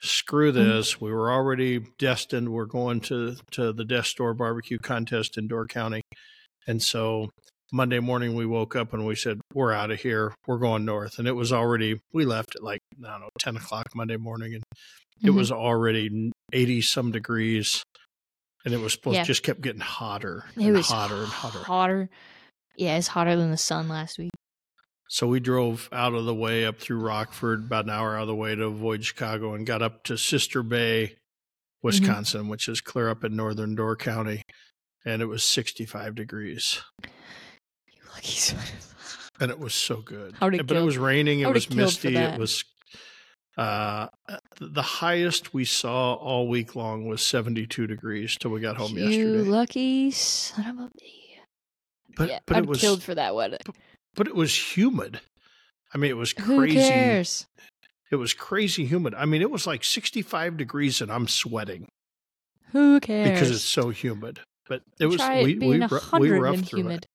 screw 0.00 0.52
this. 0.52 0.98
We 1.02 1.12
were 1.12 1.30
already 1.30 1.80
destined. 1.98 2.48
We're 2.48 2.64
going 2.64 3.00
to 3.02 3.36
to 3.50 3.74
the 3.74 3.84
Death's 3.84 4.14
Door 4.14 4.34
barbecue 4.34 4.78
contest 4.78 5.36
in 5.36 5.46
Door 5.46 5.66
County. 5.66 6.00
And 6.66 6.82
so 6.82 7.28
Monday 7.74 8.00
morning 8.00 8.34
we 8.34 8.46
woke 8.46 8.74
up 8.74 8.94
and 8.94 9.04
we 9.06 9.14
said, 9.16 9.38
We're 9.52 9.70
out 9.74 9.90
of 9.90 10.00
here. 10.00 10.32
We're 10.46 10.56
going 10.56 10.86
north. 10.86 11.18
And 11.18 11.28
it 11.28 11.32
was 11.36 11.52
already 11.52 12.00
we 12.14 12.24
left 12.24 12.56
at 12.56 12.62
like, 12.62 12.80
I 13.04 13.10
don't 13.10 13.20
know, 13.20 13.28
ten 13.38 13.54
o'clock 13.58 13.88
Monday 13.94 14.16
morning 14.16 14.54
and 14.54 14.62
it 15.22 15.26
Mhm. 15.32 15.34
was 15.34 15.52
already 15.52 16.32
eighty 16.54 16.80
some 16.80 17.12
degrees. 17.12 17.82
And 18.64 18.72
it 18.72 18.78
was 18.78 18.94
supposed 18.94 19.16
Yeah. 19.16 19.24
just 19.24 19.42
kept 19.42 19.60
getting 19.60 19.82
hotter 19.82 20.46
it 20.56 20.72
was 20.72 20.88
hotter 20.88 21.16
and 21.16 21.26
hotter. 21.28 21.58
hotter. 21.58 22.10
Yeah, 22.76 22.96
it's 22.96 23.08
hotter 23.08 23.36
than 23.36 23.50
the 23.50 23.58
sun 23.58 23.88
last 23.90 24.18
week. 24.18 24.30
So 25.12 25.26
we 25.26 25.40
drove 25.40 25.88
out 25.90 26.14
of 26.14 26.24
the 26.24 26.34
way 26.34 26.64
up 26.64 26.78
through 26.78 27.00
Rockford, 27.00 27.64
about 27.64 27.86
an 27.86 27.90
hour 27.90 28.14
out 28.14 28.22
of 28.22 28.28
the 28.28 28.34
way 28.36 28.54
to 28.54 28.62
avoid 28.66 29.04
Chicago, 29.04 29.54
and 29.54 29.66
got 29.66 29.82
up 29.82 30.04
to 30.04 30.16
Sister 30.16 30.62
Bay, 30.62 31.16
Wisconsin, 31.82 32.46
which 32.46 32.68
is 32.68 32.80
clear 32.80 33.08
up 33.08 33.24
in 33.24 33.34
northern 33.34 33.74
Door 33.74 33.96
County, 33.96 34.42
and 35.04 35.20
it 35.20 35.26
was 35.26 35.42
65 35.42 36.14
degrees, 36.14 36.80
You 37.02 38.02
lucky 38.14 38.28
son. 38.30 38.60
and 39.40 39.50
it 39.50 39.58
was 39.58 39.74
so 39.74 39.96
good. 39.96 40.36
But 40.38 40.54
it 40.54 40.84
was 40.84 40.96
raining, 40.96 41.40
it 41.40 41.52
was 41.52 41.68
misty, 41.74 42.14
it 42.16 42.38
was. 42.38 42.64
Uh, 43.58 44.06
the 44.60 44.80
highest 44.80 45.52
we 45.52 45.64
saw 45.64 46.14
all 46.14 46.46
week 46.46 46.76
long 46.76 47.08
was 47.08 47.20
72 47.20 47.88
degrees 47.88 48.36
till 48.38 48.52
we 48.52 48.60
got 48.60 48.76
home 48.76 48.96
you 48.96 49.04
yesterday. 49.06 49.18
You 49.18 49.42
lucky 49.42 50.10
son 50.12 50.66
of 50.66 50.78
a 50.78 50.90
bee. 50.96 51.34
But 52.16 52.28
yeah, 52.28 52.38
but 52.46 52.56
I'm 52.58 52.62
it 52.62 52.68
was 52.68 52.80
killed 52.80 53.02
for 53.02 53.16
that 53.16 53.34
one. 53.34 53.56
but 53.66 53.74
it 54.18 54.34
was 54.34 54.76
humid. 54.76 55.20
I 55.94 55.98
mean, 55.98 56.10
it 56.10 56.16
was 56.16 56.32
crazy. 56.32 56.76
Who 56.78 56.88
cares? 56.88 57.46
It 58.10 58.16
was 58.16 58.34
crazy 58.34 58.86
humid. 58.86 59.14
I 59.14 59.24
mean, 59.24 59.40
it 59.42 59.50
was 59.50 59.66
like 59.66 59.84
65 59.84 60.56
degrees 60.56 61.00
and 61.00 61.12
I'm 61.12 61.28
sweating 61.28 61.86
Who 62.72 62.98
cares? 63.00 63.30
because 63.30 63.50
it's 63.50 63.64
so 63.64 63.90
humid. 63.90 64.40
But 64.68 64.82
it 65.00 65.06
was 65.06 65.16
Try 65.16 65.42
we 65.42 65.52
it 65.52 65.60
being 65.60 65.72
we, 65.72 65.78
we 65.80 65.86
hundred 65.86 66.40
roughed 66.40 66.58
and 66.58 66.68
through 66.68 66.78
humid. 66.80 67.04
it. 67.04 67.06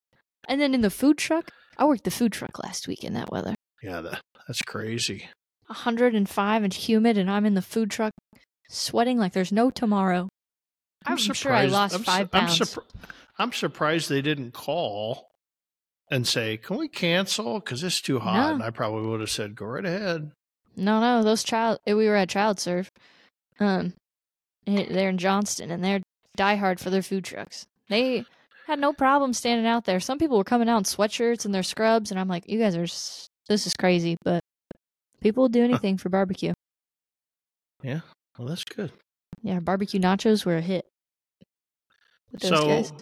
And 0.47 0.59
then 0.59 0.73
in 0.73 0.81
the 0.81 0.89
food 0.89 1.17
truck, 1.17 1.51
I 1.77 1.85
worked 1.85 2.03
the 2.03 2.11
food 2.11 2.31
truck 2.31 2.61
last 2.63 2.87
week 2.87 3.03
in 3.03 3.13
that 3.13 3.31
weather. 3.31 3.55
Yeah, 3.81 4.01
that, 4.01 4.21
that's 4.47 4.61
crazy. 4.61 5.29
Hundred 5.69 6.13
and 6.13 6.29
five 6.29 6.63
and 6.63 6.73
humid, 6.73 7.17
and 7.17 7.29
I'm 7.31 7.45
in 7.45 7.55
the 7.55 7.61
food 7.61 7.89
truck, 7.89 8.11
sweating 8.69 9.17
like 9.17 9.33
there's 9.33 9.51
no 9.51 9.69
tomorrow. 9.69 10.27
I'm, 11.05 11.17
sure 11.17 11.53
I 11.53 11.65
lost 11.65 11.95
I'm, 11.95 11.99
su- 11.99 12.05
five 12.05 12.29
I'm, 12.33 12.47
pounds. 12.47 12.77
I'm 13.37 13.51
surprised 13.51 14.09
they 14.09 14.21
didn't 14.21 14.51
call 14.51 15.27
and 16.09 16.27
say, 16.27 16.57
"Can 16.57 16.77
we 16.77 16.87
cancel? 16.87 17.59
Because 17.59 17.83
it's 17.83 18.01
too 18.01 18.19
hot." 18.19 18.47
No. 18.49 18.53
And 18.55 18.63
I 18.63 18.69
probably 18.69 19.07
would 19.07 19.19
have 19.21 19.29
said, 19.29 19.55
"Go 19.55 19.65
right 19.65 19.85
ahead." 19.85 20.31
No, 20.75 20.99
no, 20.99 21.23
those 21.23 21.43
child. 21.43 21.79
eh, 21.87 21.93
We 21.93 22.07
were 22.07 22.15
at 22.15 22.29
ChildServe. 22.29 22.87
Um, 23.59 23.93
eh, 24.67 24.85
they're 24.89 25.09
in 25.09 25.17
Johnston, 25.17 25.71
and 25.71 25.83
they're 25.83 26.01
diehard 26.37 26.79
for 26.79 26.89
their 26.89 27.01
food 27.01 27.23
trucks. 27.23 27.65
They 27.87 28.25
had 28.67 28.79
no 28.79 28.91
problem 28.93 29.31
standing 29.33 29.65
out 29.67 29.85
there. 29.85 29.99
Some 29.99 30.17
people 30.17 30.37
were 30.37 30.43
coming 30.43 30.67
out 30.67 30.79
in 30.79 30.83
sweatshirts 30.83 31.45
and 31.45 31.53
their 31.53 31.63
scrubs, 31.63 32.11
and 32.11 32.19
I'm 32.19 32.27
like, 32.27 32.49
you 32.49 32.59
guys 32.59 32.75
are. 32.75 32.87
This 33.47 33.67
is 33.67 33.73
crazy, 33.75 34.17
but 34.23 34.41
people 35.21 35.43
will 35.43 35.49
do 35.49 35.63
anything 35.63 35.97
for 35.97 36.09
barbecue. 36.09 36.53
Yeah, 37.83 37.99
well, 38.37 38.47
that's 38.47 38.63
good. 38.63 38.91
Yeah, 39.43 39.59
barbecue 39.59 39.99
nachos 39.99 40.45
were 40.45 40.57
a 40.57 40.61
hit. 40.61 40.85
With 42.31 42.41
those 42.41 42.49
so, 42.49 42.67
guys. 42.67 42.93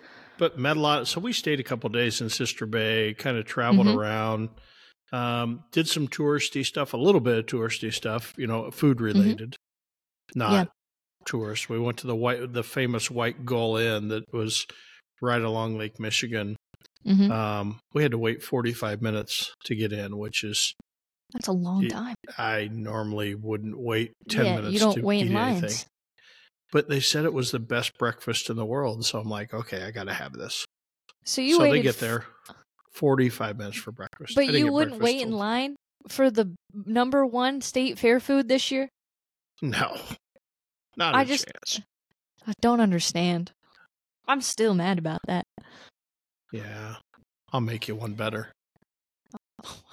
But 0.44 0.60
met 0.60 0.76
a 0.76 0.80
lot. 0.82 1.08
So 1.08 1.22
we 1.22 1.32
stayed 1.32 1.62
a 1.62 1.64
couple 1.64 1.90
days 1.90 2.20
in 2.20 2.30
Sister 2.30 2.66
Bay, 2.66 3.14
kind 3.14 3.38
of 3.38 3.46
traveled 3.46 3.88
Mhm. 3.88 3.96
around, 3.96 4.50
um, 5.14 5.64
did 5.72 5.88
some 5.88 6.10
touristy 6.10 6.66
stuff, 6.66 6.94
a 6.94 6.98
little 6.98 7.22
bit 7.22 7.38
of 7.38 7.46
touristy 7.46 7.94
stuff, 7.94 8.34
you 8.38 8.46
know, 8.46 8.70
food 8.70 9.00
related, 9.00 9.56
not 10.36 10.48
Mm-hmm. 10.50 10.54
Yeah. 10.56 10.66
tourist. 11.26 11.70
We 11.70 11.80
went 11.80 11.98
to 12.00 12.08
the 12.08 12.16
white, 12.18 12.52
the 12.52 12.62
famous 12.64 13.10
White 13.10 13.46
Gull 13.46 13.78
Inn 13.78 14.10
that 14.10 14.26
was 14.34 14.68
right 15.22 15.42
along 15.42 15.78
Lake 15.78 15.98
Michigan. 15.98 16.58
hmm 17.06 17.32
Um, 17.32 17.80
we 17.94 18.04
had 18.04 18.12
to 18.12 18.18
wait 18.18 18.44
45 18.44 19.02
minutes 19.02 19.54
to 19.64 19.76
get 19.76 19.94
in, 19.94 20.18
which 20.18 20.44
is 20.44 20.74
That's 21.32 21.48
a 21.48 21.54
long 21.54 21.88
time. 21.88 22.16
I 22.38 22.68
normally 22.70 23.34
wouldn't 23.34 23.80
wait 23.80 24.12
10 24.28 24.46
yeah, 24.46 24.56
minutes 24.58 24.74
you 24.74 24.80
don't 24.80 24.96
to 24.96 25.02
wait 25.06 25.26
in 25.26 25.34
lines. 25.34 25.64
anything. 25.64 25.88
But 26.74 26.90
they 26.90 27.00
said 27.00 27.24
it 27.24 27.34
was 27.34 27.52
the 27.52 27.60
best 27.60 27.98
breakfast 27.98 28.50
in 28.50 28.58
the 28.58 28.66
world, 28.66 29.06
so 29.06 29.20
I'm 29.20 29.30
like, 29.30 29.54
okay, 29.54 29.84
I 29.84 29.92
got 29.92 30.06
to 30.06 30.14
have 30.14 30.34
this. 30.34 30.66
So 31.24 31.42
you 31.42 31.56
so 31.58 31.62
they 31.62 31.82
get 31.82 32.00
there 32.00 32.26
45 32.92 33.58
minutes 33.58 33.78
for 33.78 33.92
breakfast. 33.92 34.34
But 34.36 34.52
you 34.52 34.74
wouldn't 34.74 35.00
wait 35.02 35.22
in 35.22 35.32
line 35.32 35.76
for 36.10 36.30
the 36.32 36.54
number 36.74 37.26
one 37.26 37.62
state 37.62 37.98
fair 38.00 38.20
food 38.20 38.48
this 38.50 38.72
year. 38.72 38.90
No. 39.62 39.96
Not 40.98 41.16
I 41.16 41.22
a 41.22 41.26
just- 41.26 41.46
chance. 41.46 41.86
I 42.46 42.52
don't 42.60 42.82
understand. 42.82 43.52
I'm 44.28 44.42
still 44.42 44.74
mad 44.74 45.00
about 45.00 45.22
that. 45.28 45.46
Yeah. 46.52 46.96
I'll 47.54 47.62
make 47.62 47.88
you 47.88 47.96
one 47.96 48.14
better. 48.16 48.52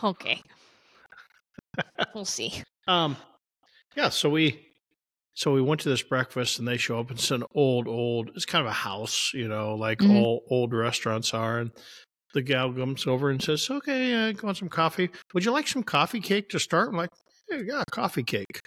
Okay. 0.03 0.43
we'll 2.15 2.25
see. 2.25 2.63
Um 2.89 3.17
yeah, 3.97 4.09
so 4.09 4.29
we 4.31 4.70
so 5.41 5.53
we 5.55 5.63
went 5.63 5.81
to 5.81 5.89
this 5.89 6.03
breakfast 6.03 6.59
and 6.59 6.69
they 6.69 6.77
show 6.77 7.01
up. 7.01 7.11
It's 7.11 7.31
an 7.31 7.45
old, 7.55 7.89
old 7.89 8.31
it's 8.37 8.45
kind 8.45 8.61
of 8.67 8.71
a 8.71 8.75
house, 8.75 9.33
you 9.33 9.49
know, 9.49 9.75
like 9.75 9.99
Mhm. 10.01 10.11
all 10.15 10.45
old 10.51 10.75
restaurants 10.75 11.33
are. 11.33 11.59
And 11.61 11.71
the 12.35 12.43
gal 12.43 12.71
comes 12.73 13.07
over 13.07 13.31
and 13.31 13.43
says, 13.43 13.71
Okay, 13.71 14.29
uh, 14.31 14.35
want 14.43 14.59
some 14.59 14.69
coffee? 14.69 15.09
Would 15.33 15.47
you 15.47 15.51
like 15.51 15.67
some 15.67 15.83
coffee 15.83 16.21
cake 16.21 16.51
to 16.51 16.61
start? 16.61 16.91
I'm 16.91 16.97
like, 16.97 17.09
Hey, 17.49 17.63
yeah, 17.65 17.85
coffee 17.91 18.23
cake. 18.23 18.61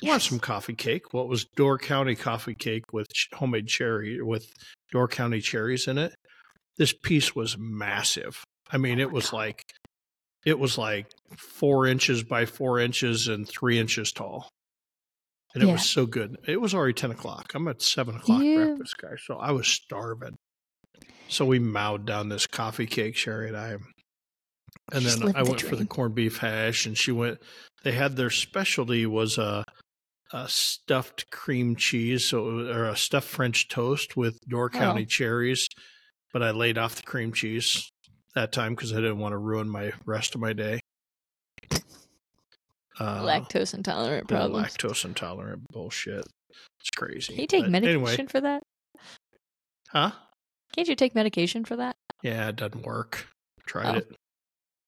You 0.00 0.08
want 0.08 0.22
some 0.22 0.40
coffee 0.40 0.74
cake? 0.74 1.12
Well, 1.12 1.28
was 1.28 1.44
Door 1.54 1.78
County 1.80 2.14
coffee 2.16 2.54
cake 2.54 2.94
with 2.94 3.08
homemade 3.34 3.68
cherry 3.68 4.22
with 4.22 4.46
Door 4.92 5.08
County 5.08 5.42
cherries 5.42 5.86
in 5.86 5.98
it. 5.98 6.14
This 6.78 6.94
piece 6.94 7.36
was 7.36 7.58
massive. 7.58 8.42
I 8.72 8.78
mean, 8.78 8.98
Oh 9.00 9.02
it 9.02 9.12
was 9.12 9.30
God. 9.30 9.36
like 9.36 9.62
it 10.46 10.58
was 10.58 10.78
like 10.78 11.06
four 11.36 11.86
inches 11.86 12.22
by 12.22 12.46
four 12.46 12.80
inches 12.80 13.28
and 13.28 13.46
three 13.46 13.78
inches 13.78 14.12
tall. 14.12 14.48
And 15.54 15.62
it 15.62 15.66
Yeah. 15.66 15.72
was 15.72 15.88
so 15.88 16.06
good. 16.06 16.36
It 16.46 16.60
was 16.60 16.74
already 16.74 16.92
ten 16.92 17.10
o'clock. 17.10 17.52
I'm 17.54 17.66
at 17.68 17.80
seven 17.82 18.16
o'clock 18.16 18.42
You- 18.42 18.56
breakfast 18.56 18.98
guy, 18.98 19.16
so 19.24 19.36
I 19.36 19.52
was 19.52 19.66
starving. 19.68 20.36
So 21.28 21.44
we 21.44 21.58
mowed 21.58 22.06
down 22.06 22.28
this 22.28 22.46
coffee 22.46 22.86
cake, 22.86 23.16
Sherry 23.16 23.48
and 23.48 23.56
I. 23.56 23.76
And 24.92 25.02
Just 25.02 25.18
then 25.20 25.34
I 25.34 25.42
the 25.42 25.50
went 25.50 25.62
for 25.62 25.74
the 25.76 25.86
corned 25.86 26.14
beef 26.14 26.38
hash, 26.38 26.86
and 26.86 26.96
she 26.96 27.10
went. 27.10 27.38
They 27.82 27.92
had 27.92 28.16
their 28.16 28.30
specialty 28.30 29.06
was 29.06 29.36
a, 29.38 29.64
a 30.32 30.48
stuffed 30.48 31.30
cream 31.30 31.74
cheese, 31.76 32.28
so 32.28 32.44
was- 32.44 32.68
or 32.68 32.84
a 32.84 32.96
stuffed 32.96 33.28
French 33.28 33.68
toast 33.68 34.16
with 34.16 34.38
Door 34.48 34.70
Oh. 34.74 34.78
County 34.78 35.06
cherries. 35.06 35.68
But 36.32 36.42
I 36.42 36.50
laid 36.50 36.76
off 36.78 36.96
the 36.96 37.02
cream 37.02 37.32
cheese 37.32 37.90
that 38.34 38.52
time 38.52 38.74
because 38.74 38.92
I 38.92 38.96
didn't 38.96 39.18
want 39.18 39.32
to 39.32 39.38
ruin 39.38 39.68
my 39.68 39.92
rest 40.04 40.34
of 40.34 40.40
my 40.40 40.52
day. 40.52 40.80
Uh, 42.98 43.22
Lactose 43.22 43.74
intolerant 43.74 44.26
problems. 44.28 44.68
lactose 44.74 45.04
intolerant 45.04 45.62
bullshit. 45.70 46.24
It's 46.80 46.90
crazy. 46.96 47.34
Can 47.34 47.40
you 47.42 47.46
take 47.46 47.62
But 47.64 47.70
medication 47.70 47.98
Anyway, 47.98 48.26
for 48.28 48.40
that? 48.40 48.62
huh? 49.90 50.10
Can't 50.74 50.88
you 50.88 50.96
take 50.96 51.14
medication 51.14 51.64
for 51.64 51.76
that? 51.76 51.96
Yeah, 52.22 52.48
it 52.48 52.56
doesn't 52.56 52.84
work. 52.84 53.28
Tried 53.66 53.94
Oh. 53.94 53.98
it. 53.98 54.16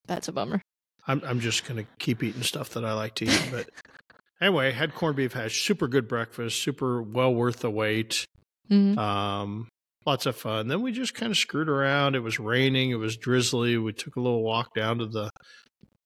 That's 0.07 0.29
a 0.29 0.33
bummer. 0.33 0.63
I'm 1.07 1.23
I'm 1.25 1.41
just 1.41 1.67
gonna 1.67 1.85
keep 1.99 2.23
eating 2.23 2.43
stuff 2.43 2.71
that 2.71 2.85
I 2.85 2.93
like 2.95 3.15
to 3.17 3.27
eat. 3.27 3.49
But 3.51 3.69
anyway, 4.41 4.73
had 4.73 4.95
corned 4.95 5.17
beef 5.17 5.33
hash, 5.33 5.63
super 5.65 5.89
good 5.89 6.09
breakfast, 6.09 6.63
super 6.63 7.03
well 7.03 7.35
worth 7.35 7.61
the 7.61 7.71
wait. 7.71 8.25
hmm 8.69 8.99
Um, 8.99 9.69
lots 10.07 10.27
of 10.27 10.37
fun. 10.37 10.69
Then 10.69 10.83
we 10.83 10.93
just 10.93 11.15
kind 11.15 11.31
of 11.31 11.37
screwed 11.39 11.69
around. 11.69 12.15
It 12.15 12.21
was 12.23 12.39
raining. 12.39 12.91
It 12.91 12.97
was 12.97 13.17
drizzly. 13.17 13.77
We 13.79 13.93
took 13.93 14.17
a 14.17 14.21
little 14.21 14.43
walk 14.43 14.75
down 14.75 14.99
to 14.99 15.07
the 15.07 15.31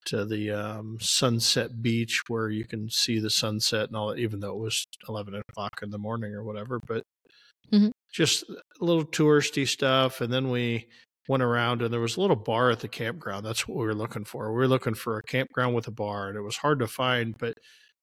to 0.06 0.24
the 0.24 0.50
um, 0.50 0.98
Sunset 1.00 1.82
Beach 1.82 2.22
where 2.28 2.48
you 2.50 2.64
can 2.64 2.88
see 2.90 3.18
the 3.18 3.30
sunset 3.30 3.88
and 3.88 3.96
all 3.96 4.08
that, 4.08 4.18
even 4.18 4.40
though 4.40 4.52
it 4.52 4.58
was 4.58 4.84
eleven 5.08 5.34
o'clock 5.34 5.80
in 5.82 5.90
the 5.90 5.98
morning 5.98 6.32
or 6.34 6.44
whatever. 6.44 6.80
But 6.86 7.02
Mhm. 7.72 7.90
just 8.12 8.42
a 8.50 8.84
little 8.84 9.04
touristy 9.06 9.66
stuff, 9.66 10.20
and 10.20 10.32
then 10.32 10.50
we 10.50 10.88
went 11.28 11.42
around 11.42 11.80
and 11.82 11.92
there 11.92 12.00
was 12.00 12.16
a 12.16 12.20
little 12.20 12.36
bar 12.36 12.70
at 12.70 12.80
the 12.80 12.88
campground. 12.88 13.46
That's 13.46 13.66
what 13.66 13.78
we 13.78 13.86
were 13.86 13.94
looking 13.94 14.24
for. 14.24 14.50
We 14.52 14.56
were 14.58 14.68
looking 14.68 14.94
for 14.94 15.16
a 15.18 15.22
campground 15.22 15.74
with 15.74 15.86
a 15.88 15.92
bar, 15.92 16.28
and 16.28 16.36
it 16.36 16.42
was 16.42 16.56
hard 16.56 16.80
to 16.80 16.86
find, 16.88 17.34
but 17.38 17.54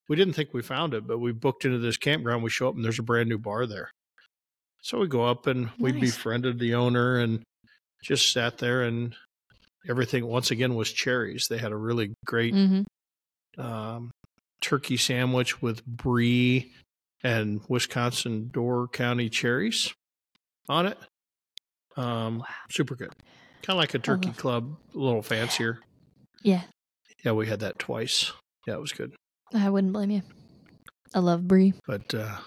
we 0.08 0.16
didn't 0.16 0.34
think 0.34 0.54
we 0.54 0.62
found 0.64 0.94
it. 0.96 1.06
But 1.06 1.20
we 1.20 1.32
booked 1.34 1.66
into 1.66 1.78
this 1.80 1.98
campground. 1.98 2.42
We 2.44 2.50
show 2.50 2.70
up 2.70 2.76
and 2.76 2.84
there's 2.84 2.98
a 3.00 3.04
brand 3.04 3.30
new 3.30 3.38
bar 3.38 3.68
there. 3.68 3.92
So 4.82 4.98
we 5.00 5.08
go 5.08 5.26
up 5.26 5.46
and 5.48 5.70
we 5.78 5.92
befriended 5.92 6.58
the 6.58 6.74
owner 6.76 7.18
and 7.20 7.44
just 8.02 8.32
sat 8.32 8.58
there 8.58 8.84
and 8.84 9.14
everything 9.88 10.26
once 10.26 10.52
again 10.52 10.76
was 10.76 10.92
cherries. 10.92 11.48
They 11.50 11.58
had 11.58 11.72
a 11.72 11.78
really 11.78 12.14
great 12.26 12.54
hmm 12.54 12.82
um, 13.58 14.12
turkey 14.62 14.98
sandwich 14.98 15.62
with 15.62 15.86
brie 15.86 16.72
and 17.24 17.62
Wisconsin 17.68 18.50
Door 18.54 18.90
County 18.90 19.30
cherries 19.30 19.94
on 20.70 20.86
it. 20.86 20.98
Um, 21.98 22.40
Wow. 22.40 22.46
super 22.72 22.96
good. 22.96 23.12
Kind 23.64 23.76
of 23.76 23.78
like 23.78 23.94
a 23.94 24.00
turkey 24.00 24.32
club, 24.32 24.78
a 24.96 24.98
little 24.98 25.22
fancier. 25.22 25.80
Yeah, 26.44 26.62
Yeah, 27.26 27.34
we 27.34 27.48
had 27.48 27.60
that 27.62 27.80
twice. 27.80 28.32
Yeah, 28.66 28.76
it 28.76 28.82
was 28.82 28.94
good. 28.94 29.14
I 29.54 29.70
wouldn't 29.70 29.92
blame 29.94 30.12
you. 30.12 30.22
I 31.14 31.20
love 31.20 31.46
brie. 31.48 31.74
But 31.86 32.14
uh, 32.14 32.38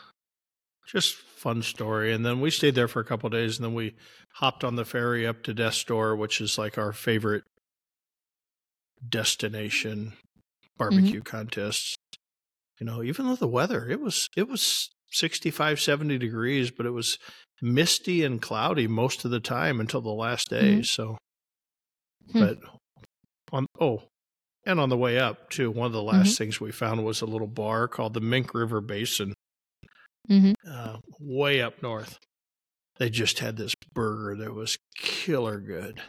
just 0.86 1.14
fun 1.14 1.62
story. 1.62 2.12
And 2.12 2.24
then 2.24 2.40
we 2.40 2.50
stayed 2.50 2.74
there 2.74 2.88
for 2.88 3.00
a 3.00 3.04
couple 3.04 3.26
of 3.26 3.32
days, 3.32 3.58
and 3.58 3.64
then 3.64 3.74
we 3.74 3.94
hopped 4.34 4.64
on 4.64 4.76
the 4.76 4.84
ferry 4.84 5.26
up 5.26 5.42
to 5.44 5.54
Death's 5.54 5.82
Door, 5.84 6.16
which 6.16 6.40
is 6.40 6.58
like 6.58 6.78
our 6.78 6.92
favorite 6.92 7.44
destination 9.06 10.12
barbecue 10.78 11.20
contests. 11.22 11.96
You 12.80 12.86
know, 12.86 13.02
even 13.02 13.26
though 13.26 13.36
the 13.36 13.46
weather, 13.48 13.88
it 13.88 14.00
was 14.00 14.28
it 14.36 14.48
was 14.48 14.88
65, 15.10 15.80
70 15.80 16.18
degrees, 16.18 16.70
but 16.70 16.86
it 16.86 16.90
was 16.90 17.18
misty 17.60 18.24
and 18.24 18.40
cloudy 18.40 18.86
most 18.88 19.24
of 19.24 19.30
the 19.30 19.40
time 19.40 19.78
until 19.80 20.00
the 20.00 20.10
last 20.10 20.48
day. 20.50 20.78
Mhm. 20.78 20.86
So, 20.86 21.18
Hmm. 22.32 22.38
but 22.40 22.58
on 23.52 23.66
oh, 23.78 24.08
and 24.64 24.80
on 24.80 24.88
the 24.88 24.96
way 24.96 25.18
up 25.18 25.50
too, 25.50 25.70
one 25.70 25.86
of 25.86 25.92
the 25.92 26.02
last 26.02 26.38
things 26.38 26.60
we 26.60 26.72
found 26.72 27.04
was 27.04 27.20
a 27.20 27.26
little 27.26 27.46
bar 27.46 27.86
called 27.88 28.14
the 28.14 28.20
Mink 28.20 28.54
River 28.54 28.80
Basin 28.80 29.34
hmm 30.28 30.52
uh, 30.68 30.98
way 31.20 31.60
up 31.60 31.82
north. 31.82 32.18
They 32.98 33.10
just 33.10 33.38
had 33.38 33.56
this 33.56 33.74
burger 33.94 34.36
that 34.36 34.54
was 34.54 34.78
killer 34.96 35.58
good. 35.58 36.00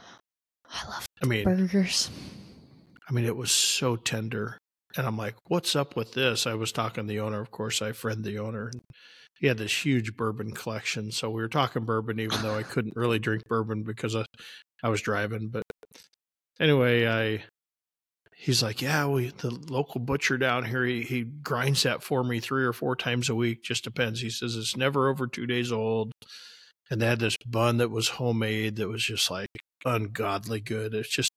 I 0.69 0.89
love 0.89 1.05
I 1.21 1.25
mean, 1.25 1.45
burgers. 1.45 2.09
I 3.09 3.13
mean, 3.13 3.25
it 3.25 3.35
was 3.35 3.51
so 3.51 3.95
tender. 3.95 4.57
And 4.95 5.07
I'm 5.07 5.17
like, 5.17 5.35
what's 5.47 5.75
up 5.75 5.95
with 5.95 6.13
this? 6.13 6.45
I 6.45 6.53
was 6.53 6.71
talking 6.71 7.05
to 7.05 7.07
the 7.07 7.19
owner. 7.19 7.41
Of 7.41 7.51
course, 7.51 7.81
I 7.81 7.93
friend 7.93 8.23
the 8.23 8.37
owner. 8.39 8.71
He 9.39 9.47
had 9.47 9.57
this 9.57 9.85
huge 9.85 10.15
bourbon 10.15 10.51
collection. 10.51 11.11
So 11.11 11.29
we 11.29 11.41
were 11.41 11.49
talking 11.49 11.85
bourbon, 11.85 12.19
even 12.19 12.41
though 12.41 12.55
I 12.55 12.63
couldn't 12.63 12.95
really 12.95 13.19
drink 13.19 13.43
bourbon 13.47 13.83
because 13.83 14.15
I, 14.15 14.25
I 14.83 14.89
was 14.89 15.01
driving. 15.01 15.49
But 15.49 15.63
anyway, 16.59 17.07
I 17.07 17.43
he's 18.43 18.61
like, 18.61 18.81
yeah, 18.81 19.07
we 19.07 19.29
the 19.29 19.51
local 19.69 20.01
butcher 20.01 20.37
down 20.37 20.65
here, 20.65 20.83
he, 20.83 21.03
he 21.03 21.23
grinds 21.23 21.83
that 21.83 22.03
for 22.03 22.25
me 22.25 22.41
three 22.41 22.65
or 22.65 22.73
four 22.73 22.93
times 22.93 23.29
a 23.29 23.35
week. 23.35 23.63
Just 23.63 23.85
depends. 23.85 24.19
He 24.19 24.29
says 24.29 24.57
it's 24.57 24.75
never 24.75 25.07
over 25.07 25.27
two 25.27 25.47
days 25.47 25.71
old. 25.71 26.11
And 26.91 27.01
they 27.01 27.05
had 27.05 27.19
this 27.19 27.37
bun 27.45 27.77
that 27.77 27.89
was 27.89 28.09
homemade 28.09 28.75
that 28.75 28.89
was 28.89 29.01
just 29.01 29.31
like 29.31 29.47
ungodly 29.85 30.59
good. 30.59 30.93
It's 30.93 31.07
just 31.07 31.31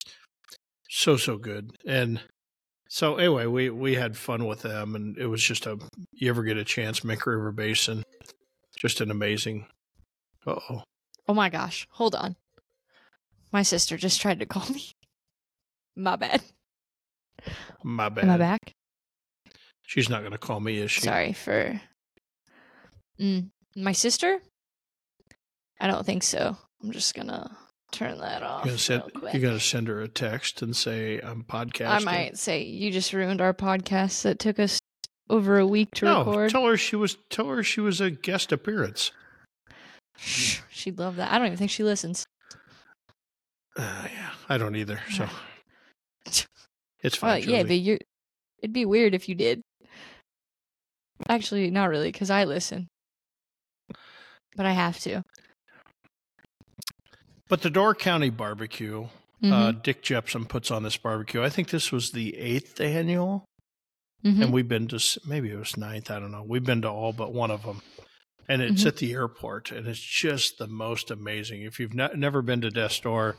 so 0.90 1.16
so 1.16 1.38
good. 1.38 1.76
And 1.86 2.20
so 2.88 3.16
anyway, 3.16 3.46
we 3.46 3.70
we 3.70 3.94
had 3.94 4.16
fun 4.16 4.44
with 4.46 4.62
them, 4.62 4.96
and 4.96 5.16
it 5.16 5.26
was 5.26 5.42
just 5.42 5.66
a 5.66 5.78
you 6.12 6.28
ever 6.28 6.42
get 6.42 6.56
a 6.56 6.64
chance, 6.64 7.04
Mink 7.04 7.24
River 7.24 7.52
Basin, 7.52 8.02
just 8.76 9.00
an 9.00 9.12
amazing 9.12 9.66
oh. 10.44 10.82
Oh 11.28 11.34
my 11.34 11.50
gosh. 11.50 11.86
Hold 11.92 12.16
on. 12.16 12.34
My 13.52 13.62
sister 13.62 13.96
just 13.96 14.20
tried 14.20 14.40
to 14.40 14.46
call 14.46 14.68
me. 14.68 14.92
My 15.94 16.16
bad. 16.16 16.42
My 17.82 18.08
bad. 18.08 18.24
Am 18.24 18.30
I 18.30 18.36
back? 18.38 18.72
She's 19.82 20.08
not 20.08 20.20
going 20.20 20.32
to 20.32 20.38
call 20.38 20.60
me, 20.60 20.78
is 20.78 20.90
she? 20.90 21.02
Sorry 21.02 21.32
for. 21.32 21.80
Mm, 23.20 23.50
my 23.76 23.92
sister? 23.92 24.40
I 25.80 25.86
don't 25.86 26.04
think 26.04 26.22
so. 26.22 26.56
I'm 26.82 26.90
just 26.90 27.14
gonna 27.14 27.56
turn 27.92 28.18
that 28.18 28.42
off. 28.42 28.64
You're 28.64 28.72
gonna 28.72 28.78
send, 28.78 29.02
real 29.02 29.20
quick. 29.20 29.34
you're 29.34 29.42
gonna 29.42 29.60
send 29.60 29.88
her 29.88 30.00
a 30.00 30.08
text 30.08 30.62
and 30.62 30.74
say 30.74 31.20
I'm 31.20 31.44
podcasting. 31.44 31.88
I 31.88 31.98
might 32.00 32.38
say 32.38 32.62
you 32.62 32.90
just 32.90 33.12
ruined 33.12 33.40
our 33.40 33.54
podcast 33.54 34.22
that 34.22 34.38
took 34.38 34.58
us 34.58 34.80
over 35.28 35.58
a 35.58 35.66
week 35.66 35.90
to 35.96 36.04
no, 36.06 36.18
record. 36.24 36.50
tell 36.50 36.66
her 36.66 36.76
she 36.76 36.96
was. 36.96 37.16
Tell 37.30 37.48
her 37.48 37.62
she 37.62 37.80
was 37.80 38.00
a 38.00 38.10
guest 38.10 38.52
appearance. 38.52 39.12
She'd 40.18 40.98
love 40.98 41.16
that. 41.16 41.30
I 41.30 41.38
don't 41.38 41.46
even 41.48 41.58
think 41.58 41.70
she 41.70 41.84
listens. 41.84 42.24
Uh, 43.76 44.08
yeah, 44.10 44.30
I 44.48 44.56
don't 44.56 44.76
either. 44.76 45.00
So 45.10 45.28
it's 47.06 47.16
fine. 47.16 47.40
Well, 47.42 47.48
yeah, 47.50 47.62
but 47.62 47.76
you 47.78 47.98
it'd 48.62 48.72
be 48.74 48.84
weird 48.84 49.14
if 49.14 49.28
you 49.28 49.34
did. 49.34 49.62
Actually, 51.28 51.70
not 51.70 51.88
really, 51.88 52.10
because 52.12 52.30
I 52.30 52.44
listen. 52.44 52.88
But 54.56 54.66
I 54.66 54.72
have 54.72 54.98
to. 55.00 55.22
But 57.48 57.62
the 57.62 57.70
Door 57.70 57.94
County 57.96 58.30
barbecue, 58.30 59.04
uh, 59.04 59.46
Mhm, 59.72 59.82
Dick 59.82 60.02
Jepson 60.02 60.46
puts 60.46 60.70
on 60.70 60.82
this 60.82 60.96
barbecue. 60.96 61.42
I 61.42 61.48
think 61.48 61.68
this 61.70 61.92
was 61.92 62.10
the 62.10 62.36
eighth 62.36 62.80
annual, 62.80 63.44
mhm. 64.24 64.42
and 64.44 64.52
we've 64.52 64.68
been 64.68 64.88
to 64.88 65.20
maybe 65.26 65.50
it 65.50 65.56
was 65.58 65.76
ninth. 65.76 66.10
I 66.10 66.18
don't 66.18 66.32
know. 66.32 66.42
We've 66.42 66.64
been 66.64 66.82
to 66.82 66.88
all 66.90 67.12
but 67.12 67.32
one 67.32 67.50
of 67.50 67.62
them, 67.62 67.82
and 68.48 68.62
it's 68.62 68.82
Mhm. 68.82 68.86
at 68.88 68.96
the 68.96 69.12
airport, 69.12 69.70
and 69.70 69.86
it's 69.86 70.00
just 70.00 70.58
the 70.58 70.66
most 70.66 71.10
amazing. 71.10 71.62
If 71.62 71.78
you've 71.78 71.94
ne- 71.94 72.14
never 72.16 72.42
been 72.42 72.60
to 72.62 72.70
Death 72.70 73.00
Door, 73.02 73.36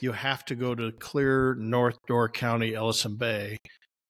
you 0.00 0.12
have 0.12 0.44
to 0.46 0.54
go 0.54 0.74
to 0.74 0.92
clear 0.92 1.54
North 1.54 1.96
Door 2.06 2.30
County, 2.30 2.74
Ellison 2.74 3.16
Bay, 3.16 3.58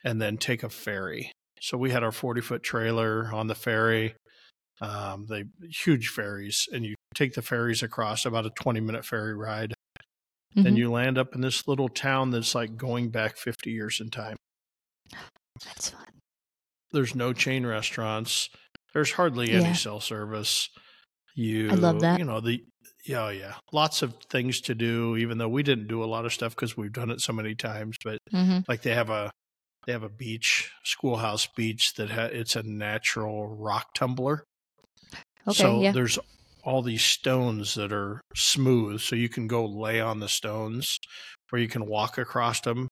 and 0.05 0.21
then 0.21 0.37
take 0.37 0.63
a 0.63 0.69
ferry. 0.69 1.33
So 1.61 1.77
we 1.79 1.91
had 1.91 2.03
our 2.03 2.13
forty 2.13 2.41
foot 2.41 2.63
trailer 2.63 3.31
on 3.33 3.47
the 3.47 3.55
ferry. 3.55 4.15
Um, 4.81 5.27
they 5.29 5.45
huge 5.85 6.09
ferries, 6.09 6.67
and 6.73 6.85
you 6.85 6.95
take 7.15 7.35
the 7.35 7.43
ferries 7.43 7.83
across 7.83 8.25
about 8.25 8.47
a 8.47 8.51
twenty 8.51 8.81
minute 8.81 9.05
ferry 9.05 9.35
ride 9.35 9.75
Mhm. 10.57 10.67
and 10.67 10.79
you 10.79 10.91
land 10.91 11.17
up 11.17 11.35
in 11.35 11.43
this 11.43 11.69
little 11.69 11.89
town 11.89 12.31
that's 12.31 12.57
like 12.57 12.77
going 12.77 13.11
back 13.11 13.37
50 13.37 13.71
years 13.71 14.01
in 14.01 14.11
time. 14.11 14.37
That's 15.65 15.91
fun. 15.91 16.07
There's 16.91 17.15
no 17.15 17.33
chain 17.33 17.65
restaurants. 17.65 18.49
There's 18.93 19.13
hardly 19.13 19.53
any 19.53 19.63
Yeah. 19.67 19.73
cell 19.75 20.01
service. 20.01 20.69
You 21.37 21.71
I 21.71 21.75
love 21.75 22.01
that. 22.01 22.19
You 22.19 22.25
know, 22.25 22.41
the 22.41 22.65
yeah, 23.05 23.25
oh, 23.27 23.29
yeah. 23.31 23.55
Lots 23.73 24.03
of 24.03 24.15
things 24.31 24.61
to 24.63 24.75
do 24.75 25.17
even 25.17 25.39
though 25.39 25.49
we 25.49 25.63
didn't 25.63 25.87
do 25.89 26.03
a 26.03 26.07
lot 26.07 26.25
of 26.27 26.33
stuff 26.33 26.55
cuz 26.57 26.77
we've 26.77 26.93
done 26.93 27.11
it 27.11 27.21
so 27.21 27.33
many 27.33 27.55
times, 27.55 27.97
but 28.05 28.19
hmm 28.31 28.61
like 28.69 28.83
they 28.83 28.95
have 28.95 29.11
a 29.11 29.31
they 29.87 29.93
have 29.93 30.03
a 30.05 30.09
beach, 30.11 30.71
schoolhouse 30.85 31.47
beach 31.47 31.95
that 31.95 32.11
ha- 32.11 32.25
it's 32.33 32.57
a 32.57 32.63
natural 32.63 33.49
rock 33.49 33.95
tumbler. 33.95 34.45
Okay, 35.49 35.63
so 35.63 35.83
yeah. 35.83 35.93
there's 35.93 36.19
all 36.65 36.83
these 36.83 37.05
stones 37.05 37.75
that 37.75 37.93
are 37.93 38.21
smooth, 38.35 39.01
so 39.01 39.17
you 39.17 39.29
can 39.29 39.47
go 39.47 39.65
lay 39.67 40.01
on 40.01 40.21
the 40.21 40.29
stones, 40.29 40.99
or 41.53 41.59
you 41.59 41.69
can 41.69 41.87
walk 41.87 42.19
across 42.19 42.61
them. 42.61 42.89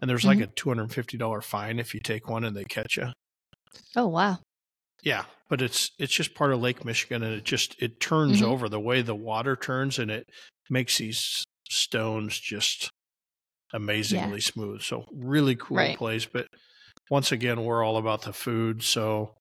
And 0.00 0.10
there's 0.10 0.26
like 0.26 0.38
Mm-hmm. 0.38 0.44
a 0.44 0.46
two 0.48 0.68
hundred 0.70 0.82
and 0.84 0.92
fifty 0.94 1.16
dollar 1.16 1.40
fine 1.40 1.78
if 1.78 1.94
you 1.94 2.00
take 2.00 2.28
one 2.28 2.44
and 2.44 2.56
they 2.56 2.64
catch 2.64 2.96
you. 2.96 3.12
Oh 3.96 4.08
wow. 4.08 4.38
Yeah, 5.02 5.24
but 5.48 5.60
it's 5.60 5.90
it's 5.98 6.12
just 6.12 6.34
part 6.34 6.52
of 6.52 6.60
Lake 6.60 6.84
Michigan, 6.84 7.22
and 7.22 7.34
it 7.34 7.44
just 7.44 7.80
it 7.82 8.00
turns 8.00 8.40
Mhm. 8.40 8.46
over 8.46 8.68
the 8.68 8.80
way 8.80 9.02
the 9.02 9.14
water 9.16 9.56
turns, 9.56 9.98
and 9.98 10.10
it 10.10 10.28
makes 10.70 10.98
these 10.98 11.44
stones 11.68 12.38
just 12.38 12.88
amazingly 13.72 14.40
smooth. 14.40 14.82
So 14.82 15.06
really 15.12 15.56
cool 15.56 15.76
Right. 15.78 15.96
place. 15.98 16.26
But 16.26 16.46
once 17.10 17.32
again, 17.32 17.64
we're 17.64 17.82
all 17.84 17.96
about 17.96 18.22
the 18.22 18.32
food, 18.32 18.82
so 18.82 19.34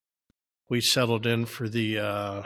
we 0.69 0.82
settled 0.82 1.26
in 1.28 1.45
for 1.45 1.69
the 1.69 2.00
uh 2.00 2.43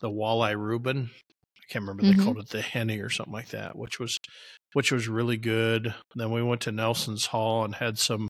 the 0.00 0.10
walleye 0.10 0.56
Reuben. 0.58 1.10
I 1.58 1.72
can't 1.72 1.82
remember 1.86 2.02
they 2.04 2.14
Mhm. 2.14 2.24
called 2.24 2.38
it 2.38 2.48
the 2.50 2.62
Henny 2.62 2.98
or 3.00 3.10
something 3.10 3.32
like 3.34 3.48
that, 3.50 3.76
which 3.76 3.98
was 3.98 4.16
which 4.74 4.92
was 4.92 5.08
really 5.08 5.36
good. 5.36 5.94
Then 6.14 6.30
we 6.30 6.42
went 6.42 6.60
to 6.62 6.72
Nelsen's 6.72 7.26
Hall 7.26 7.64
and 7.64 7.74
had 7.74 7.98
some 7.98 8.28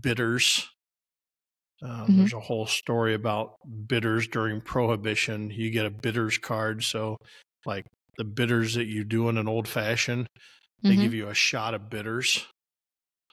bitters. 0.00 0.68
Um, 1.82 2.08
Mhm. 2.08 2.16
There's 2.18 2.32
a 2.34 2.40
whole 2.40 2.66
story 2.66 3.14
about 3.14 3.54
bitters 3.86 4.28
during 4.28 4.60
Prohibition. 4.60 5.50
You 5.50 5.70
get 5.70 5.86
a 5.86 5.90
bitters 5.90 6.36
card, 6.38 6.82
so 6.84 7.16
like 7.64 7.86
the 8.18 8.24
bitters 8.24 8.74
that 8.74 8.86
you 8.86 9.04
do 9.04 9.28
in 9.28 9.38
an 9.38 9.48
old 9.48 9.66
fashioned, 9.66 10.26
they 10.82 10.96
Mhm. 10.96 11.00
give 11.00 11.14
you 11.14 11.28
a 11.28 11.34
shot 11.34 11.72
of 11.74 11.88
bitters, 11.88 12.46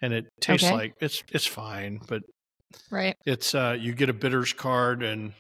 and 0.01 0.13
it 0.13 0.25
tastes 0.39 0.65
Okay. 0.65 0.73
like 0.73 0.93
it's 1.01 1.23
it's 1.29 1.45
fine, 1.45 1.99
but 2.07 2.21
Right. 2.89 3.15
it's 3.25 3.53
uh 3.55 3.75
you 3.79 3.93
get 3.93 4.09
a 4.09 4.13
bitters 4.13 4.53
card, 4.53 5.03
and 5.03 5.33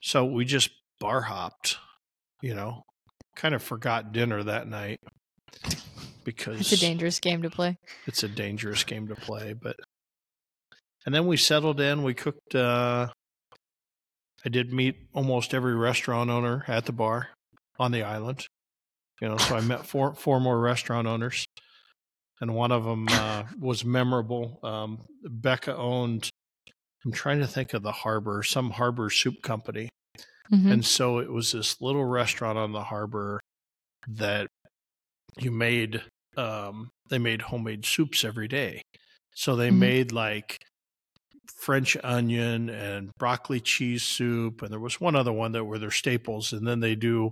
so 0.00 0.24
we 0.24 0.44
just 0.44 0.70
bar 1.00 1.22
hopped, 1.22 1.78
you 2.42 2.54
know, 2.54 2.82
kind 3.36 3.54
of 3.54 3.62
forgot 3.62 4.12
dinner 4.12 4.42
that 4.42 4.68
night 4.68 5.00
because 6.24 6.60
It's 6.60 6.72
a 6.72 6.76
dangerous 6.78 7.20
game 7.20 7.42
to 7.42 7.50
play. 7.50 7.76
it's 8.06 8.22
a 8.22 8.28
dangerous 8.28 8.84
game 8.84 9.08
to 9.08 9.14
play 9.16 9.52
but 9.54 9.76
and 11.06 11.14
then 11.14 11.26
we 11.26 11.36
settled 11.36 11.80
in 11.80 12.02
we 12.02 12.14
cooked 12.14 12.54
uh 12.54 13.08
i 14.44 14.48
did 14.48 14.72
meet 14.72 14.96
almost 15.14 15.54
every 15.54 15.74
restaurant 15.74 16.30
owner 16.30 16.64
at 16.68 16.86
the 16.86 16.92
bar 16.92 17.28
on 17.78 17.92
the 17.92 18.02
island 18.02 18.46
you 19.20 19.28
know 19.28 19.36
so 19.38 19.54
i 19.54 19.60
met 19.60 19.86
four 19.86 20.14
four 20.14 20.40
more 20.40 20.58
restaurant 20.60 21.06
owners 21.06 21.44
and 22.40 22.54
one 22.54 22.72
of 22.72 22.84
them 22.84 23.06
uh, 23.08 23.44
was 23.60 23.84
memorable 23.84 24.58
um, 24.62 25.00
becca 25.22 25.74
owned 25.76 26.28
i'm 27.04 27.12
trying 27.12 27.38
to 27.38 27.46
think 27.46 27.74
of 27.74 27.82
the 27.82 27.92
harbor 27.92 28.42
some 28.42 28.70
harbor 28.70 29.10
soup 29.10 29.42
company 29.42 29.88
Mhm. 30.52 30.72
and 30.72 30.84
so 30.84 31.20
it 31.20 31.32
was 31.32 31.52
this 31.52 31.80
little 31.80 32.04
restaurant 32.04 32.58
on 32.58 32.72
the 32.72 32.82
harbor 32.84 33.40
that 34.06 34.46
you 35.38 35.50
made 35.50 36.02
um 36.36 36.90
they 37.08 37.18
made 37.18 37.40
homemade 37.40 37.86
soups 37.86 38.24
every 38.24 38.46
day. 38.46 38.82
So 39.34 39.56
they 39.56 39.70
Mhm. 39.70 39.78
made 39.78 40.12
like 40.12 40.58
French 41.64 41.96
onion 42.04 42.68
and 42.68 43.10
broccoli 43.18 43.58
cheese 43.60 44.02
soup 44.02 44.60
and 44.60 44.70
there 44.70 44.78
was 44.80 45.00
one 45.00 45.16
other 45.16 45.32
one 45.32 45.52
that 45.52 45.64
were 45.64 45.78
their 45.78 45.90
staples 45.90 46.52
and 46.52 46.66
then 46.66 46.80
they 46.80 46.94
do 46.94 47.30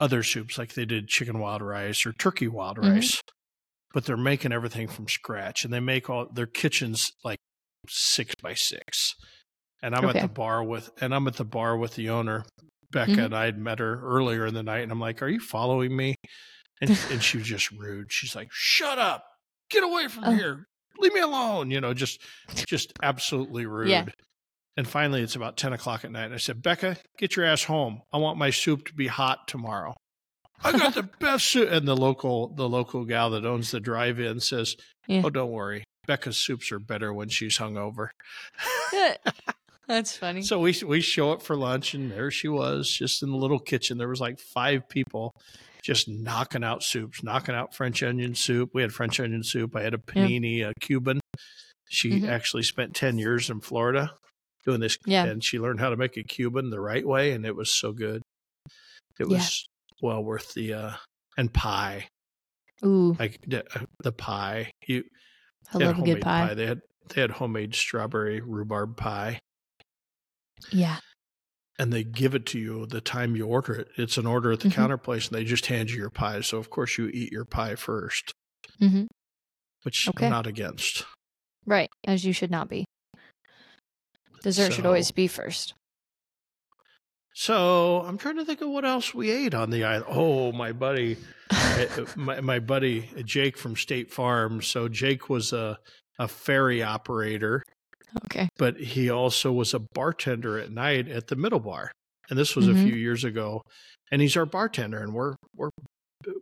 other 0.00 0.22
soups 0.22 0.56
like 0.56 0.72
they 0.72 0.86
did 0.86 1.06
chicken 1.06 1.38
wild 1.38 1.60
rice 1.60 2.06
or 2.06 2.12
turkey 2.14 2.48
wild 2.48 2.78
Mhm. 2.78 2.94
rice. 2.94 3.20
But 3.92 4.06
they're 4.06 4.16
making 4.16 4.52
everything 4.52 4.88
from 4.88 5.06
scratch 5.06 5.64
and 5.64 5.72
they 5.72 5.80
make 5.80 6.08
all 6.08 6.28
their 6.32 6.46
kitchens 6.46 7.10
like 7.24 7.38
6 7.88 8.34
by 8.42 8.54
6 8.54 9.14
and 9.82 9.94
I'm 9.94 10.06
Okay. 10.06 10.18
at 10.18 10.22
the 10.22 10.28
bar 10.32 10.64
with 10.64 10.88
and 11.02 11.14
I'm 11.14 11.26
at 11.28 11.36
the 11.36 11.44
bar 11.44 11.76
with 11.76 11.94
the 11.94 12.08
owner 12.08 12.44
Becca 12.90 13.12
Mhm. 13.12 13.24
and 13.26 13.36
I 13.36 13.44
had 13.44 13.58
met 13.58 13.78
her 13.80 14.00
earlier 14.02 14.46
in 14.46 14.54
the 14.54 14.62
night 14.62 14.82
and 14.82 14.92
I'm 14.92 15.00
like, 15.00 15.22
"Are 15.22 15.28
you 15.28 15.40
following 15.40 15.94
me?" 15.96 16.14
And 16.80 16.90
and 17.10 17.22
she 17.22 17.38
was 17.38 17.46
just 17.46 17.70
rude. 17.70 18.12
She's 18.12 18.34
like, 18.34 18.48
"Shut 18.50 18.98
up. 18.98 19.24
Get 19.70 19.82
away 19.84 20.08
from 20.08 20.24
Oh. 20.28 20.32
here. 20.32 20.66
Leave 21.02 21.12
me 21.12 21.20
alone." 21.20 21.70
You 21.70 21.80
know, 21.80 21.92
just 21.92 22.20
just 22.54 22.92
absolutely 23.02 23.66
rude. 23.66 23.88
Yeah. 23.88 24.06
And 24.76 24.88
finally, 24.88 25.20
it's 25.20 25.36
about 25.36 25.58
ten 25.58 25.74
o'clock 25.74 26.04
at 26.04 26.10
night. 26.10 26.24
And 26.24 26.34
I 26.34 26.38
said, 26.38 26.62
"Becca, 26.62 26.96
get 27.18 27.36
your 27.36 27.44
ass 27.44 27.64
home. 27.64 28.00
I 28.12 28.16
want 28.18 28.38
my 28.38 28.48
soup 28.50 28.86
to 28.86 28.94
be 28.94 29.08
hot 29.08 29.46
tomorrow." 29.48 29.94
I 30.64 30.72
got 30.72 30.94
the 30.94 31.02
best 31.20 31.46
soup. 31.46 31.70
And 31.70 31.86
the 31.86 31.96
local 31.96 32.54
the 32.54 32.68
local 32.68 33.04
gal 33.04 33.30
that 33.30 33.44
owns 33.44 33.70
the 33.70 33.80
drive-in 33.80 34.40
says, 34.40 34.76
Yeah. 35.06 35.22
"Oh, 35.24 35.30
don't 35.30 35.50
worry. 35.50 35.84
Becca's 36.06 36.38
soups 36.38 36.72
are 36.72 36.78
better 36.78 37.12
when 37.12 37.28
she's 37.28 37.58
hungover." 37.58 38.08
That's 39.88 40.16
funny. 40.16 40.42
So 40.42 40.58
we 40.60 40.74
we 40.86 41.00
show 41.00 41.32
up 41.32 41.42
for 41.42 41.56
lunch, 41.56 41.92
and 41.92 42.10
there 42.10 42.30
she 42.30 42.48
was, 42.48 42.90
just 42.90 43.22
in 43.22 43.30
the 43.30 43.36
little 43.36 43.58
kitchen. 43.58 43.98
There 43.98 44.08
was 44.08 44.20
like 44.20 44.38
five 44.38 44.88
people, 44.88 45.34
just 45.82 46.08
knocking 46.08 46.62
out 46.64 46.82
soups, 46.82 47.22
knocking 47.22 47.54
out 47.54 47.74
French 47.74 48.02
onion 48.02 48.34
soup. 48.34 48.70
We 48.72 48.82
had 48.82 48.92
French 48.92 49.18
onion 49.20 49.42
soup. 49.42 49.74
I 49.76 49.82
had 49.82 49.94
a 49.94 50.00
Yeah. 50.14 50.26
panini, 50.26 50.62
a 50.68 50.72
Cuban. 50.80 51.20
She 51.88 52.10
Mhm. 52.20 52.28
actually 52.28 52.62
spent 52.62 52.94
ten 52.94 53.18
years 53.18 53.50
in 53.50 53.60
Florida 53.60 54.16
doing 54.64 54.80
this, 54.80 54.96
Yeah. 55.06 55.24
and 55.24 55.42
she 55.44 55.58
learned 55.58 55.80
how 55.80 55.90
to 55.90 55.96
make 55.96 56.16
a 56.16 56.22
Cuban 56.22 56.70
the 56.70 56.80
right 56.80 57.06
way, 57.06 57.32
and 57.32 57.44
it 57.44 57.56
was 57.56 57.70
so 57.74 57.92
good. 57.92 58.22
It 59.18 59.28
Yeah. 59.28 59.38
was 59.38 59.66
well 60.00 60.22
worth 60.22 60.54
the 60.54 60.72
uh, 60.72 60.96
and 61.36 61.52
pie, 61.52 62.08
Ooh, 62.84 63.14
like 63.18 63.40
the, 63.46 63.64
uh, 63.76 63.86
the 64.02 64.12
pie. 64.12 64.70
You 64.86 65.04
I 65.74 65.78
love 65.78 65.98
a 65.98 66.02
good 66.02 66.22
homemade 66.22 66.22
pie. 66.22 66.54
They 66.54 66.66
had 66.66 66.80
they 67.08 67.20
had 67.20 67.30
homemade 67.32 67.74
strawberry 67.74 68.40
rhubarb 68.40 68.96
pie. 68.96 69.38
Yeah. 70.70 71.00
And 71.78 71.92
they 71.92 72.04
give 72.04 72.34
it 72.34 72.46
to 72.46 72.58
you 72.58 72.86
the 72.86 73.00
time 73.00 73.34
you 73.36 73.46
order 73.46 73.74
it. 73.74 73.88
It's 73.96 74.18
an 74.18 74.26
order 74.26 74.52
at 74.52 74.60
the 74.60 74.68
Mhm. 74.68 74.74
counter 74.74 74.98
place, 74.98 75.28
and 75.28 75.36
they 75.36 75.44
just 75.44 75.66
hand 75.66 75.90
you 75.90 75.96
your 75.98 76.10
pie. 76.10 76.40
So 76.42 76.58
of 76.58 76.70
course 76.70 76.98
you 76.98 77.08
eat 77.08 77.32
your 77.32 77.44
pie 77.44 77.74
first, 77.76 78.32
mm-hmm. 78.80 79.04
which 79.82 80.08
Okay. 80.08 80.26
I'm 80.26 80.32
not 80.32 80.46
against. 80.46 81.04
Right, 81.64 81.90
as 82.04 82.24
you 82.24 82.32
should 82.32 82.50
not 82.50 82.68
be. 82.68 82.84
Dessert 84.42 84.72
should 84.72 84.86
always 84.86 85.10
be 85.12 85.28
first. 85.28 85.74
So 87.34 88.02
I'm 88.02 88.18
trying 88.18 88.36
to 88.36 88.44
think 88.44 88.60
of 88.60 88.68
what 88.68 88.84
else 88.84 89.14
we 89.14 89.30
ate 89.30 89.54
on 89.54 89.70
the 89.70 89.84
island. 89.84 90.04
Oh, 90.08 90.52
my 90.52 90.72
buddy, 90.72 91.16
eh, 91.50 91.86
my, 92.16 92.40
my 92.40 92.58
buddy 92.58 93.08
Jake 93.24 93.56
from 93.56 93.76
State 93.76 94.10
Farm. 94.12 94.60
So 94.60 94.88
Jake 94.88 95.28
was 95.28 95.52
a 95.52 95.78
a 96.18 96.28
ferry 96.28 96.82
operator, 96.82 97.62
Okay. 98.26 98.48
but 98.58 98.76
he 98.78 99.08
also 99.10 99.52
was 99.52 99.74
a 99.74 99.78
bartender 99.94 100.58
at 100.58 100.70
night 100.70 101.08
at 101.08 101.28
the 101.28 101.36
Middle 101.36 101.60
Bar, 101.60 101.92
and 102.30 102.38
this 102.38 102.54
was 102.56 102.68
a 102.68 102.72
Mhm. 102.72 102.82
few 102.84 102.94
years 102.94 103.24
ago. 103.24 103.62
And 104.10 104.20
he's 104.20 104.36
our 104.36 104.44
bartender, 104.46 104.98
and 105.02 105.14
we're 105.14 105.34
we're 105.56 105.70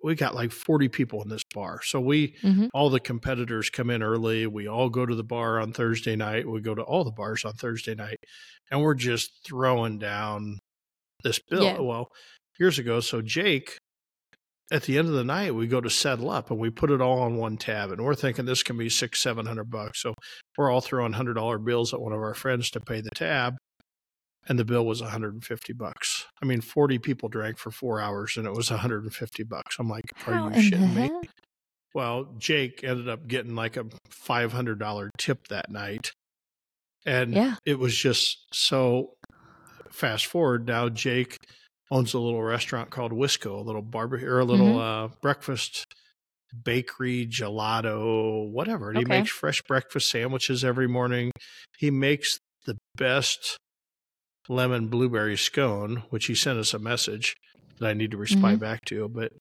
we 0.02 0.14
got 0.14 0.34
like 0.34 0.52
40 0.52 0.88
people 0.88 1.22
in 1.22 1.28
this 1.30 1.42
bar. 1.54 1.80
So 1.82 2.00
we 2.00 2.34
Mhm. 2.42 2.68
all 2.74 2.90
the 2.90 3.00
competitors 3.00 3.70
come 3.70 3.88
in 3.88 4.02
early. 4.02 4.46
We 4.46 4.66
all 4.66 4.90
go 4.90 5.06
to 5.06 5.14
the 5.14 5.24
bar 5.24 5.58
on 5.58 5.72
Thursday 5.72 6.16
night. 6.16 6.46
We 6.46 6.60
go 6.60 6.74
to 6.74 6.82
all 6.82 7.02
the 7.04 7.10
bars 7.12 7.44
on 7.46 7.54
Thursday 7.54 7.94
night, 7.94 8.18
and 8.70 8.82
we're 8.82 8.94
just 8.94 9.30
throwing 9.46 9.98
down 9.98 10.58
this 11.24 11.38
bill. 11.48 11.62
Yeah. 11.64 11.80
Well, 11.80 12.08
years 12.58 12.78
ago, 12.78 13.00
so 13.00 13.22
Jake, 13.22 13.78
at 14.70 14.84
the 14.84 14.98
end 14.98 15.08
of 15.08 15.14
the 15.14 15.24
night, 15.24 15.54
we 15.54 15.66
go 15.66 15.80
to 15.80 15.90
settle 15.90 16.30
up 16.30 16.50
and 16.50 16.58
we 16.60 16.70
put 16.70 16.90
it 16.90 17.00
all 17.00 17.20
on 17.20 17.36
one 17.36 17.56
tab, 17.56 17.90
and 17.90 18.02
we're 18.04 18.14
thinking 18.14 18.44
this 18.44 18.62
can 18.62 18.76
be 18.78 18.88
six, 18.88 19.20
seven 19.20 19.46
hundred 19.46 19.70
bucks. 19.70 20.00
So 20.02 20.14
we're 20.56 20.70
all 20.70 20.80
throwing 20.80 21.12
hundred 21.14 21.34
dollar 21.34 21.58
bills 21.58 21.92
at 21.92 22.00
one 22.00 22.12
of 22.12 22.20
our 22.20 22.34
friends 22.34 22.70
to 22.70 22.80
pay 22.80 23.00
the 23.00 23.10
tab, 23.10 23.56
and 24.48 24.58
the 24.58 24.64
bill 24.64 24.86
was 24.86 25.00
150 25.02 25.72
bucks. 25.72 26.26
I 26.42 26.46
mean, 26.46 26.60
40 26.60 26.98
people 26.98 27.28
drank 27.28 27.58
for 27.58 27.70
four 27.70 28.00
hours, 28.00 28.36
and 28.36 28.46
it 28.46 28.52
was 28.52 28.70
150 28.70 29.42
bucks. 29.44 29.76
I'm 29.78 29.88
like, 29.88 30.04
are 30.26 30.34
How 30.34 30.48
you 30.48 30.70
shitting 30.70 30.94
me? 30.94 31.10
Well, 31.94 32.28
Jake 32.38 32.84
ended 32.84 33.08
up 33.08 33.26
getting 33.26 33.56
like 33.56 33.76
a 33.76 33.86
five 34.10 34.52
hundred 34.52 34.78
dollar 34.78 35.10
tip 35.18 35.48
that 35.48 35.70
night, 35.70 36.12
and 37.04 37.34
Yeah. 37.34 37.56
it 37.64 37.78
was 37.78 37.96
just 37.96 38.46
so. 38.52 39.14
Fast 39.90 40.26
forward 40.26 40.68
now, 40.68 40.88
Jake 40.88 41.36
owns 41.90 42.14
a 42.14 42.18
little 42.18 42.42
restaurant 42.42 42.90
called 42.90 43.12
Wisco, 43.12 43.58
a 43.58 43.62
little 43.62 43.82
barbecue 43.82 44.28
or 44.28 44.40
a 44.40 44.44
little 44.44 44.76
Mm-hmm. 44.76 45.12
uh, 45.14 45.16
breakfast 45.20 45.86
bakery, 46.64 47.26
gelato, 47.26 48.50
whatever. 48.50 48.90
And 48.90 48.98
he 48.98 49.04
makes 49.04 49.30
fresh 49.30 49.62
breakfast 49.62 50.10
sandwiches 50.10 50.64
every 50.64 50.88
morning. 50.88 51.30
He 51.78 51.90
makes 51.90 52.38
the 52.66 52.76
best 52.96 53.56
lemon 54.48 54.88
blueberry 54.88 55.36
scone, 55.36 56.02
which 56.10 56.26
he 56.26 56.34
sent 56.34 56.58
us 56.58 56.74
a 56.74 56.78
message 56.78 57.34
that 57.78 57.88
I 57.88 57.92
need 57.94 58.10
to 58.12 58.16
reply 58.16 58.56
back 58.56 58.84
to. 58.86 59.08
But 59.08 59.32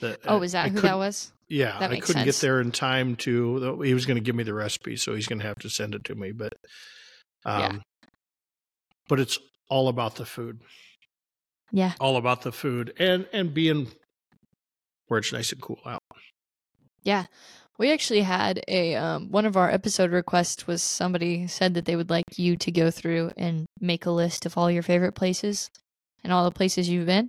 the, 0.00 0.08
Mm-hmm. 0.12 0.28
Oh, 0.28 0.42
is 0.42 0.54
I 0.54 0.68
that 0.68 0.72
who 0.72 0.80
that 0.80 0.96
was? 0.96 1.32
yeah, 1.48 1.78
That 1.80 1.90
I 1.90 1.96
couldn't 2.00 2.22
sense. 2.24 2.24
get 2.24 2.40
there 2.46 2.60
in 2.60 2.70
time 2.72 3.16
to. 3.16 3.80
He 3.82 3.92
was 3.94 4.06
going 4.06 4.16
to 4.16 4.22
give 4.24 4.34
me 4.34 4.42
the 4.44 4.54
recipe, 4.54 4.96
so 4.96 5.14
he's 5.14 5.26
going 5.26 5.40
to 5.40 5.46
have 5.46 5.58
to 5.60 5.68
send 5.70 5.94
it 5.94 6.04
to 6.04 6.14
me. 6.14 6.32
But, 6.32 6.52
um, 7.44 7.60
Yeah. 7.60 7.78
but 9.08 9.20
it's 9.20 9.38
all 9.68 9.88
about 9.88 10.14
the 10.16 10.24
food, 10.24 10.60
Yeah. 11.72 11.94
all 12.00 12.16
about 12.16 12.42
the 12.42 12.52
food, 12.52 12.92
and 12.98 13.26
and 13.32 13.52
being 13.54 13.88
where 15.08 15.18
it's 15.18 15.32
nice 15.32 15.52
and 15.52 15.60
cool 15.60 15.80
out. 15.86 16.02
Yeah. 17.02 17.26
We 17.78 17.90
actually 17.90 18.20
had 18.20 18.62
a 18.68 18.94
um, 18.94 19.30
one 19.30 19.46
of 19.46 19.56
our 19.56 19.68
episode 19.70 20.12
requests 20.12 20.66
was 20.66 20.82
somebody 20.82 21.46
said 21.48 21.74
that 21.74 21.84
they 21.86 21.96
would 21.96 22.10
like 22.10 22.24
you 22.36 22.56
to 22.58 22.70
go 22.70 22.90
through 22.90 23.32
and 23.36 23.66
make 23.80 24.06
a 24.06 24.10
list 24.10 24.46
of 24.46 24.56
all 24.56 24.70
your 24.70 24.82
favorite 24.82 25.14
places 25.14 25.68
and 26.22 26.32
all 26.32 26.44
the 26.44 26.50
places 26.54 26.88
you've 26.88 27.06
been. 27.06 27.28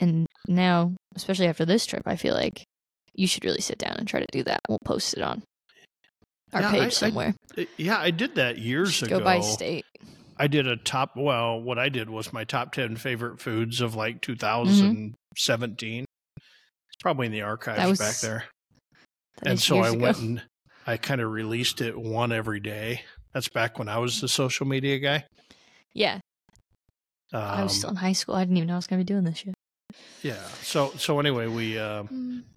And 0.00 0.26
now, 0.48 0.94
especially 1.14 1.46
after 1.46 1.64
this 1.64 1.86
trip, 1.86 2.02
I 2.06 2.16
feel 2.16 2.34
like 2.34 2.64
you 3.14 3.26
should 3.28 3.44
really 3.44 3.60
sit 3.60 3.78
down 3.78 3.96
and 3.98 4.08
try 4.08 4.20
to 4.20 4.26
do 4.32 4.42
that. 4.44 4.60
We'll 4.68 4.78
post 4.84 5.14
it 5.14 5.22
on 5.22 5.42
our 6.52 6.62
Yeah, 6.62 6.70
page 6.72 6.82
I- 6.82 6.88
somewhere. 6.88 7.34
Uh, 7.56 7.64
Yeah, 7.76 7.98
I 7.98 8.10
did 8.10 8.34
that 8.36 8.58
years 8.58 9.02
ago. 9.02 9.18
go 9.20 9.24
by 9.24 9.40
state. 9.40 9.84
I 10.38 10.46
did 10.48 10.66
a 10.66 10.76
top. 10.76 11.16
Well, 11.16 11.60
what 11.60 11.78
I 11.78 11.88
did 11.88 12.10
was 12.10 12.32
my 12.32 12.44
top 12.44 12.72
ten 12.72 12.96
favorite 12.96 13.40
foods 13.40 13.80
of 13.80 13.94
like 13.94 14.20
Mm-hmm. 14.20 14.32
2017. 14.32 16.04
It's 16.36 17.02
probably 17.02 17.26
in 17.26 17.32
the 17.32 17.42
archives 17.42 17.88
was 17.88 17.98
back 17.98 18.16
there. 18.18 18.44
And 19.42 19.58
so 19.60 19.78
I 19.80 19.88
ago. 19.90 19.98
went 19.98 20.18
and 20.18 20.42
I 20.86 20.96
kind 20.96 21.20
of 21.20 21.30
released 21.30 21.80
it 21.80 21.98
one 21.98 22.32
every 22.32 22.60
day. 22.60 23.02
That's 23.32 23.48
back 23.48 23.78
when 23.78 23.88
I 23.88 23.98
was 23.98 24.20
the 24.20 24.28
social 24.28 24.66
media 24.66 24.98
guy. 24.98 25.24
Yeah, 25.92 26.20
Um, 27.32 27.40
I 27.42 27.62
was 27.62 27.76
still 27.76 27.90
in 27.90 27.96
high 27.96 28.12
school. 28.12 28.34
I 28.34 28.42
didn't 28.44 28.56
even 28.56 28.68
know 28.68 28.74
I 28.74 28.76
was 28.76 28.86
going 28.86 29.00
to 29.00 29.04
be 29.04 29.12
doing 29.12 29.24
this 29.24 29.38
shit. 29.38 29.54
yeah. 30.22 30.42
So 30.62 30.92
so 30.96 31.18
anyway, 31.20 31.46
we 31.46 31.78
uh, 31.78 32.02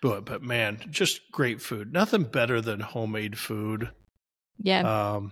do 0.02 0.14
it. 0.14 0.26
But 0.26 0.42
man, 0.44 0.80
just 0.90 1.32
great 1.32 1.62
food. 1.62 1.94
Nothing 1.94 2.24
better 2.24 2.62
than 2.62 2.80
homemade 2.80 3.38
food. 3.38 3.90
Yeah. 4.62 4.82
Um, 5.16 5.32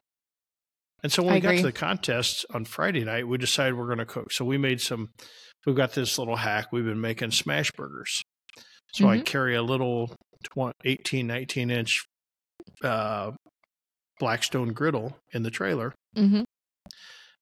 and 1.06 1.12
so 1.12 1.22
when 1.22 1.34
I 1.34 1.36
we 1.36 1.42
got 1.42 1.56
to 1.58 1.62
the 1.68 1.72
contest 1.72 2.48
on 2.52 2.66
Friday 2.66 3.04
night, 3.04 3.28
we 3.28 3.38
decided 3.38 3.76
we're 3.78 3.86
going 3.86 4.00
to 4.00 4.08
cook. 4.08 4.32
So 4.32 4.44
we 4.44 4.58
made 4.58 4.82
some. 4.82 5.10
We've 5.64 5.76
got 5.76 5.94
this 5.94 6.18
little 6.18 6.36
hack. 6.36 6.72
We've 6.72 6.84
been 6.84 7.00
making 7.00 7.30
smash 7.30 7.72
burgers. 7.74 8.24
So 8.94 9.08
I 9.08 9.18
Mhm. 9.18 9.26
carry 9.26 9.54
a 9.56 9.62
little 9.62 10.16
20, 10.46 10.74
18, 10.84 11.28
19 11.28 11.70
inch 11.70 12.04
uh, 12.84 13.34
Blackstone 14.20 14.74
griddle 14.74 15.20
in 15.32 15.44
the 15.44 15.52
trailer. 15.52 15.94
hmm 16.16 16.42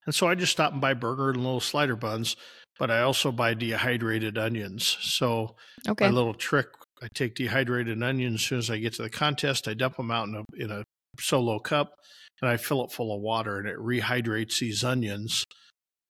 And 0.06 0.14
so 0.14 0.28
I 0.28 0.36
just 0.36 0.52
stop 0.52 0.74
and 0.74 0.82
buy 0.82 0.94
burger 0.94 1.30
and 1.30 1.38
little 1.38 1.62
slider 1.62 1.96
buns, 1.96 2.36
but 2.78 2.92
I 2.92 3.00
also 3.00 3.32
buy 3.32 3.54
dehydrated 3.54 4.38
onions. 4.38 4.98
So 5.00 5.56
Okay. 5.88 6.08
my 6.08 6.12
little 6.12 6.34
trick, 6.34 6.68
I 7.02 7.08
take 7.14 7.36
dehydrated 7.36 8.04
onions 8.04 8.36
as 8.36 8.42
soon 8.42 8.58
as 8.60 8.70
I 8.70 8.80
get 8.80 8.94
to 8.96 9.04
the 9.04 9.10
contest. 9.10 9.70
I 9.70 9.74
dump 9.74 9.96
them 9.96 10.12
out 10.12 10.28
in 10.28 10.36
a 10.36 10.44
in 10.62 10.70
a 10.70 10.84
solo 11.20 11.60
cup, 11.60 11.94
and 12.44 12.52
I 12.52 12.58
fill 12.58 12.84
it 12.84 12.92
full 12.92 13.16
of 13.16 13.22
water, 13.22 13.58
and 13.58 13.70
it 13.70 13.78
rehydrates 13.78 14.60
these 14.60 14.84
onions 14.84 15.46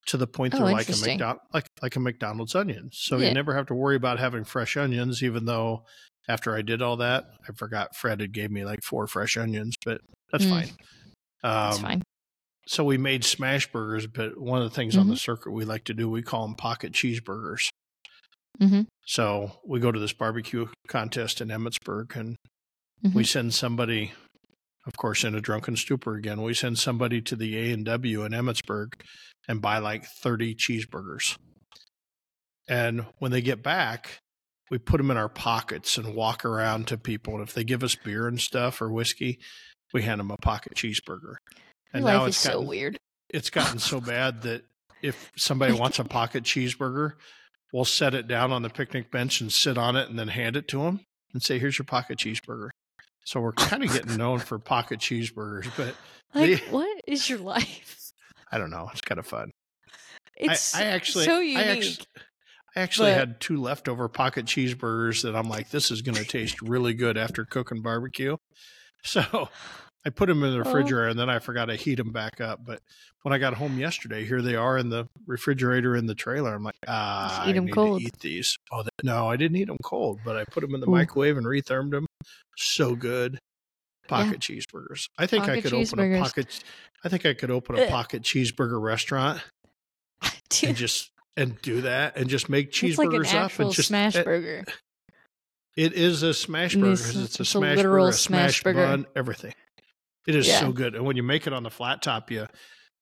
to 0.08 0.18
the 0.18 0.26
point 0.26 0.56
Oh, 0.56 0.58
they're 0.58 0.72
like 0.74 0.90
a. 0.90 1.38
Like 1.54 1.68
like 1.84 1.96
a 1.96 2.00
McDonald's 2.00 2.56
onion. 2.56 2.90
So 2.92 3.20
Yeah. 3.20 3.28
you 3.28 3.34
never 3.36 3.54
have 3.56 3.68
to 3.68 3.76
worry 3.76 3.96
about 3.96 4.18
having 4.18 4.44
fresh 4.44 4.76
onions, 4.76 5.22
even 5.22 5.46
though 5.46 5.86
after 6.28 6.56
I 6.56 6.64
did 6.64 6.82
all 6.82 6.98
that, 6.98 7.26
I 7.48 7.52
forgot 7.54 7.96
Fred 7.96 8.20
had 8.20 8.32
gave 8.34 8.50
me 8.50 8.66
like 8.66 8.80
four 8.84 9.06
fresh 9.06 9.38
onions, 9.38 9.76
but 9.86 10.02
that's 10.32 10.46
Mm. 10.46 10.50
fine. 10.50 10.70
Um, 11.44 11.70
That's 11.70 11.78
fine. 11.80 12.02
so 12.66 12.84
we 12.84 12.98
made 12.98 13.24
smash 13.24 13.72
burgers, 13.72 14.08
but 14.08 14.40
one 14.40 14.60
of 14.62 14.70
the 14.70 14.76
things 14.76 14.96
on 14.98 15.04
Mm-hmm. 15.04 15.12
the 15.12 15.18
circuit 15.18 15.52
we 15.52 15.66
like 15.66 15.84
to 15.84 15.94
do, 15.94 16.10
we 16.10 16.24
call 16.24 16.48
them 16.48 16.56
pocket 16.56 16.94
cheeseburgers. 16.94 17.68
hmm 18.60 18.82
So 19.06 19.60
we 19.66 19.80
go 19.80 19.92
to 19.92 20.00
this 20.00 20.14
barbecue 20.14 20.68
contest 20.88 21.42
in 21.42 21.50
Emmetsburg 21.50 22.16
and 22.16 22.36
Mhm. 23.06 23.14
we 23.14 23.24
send 23.26 23.54
somebody, 23.54 24.14
of 24.86 24.98
course, 24.98 25.24
in 25.24 25.36
a 25.36 25.42
drunken 25.42 25.76
stupor 25.76 26.16
again, 26.16 26.42
we 26.42 26.54
send 26.54 26.78
somebody 26.78 27.22
to 27.22 27.36
the 27.36 27.58
A 27.58 27.74
and 27.74 27.86
W 27.86 28.24
in 28.24 28.34
Emmetsburg 28.34 28.94
and 29.48 29.62
buy 29.62 29.78
like 29.78 30.06
30 30.06 30.56
cheeseburgers. 30.56 31.38
And 32.68 33.06
when 33.20 33.32
they 33.32 33.42
get 33.42 33.64
back, 33.64 34.20
we 34.70 34.78
put 34.78 34.98
them 34.98 35.12
in 35.12 35.18
our 35.18 35.30
pockets 35.30 35.98
and 35.98 36.16
walk 36.16 36.46
around 36.46 36.88
to 36.88 36.98
people. 36.98 37.36
And 37.36 37.44
if 37.44 37.54
they 37.54 37.64
give 37.64 37.84
us 37.84 37.96
beer 37.96 38.28
and 38.28 38.40
stuff 38.40 38.82
or 38.82 38.92
whiskey, 38.92 39.40
we 39.94 40.04
hand 40.04 40.20
them 40.20 40.32
a 40.32 40.38
pocket 40.38 40.74
cheeseburger. 40.76 41.36
And 41.94 42.04
life 42.04 42.14
now 42.14 42.26
is 42.26 42.36
it's 42.36 42.38
so 42.40 42.62
weird. 42.62 42.98
it's 43.30 43.50
gotten 43.50 43.80
so 43.80 44.02
bad 44.02 44.42
that 44.44 44.64
if 45.02 45.32
somebody 45.36 45.74
wants 45.74 46.00
a 46.00 46.04
pocket 46.04 46.44
cheeseburger, 46.44 47.14
we'll 47.72 47.86
set 47.86 48.14
it 48.14 48.28
down 48.28 48.52
on 48.52 48.64
the 48.64 48.70
picnic 48.70 49.12
bench 49.12 49.42
and 49.42 49.52
sit 49.52 49.78
on 49.78 49.96
it 49.96 50.10
and 50.10 50.18
then 50.18 50.30
hand 50.30 50.56
it 50.56 50.68
to 50.70 50.80
them 50.80 51.02
and 51.34 51.44
say, 51.44 51.60
"Here's 51.60 51.78
your 51.78 51.86
pocket 51.86 52.18
cheeseburger." 52.18 52.70
So 53.26 53.40
we're 53.40 53.54
kind 53.54 53.84
of 53.84 53.92
getting 53.94 54.18
known 54.18 54.40
for 54.40 54.60
pocket 54.60 55.00
cheeseburgers, 55.00 55.72
but 55.78 55.96
Like, 56.36 56.50
the- 56.64 56.72
what 56.72 57.02
is 57.08 57.30
your 57.30 57.40
life? 57.40 58.12
I 58.52 58.58
don't 58.58 58.70
know. 58.72 58.90
It's 58.92 59.02
kind 59.02 59.20
of 59.20 59.26
fun. 59.28 59.52
It's 60.36 60.76
I, 60.76 60.82
I 60.82 60.84
actually, 60.86 61.26
so 61.26 61.38
I 61.38 61.42
unique. 61.42 61.68
actually, 61.68 62.06
I 62.76 62.80
actually 62.82 63.12
but- 63.12 63.18
had 63.20 63.40
two 63.40 63.58
leftover 63.62 64.08
pocket 64.10 64.46
cheeseburgers 64.46 65.22
that 65.24 65.36
I'm 65.36 65.48
like, 65.48 65.70
this 65.70 65.92
is 65.92 66.02
going 66.02 66.16
to 66.18 66.26
taste 66.26 66.62
really 66.62 66.94
good 66.94 67.18
after 67.18 67.46
cooking 67.46 67.82
barbecue. 67.82 68.36
So 69.06 69.50
I 70.06 70.10
put 70.10 70.28
them 70.28 70.44
in 70.44 70.52
the 70.52 70.58
Oh. 70.58 70.64
refrigerator 70.64 71.08
and 71.10 71.20
then 71.20 71.30
I 71.30 71.40
forgot 71.40 71.66
to 71.66 71.76
heat 71.76 71.96
them 71.96 72.12
back 72.12 72.40
up. 72.42 72.62
But 72.66 72.82
when 73.24 73.34
I 73.34 73.38
got 73.38 73.54
home 73.54 73.78
yesterday, 73.78 74.26
here 74.26 74.42
they 74.42 74.56
are 74.56 74.78
in 74.78 74.90
the 74.90 75.08
refrigerator 75.28 75.96
in 75.96 76.06
the 76.06 76.16
trailer. 76.16 76.54
I'm 76.56 76.64
like, 76.64 76.76
ah, 76.88 77.46
eat 77.48 77.54
I 77.54 77.58
'em 77.58 77.66
need 77.66 77.74
cold. 77.74 78.00
to 78.02 78.06
eat 78.08 78.18
these. 78.20 78.58
Oh, 78.72 78.84
no, 79.04 79.28
I 79.30 79.36
didn't 79.38 79.58
eat 79.58 79.68
them 79.68 79.78
cold, 79.84 80.20
but 80.26 80.36
I 80.36 80.46
put 80.46 80.62
them 80.62 80.74
in 80.74 80.82
the 80.82 80.88
Ooh. 80.88 80.92
microwave 80.92 81.38
and 81.38 81.46
rethermed 81.46 81.92
them. 81.92 82.06
So 82.58 82.96
good. 82.96 83.40
Pocket 84.08 84.40
cheeseburgers. 84.40 85.08
I 85.18 85.28
think 85.28 85.48
I 85.48 85.62
could 85.62 85.74
open 85.74 86.00
a 86.00 86.20
pocket. 86.22 86.64
I 87.04 87.10
think 87.10 87.26
I 87.26 87.34
could 87.34 87.52
open 87.52 87.78
a 87.80 87.88
pocket 87.88 88.24
cheeseburger 88.24 88.82
restaurant 88.82 89.42
and 90.64 90.76
just 90.76 91.10
and 91.38 91.60
do 91.62 91.82
that 91.82 92.18
and 92.18 92.30
just 92.30 92.50
make 92.50 92.68
it's 92.84 92.98
like 92.98 93.08
an 93.08 93.14
cheeseburgers 93.14 93.34
up 93.34 93.60
and 93.60 93.72
just 93.72 93.88
smash 93.88 94.16
it- 94.16 94.26
burger. 94.26 94.64
it 95.76 95.94
is 95.94 96.22
a 96.22 96.34
smash 96.34 96.76
burger. 96.76 96.92
it's- 96.94 97.10
It's 97.10 97.16
a 97.18 97.24
it's 97.24 97.40
a 97.40 97.46
smash 97.46 97.78
literal 97.78 98.06
burger, 98.06 98.10
a 98.10 98.14
smash 98.14 98.62
smash 98.62 98.64
burger. 98.64 98.86
bun, 98.86 99.06
everything. 99.16 99.54
It 100.28 100.36
is 100.36 100.48
Yeah. 100.48 100.60
so 100.60 100.72
good. 100.72 100.96
And 100.96 101.06
when 101.06 101.16
you 101.18 101.24
make 101.24 101.48
it 101.48 101.54
on 101.54 101.64
the 101.64 101.72
flat 101.72 102.02
top, 102.02 102.30
you 102.30 102.48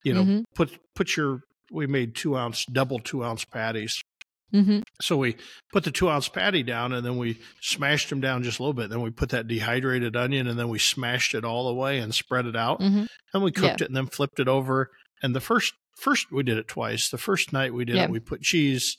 you 0.04 0.14
know 0.14 0.24
Mhm. 0.24 0.44
put 0.54 0.78
put 0.94 1.16
your 1.16 1.42
we 1.70 1.86
made 1.86 2.14
two 2.14 2.36
ounce 2.36 2.64
double 2.66 2.98
two 3.00 3.24
ounce 3.24 3.44
patties. 3.44 4.00
Hmm 4.52 4.80
So 5.00 5.16
we 5.16 5.36
put 5.72 5.84
the 5.84 5.90
two 5.90 6.08
ounce 6.10 6.28
patty 6.28 6.62
down 6.62 6.92
and 6.92 7.04
then 7.04 7.16
we 7.16 7.38
smashed 7.60 8.10
them 8.10 8.20
down 8.20 8.42
just 8.42 8.58
a 8.58 8.62
little 8.62 8.74
bit. 8.74 8.90
Then 8.90 9.00
we 9.02 9.10
put 9.10 9.30
that 9.30 9.48
dehydrated 9.48 10.14
onion 10.16 10.46
and 10.46 10.58
then 10.58 10.68
we 10.68 10.78
smashed 10.78 11.34
it 11.34 11.44
all 11.44 11.66
the 11.68 11.74
way 11.74 11.98
and 11.98 12.14
spread 12.14 12.46
it 12.46 12.56
out. 12.56 12.80
hmm 12.82 13.04
And 13.32 13.42
we 13.42 13.50
cooked 13.52 13.80
it 13.80 13.88
and 13.88 13.96
then 13.96 14.06
flipped 14.06 14.38
it 14.40 14.48
over. 14.48 14.90
And 15.22 15.34
the 15.34 15.40
first 15.40 15.72
first 16.00 16.30
we 16.32 16.42
did 16.42 16.58
it 16.58 16.68
twice. 16.68 17.08
The 17.10 17.18
first 17.18 17.52
night 17.52 17.72
we 17.74 17.84
did 17.84 17.96
Yeah. 17.96 18.04
it, 18.04 18.10
we 18.10 18.20
put 18.20 18.42
cheese 18.42 18.96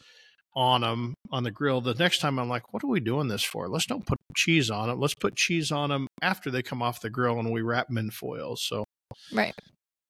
on 0.55 0.81
them 0.81 1.15
on 1.31 1.43
the 1.43 1.51
grill. 1.51 1.81
The 1.81 1.95
next 1.95 2.19
time 2.19 2.37
I'm 2.39 2.47
like, 2.49 2.71
what 2.73 2.83
are 2.83 2.87
we 2.87 2.99
doing 2.99 3.27
this 3.27 3.43
for? 3.43 3.67
Let's 3.67 3.85
don't 3.87 4.05
put 4.05 4.19
cheese 4.35 4.69
on 4.69 4.87
them. 4.89 4.99
Let's 4.99 5.15
put 5.15 5.35
cheese 5.35 5.71
on 5.71 5.89
them 5.89 6.07
after 6.21 6.51
they 6.51 6.61
come 6.61 6.81
off 6.83 7.01
the 7.01 7.09
grill 7.09 7.39
and 7.39 7.51
we 7.51 7.61
wrap 7.61 7.87
them 7.87 7.97
in 7.97 8.11
foil. 8.11 8.55
So 8.55 8.83
Right. 9.31 9.53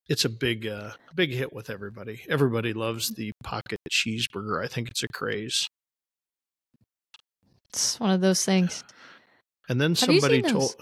It's 0.08 0.26
a 0.26 0.30
big, 0.30 0.68
uh, 0.68 0.92
big 1.16 1.32
hit 1.32 1.54
with 1.54 1.70
everybody. 1.70 2.22
Everybody 2.30 2.74
loves 2.74 3.12
the 3.16 3.32
pocket 3.44 3.80
cheeseburger. 3.92 4.64
I 4.64 4.68
think 4.68 4.90
it's 4.90 5.04
a 5.04 5.08
craze. 5.08 5.68
It's 7.70 8.00
one 8.00 8.12
of 8.12 8.22
those 8.22 8.46
things. 8.46 8.84
And 9.70 9.80
then 9.80 9.96
somebody 9.96 10.42
told. 10.42 10.76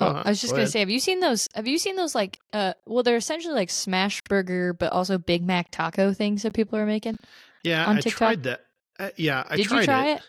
Oh, 0.00 0.06
Uh-huh, 0.06 0.22
I 0.24 0.28
was 0.30 0.40
just 0.40 0.52
go 0.52 0.56
gonna 0.56 0.62
ahead. 0.64 0.72
say, 0.72 0.78
have 0.80 0.90
you 0.90 1.00
seen 1.00 1.18
those? 1.20 1.48
Have 1.54 1.66
you 1.66 1.78
seen 1.78 1.96
those 1.96 2.14
like 2.14 2.38
uh 2.52 2.74
well 2.86 3.02
they're 3.02 3.16
essentially 3.16 3.54
like 3.54 3.68
smash 3.70 4.22
burger 4.22 4.72
but 4.72 4.92
also 4.92 5.18
Big 5.18 5.42
Mac 5.44 5.70
taco 5.72 6.12
things 6.12 6.42
that 6.42 6.52
people 6.52 6.78
are 6.78 6.86
making? 6.86 7.16
Yeah, 7.64 7.84
on 7.86 7.96
I 7.96 8.00
TikTok? 8.00 8.18
tried 8.18 8.42
that. 8.44 8.60
Uh, 9.00 9.10
yeah, 9.16 9.42
I 9.48 9.56
Did 9.56 9.66
tried 9.66 9.80
you 9.80 9.84
try 9.86 10.06
it? 10.10 10.22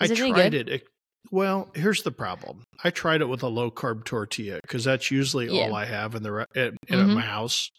I 0.00 0.04
Is 0.06 0.10
it 0.12 0.18
any 0.20 0.32
tried. 0.32 0.54
It- 0.54 0.88
Well, 1.30 1.70
here's 1.74 2.02
the 2.02 2.10
problem. 2.12 2.64
I 2.84 2.90
tried 2.90 3.20
it 3.20 3.28
with 3.28 3.42
a 3.42 3.48
low 3.48 3.70
carb 3.70 4.04
tortilla 4.04 4.58
because 4.62 4.84
that's 4.84 5.10
usually 5.10 5.48
all 5.48 5.74
I 5.74 5.84
have 5.86 6.14
in 6.14 6.22
the 6.22 6.32
re- 6.32 6.44
at, 6.54 6.74
in 6.88 6.98
Mhm. 6.98 7.14
my 7.14 7.20
house. 7.22 7.70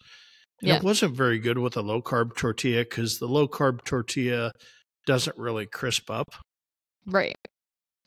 And 0.60 0.68
Yeah. 0.68 0.76
It 0.76 0.82
wasn't 0.82 1.14
very 1.16 1.38
good 1.38 1.58
with 1.58 1.76
a 1.76 1.82
low 1.82 2.00
carb 2.02 2.36
tortilla 2.36 2.84
because 2.84 3.18
the 3.18 3.28
low 3.28 3.46
carb 3.46 3.84
tortilla 3.84 4.52
doesn't 5.06 5.36
really 5.36 5.66
crisp 5.66 6.10
up. 6.10 6.34
Right. 7.06 7.36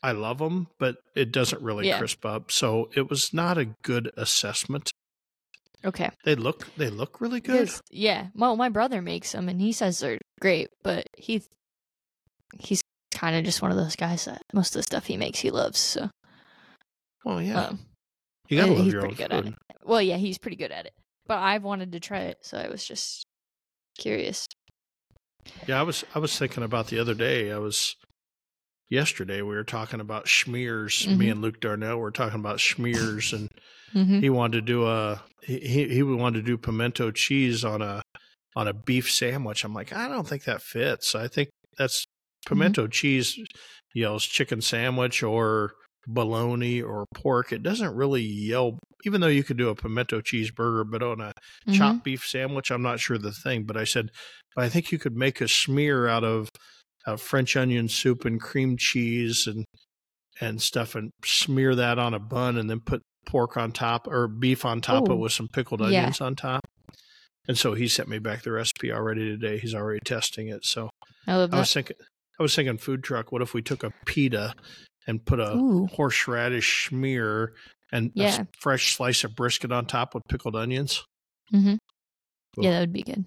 I 0.02 0.12
love 0.12 0.38
them, 0.38 0.68
but 0.78 0.96
it 1.14 1.32
doesn't 1.32 1.62
really 1.62 1.86
Yeah. 1.88 1.98
crisp 1.98 2.24
up. 2.26 2.50
So 2.50 2.90
it 2.94 3.08
was 3.08 3.32
not 3.32 3.58
a 3.58 3.66
good 3.82 4.10
assessment. 4.16 4.90
Okay. 5.84 6.10
They 6.24 6.34
look 6.34 6.66
they 6.76 6.90
look 6.90 7.20
really 7.20 7.40
good. 7.40 7.70
Yeah, 7.90 8.28
well 8.34 8.56
my 8.56 8.68
brother 8.68 9.00
makes 9.00 9.32
them 9.32 9.48
and 9.48 9.60
he 9.60 9.72
says 9.72 10.00
they're 10.00 10.18
great, 10.40 10.68
but 10.82 11.06
he 11.16 11.42
he's 12.58 12.82
kind 13.18 13.34
of 13.36 13.44
just 13.44 13.62
one 13.62 13.70
of 13.72 13.76
those 13.76 13.96
guys 13.96 14.24
that 14.26 14.42
most 14.52 14.74
of 14.74 14.78
the 14.78 14.82
stuff 14.84 15.06
he 15.06 15.16
makes 15.16 15.40
he 15.40 15.50
loves. 15.50 15.78
So 15.78 16.08
Well, 17.24 17.42
yeah, 17.42 17.66
um, 17.68 17.80
you 18.48 18.56
gotta 18.56 18.72
love 18.72 18.84
he's 18.84 18.92
your 18.92 19.02
own 19.02 19.14
pretty 19.14 19.22
good 19.22 19.32
at 19.32 19.44
food. 19.44 19.54
well 19.84 20.00
yeah 20.02 20.16
he's 20.16 20.38
pretty 20.38 20.56
good 20.56 20.70
at 20.72 20.86
it. 20.86 20.92
But 21.26 21.38
I've 21.38 21.64
wanted 21.64 21.92
to 21.92 22.00
try 22.00 22.20
it, 22.20 22.38
so 22.42 22.56
I 22.58 22.68
was 22.68 22.84
just 22.84 23.26
curious. 23.98 24.46
Yeah, 25.66 25.78
I 25.80 25.82
was 25.82 26.04
I 26.14 26.18
was 26.18 26.38
thinking 26.38 26.62
about 26.62 26.86
the 26.88 26.98
other 26.98 27.14
day. 27.14 27.52
I 27.52 27.58
was 27.58 27.96
yesterday 28.88 29.42
we 29.42 29.54
were 29.54 29.64
talking 29.64 30.00
about 30.00 30.26
schmears. 30.26 31.06
Me 31.08 31.28
Mhm. 31.28 31.32
and 31.32 31.42
Luke 31.42 31.60
Darnell 31.60 31.98
were 31.98 32.10
talking 32.10 32.40
about 32.40 32.58
schmears, 32.58 33.32
and 33.32 33.48
hmm 33.92 34.20
he 34.20 34.30
wanted 34.30 34.52
to 34.58 34.62
do 34.62 34.86
a 34.86 35.22
he 35.42 35.58
he 35.60 35.88
he 35.88 36.02
wanted 36.02 36.40
to 36.40 36.46
do 36.46 36.56
pimento 36.56 37.10
cheese 37.10 37.64
on 37.64 37.82
a 37.82 38.02
on 38.56 38.68
a 38.68 38.72
beef 38.72 39.10
sandwich. 39.10 39.64
I'm 39.64 39.74
like, 39.74 39.92
I 39.92 40.08
don't 40.08 40.26
think 40.26 40.44
that 40.44 40.62
fits. 40.62 41.14
I 41.14 41.28
think 41.28 41.50
that's 41.76 42.04
pimento 42.46 42.86
cheese 42.86 43.38
yells 43.94 44.24
chicken 44.24 44.60
sandwich 44.60 45.22
or 45.22 45.72
bologna 46.06 46.80
or 46.80 47.04
pork. 47.14 47.52
It 47.52 47.62
doesn't 47.62 47.94
really 47.94 48.22
yell. 48.22 48.78
Even 49.04 49.20
though 49.20 49.26
you 49.28 49.44
could 49.44 49.56
do 49.58 49.68
a 49.68 49.74
pimento 49.74 50.20
cheeseburger, 50.20 50.84
but 50.90 51.02
on 51.02 51.20
a 51.20 51.32
Mm-hmm. 51.66 51.72
chopped 51.72 52.04
beef 52.04 52.24
sandwich. 52.26 52.70
I'm 52.70 52.82
not 52.82 52.98
sure 53.00 53.18
the 53.18 53.30
thing, 53.32 53.64
but 53.64 53.76
I 53.76 53.84
said, 53.84 54.08
but 54.56 54.64
I 54.64 54.68
think 54.70 54.90
you 54.90 54.98
could 54.98 55.14
make 55.16 55.40
a 55.40 55.48
smear 55.48 56.08
out 56.08 56.24
of 56.24 56.48
uh, 57.06 57.16
French 57.16 57.56
onion 57.56 57.88
soup 57.88 58.24
and 58.24 58.40
cream 58.40 58.76
cheese 58.78 59.46
and 59.46 59.64
and 60.40 60.62
stuff, 60.62 60.94
and 60.94 61.10
smear 61.24 61.74
that 61.74 61.98
on 61.98 62.14
a 62.14 62.18
bun, 62.18 62.56
and 62.56 62.70
then 62.70 62.80
put 62.80 63.02
pork 63.26 63.56
on 63.56 63.72
top 63.72 64.06
or 64.06 64.28
beef 64.28 64.64
on 64.64 64.80
top 64.80 65.04
of 65.04 65.10
it 65.10 65.18
with 65.18 65.32
some 65.32 65.48
pickled 65.52 65.80
Yeah. 65.80 65.86
onions 65.86 66.20
on 66.20 66.34
top. 66.36 66.62
And 67.46 67.58
so 67.58 67.74
he 67.74 67.86
sent 67.88 68.08
me 68.08 68.18
back 68.18 68.42
the 68.42 68.52
recipe 68.52 68.90
already 68.92 69.24
today. 69.28 69.58
He's 69.58 69.74
already 69.74 70.00
testing 70.04 70.48
it. 70.48 70.64
So 70.64 70.90
I 71.26 71.36
love 71.36 71.52
I 71.52 71.58
was 71.58 71.72
thinking, 71.72 71.96
I 72.38 72.42
was 72.42 72.54
thinking 72.54 72.78
food 72.78 73.02
truck. 73.02 73.32
What 73.32 73.42
if 73.42 73.54
we 73.54 73.62
took 73.62 73.82
a 73.82 73.92
pita 74.06 74.54
and 75.06 75.24
put 75.24 75.40
a 75.40 75.56
Ooh. 75.56 75.88
horseradish 75.92 76.88
smear 76.88 77.54
and 77.90 78.08
a 78.08 78.12
Yeah. 78.14 78.44
fresh 78.60 78.94
slice 78.94 79.24
of 79.24 79.34
brisket 79.34 79.72
on 79.72 79.86
top 79.86 80.14
with 80.14 80.22
pickled 80.28 80.54
onions? 80.56 81.04
Mm-hmm. 81.52 81.76
Yeah, 82.58 82.70
that 82.72 82.80
would 82.80 82.92
be 82.92 83.02
good. 83.02 83.24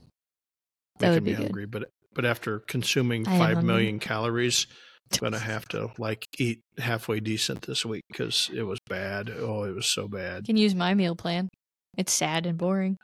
That 0.99 1.07
making 1.09 1.13
would 1.15 1.23
me 1.23 1.31
be 1.31 1.61
good. 1.61 1.71
But 1.71 1.89
but 2.13 2.25
after 2.25 2.59
consuming 2.59 3.25
I 3.27 3.37
five 3.37 3.53
hungry. 3.55 3.63
million 3.63 3.99
calories, 3.99 4.67
I'm 5.13 5.19
gonna 5.19 5.39
have 5.39 5.67
to 5.69 5.89
like 5.97 6.25
eat 6.37 6.59
halfway 6.77 7.19
decent 7.19 7.63
this 7.63 7.85
week 7.85 8.03
because 8.11 8.49
it 8.53 8.63
was 8.63 8.79
bad. 8.87 9.29
Oh, 9.29 9.63
it 9.63 9.73
was 9.73 9.87
so 9.87 10.07
bad. 10.07 10.45
can 10.45 10.57
use 10.57 10.75
my 10.75 10.93
meal 10.93 11.15
plan. 11.15 11.49
It's 11.97 12.13
sad 12.13 12.45
and 12.45 12.57
boring. 12.57 12.97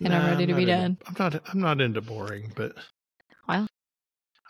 And 0.00 0.12
I'm 0.12 0.22
Nah, 0.22 0.28
ready 0.28 0.46
to 0.46 0.54
be 0.54 0.64
not 0.64 0.72
done. 0.72 0.98
I'm 1.06 1.14
not. 1.18 1.42
I'm 1.52 1.60
not 1.60 1.80
into 1.80 2.00
boring, 2.00 2.52
but 2.56 2.76
Well, 3.48 3.66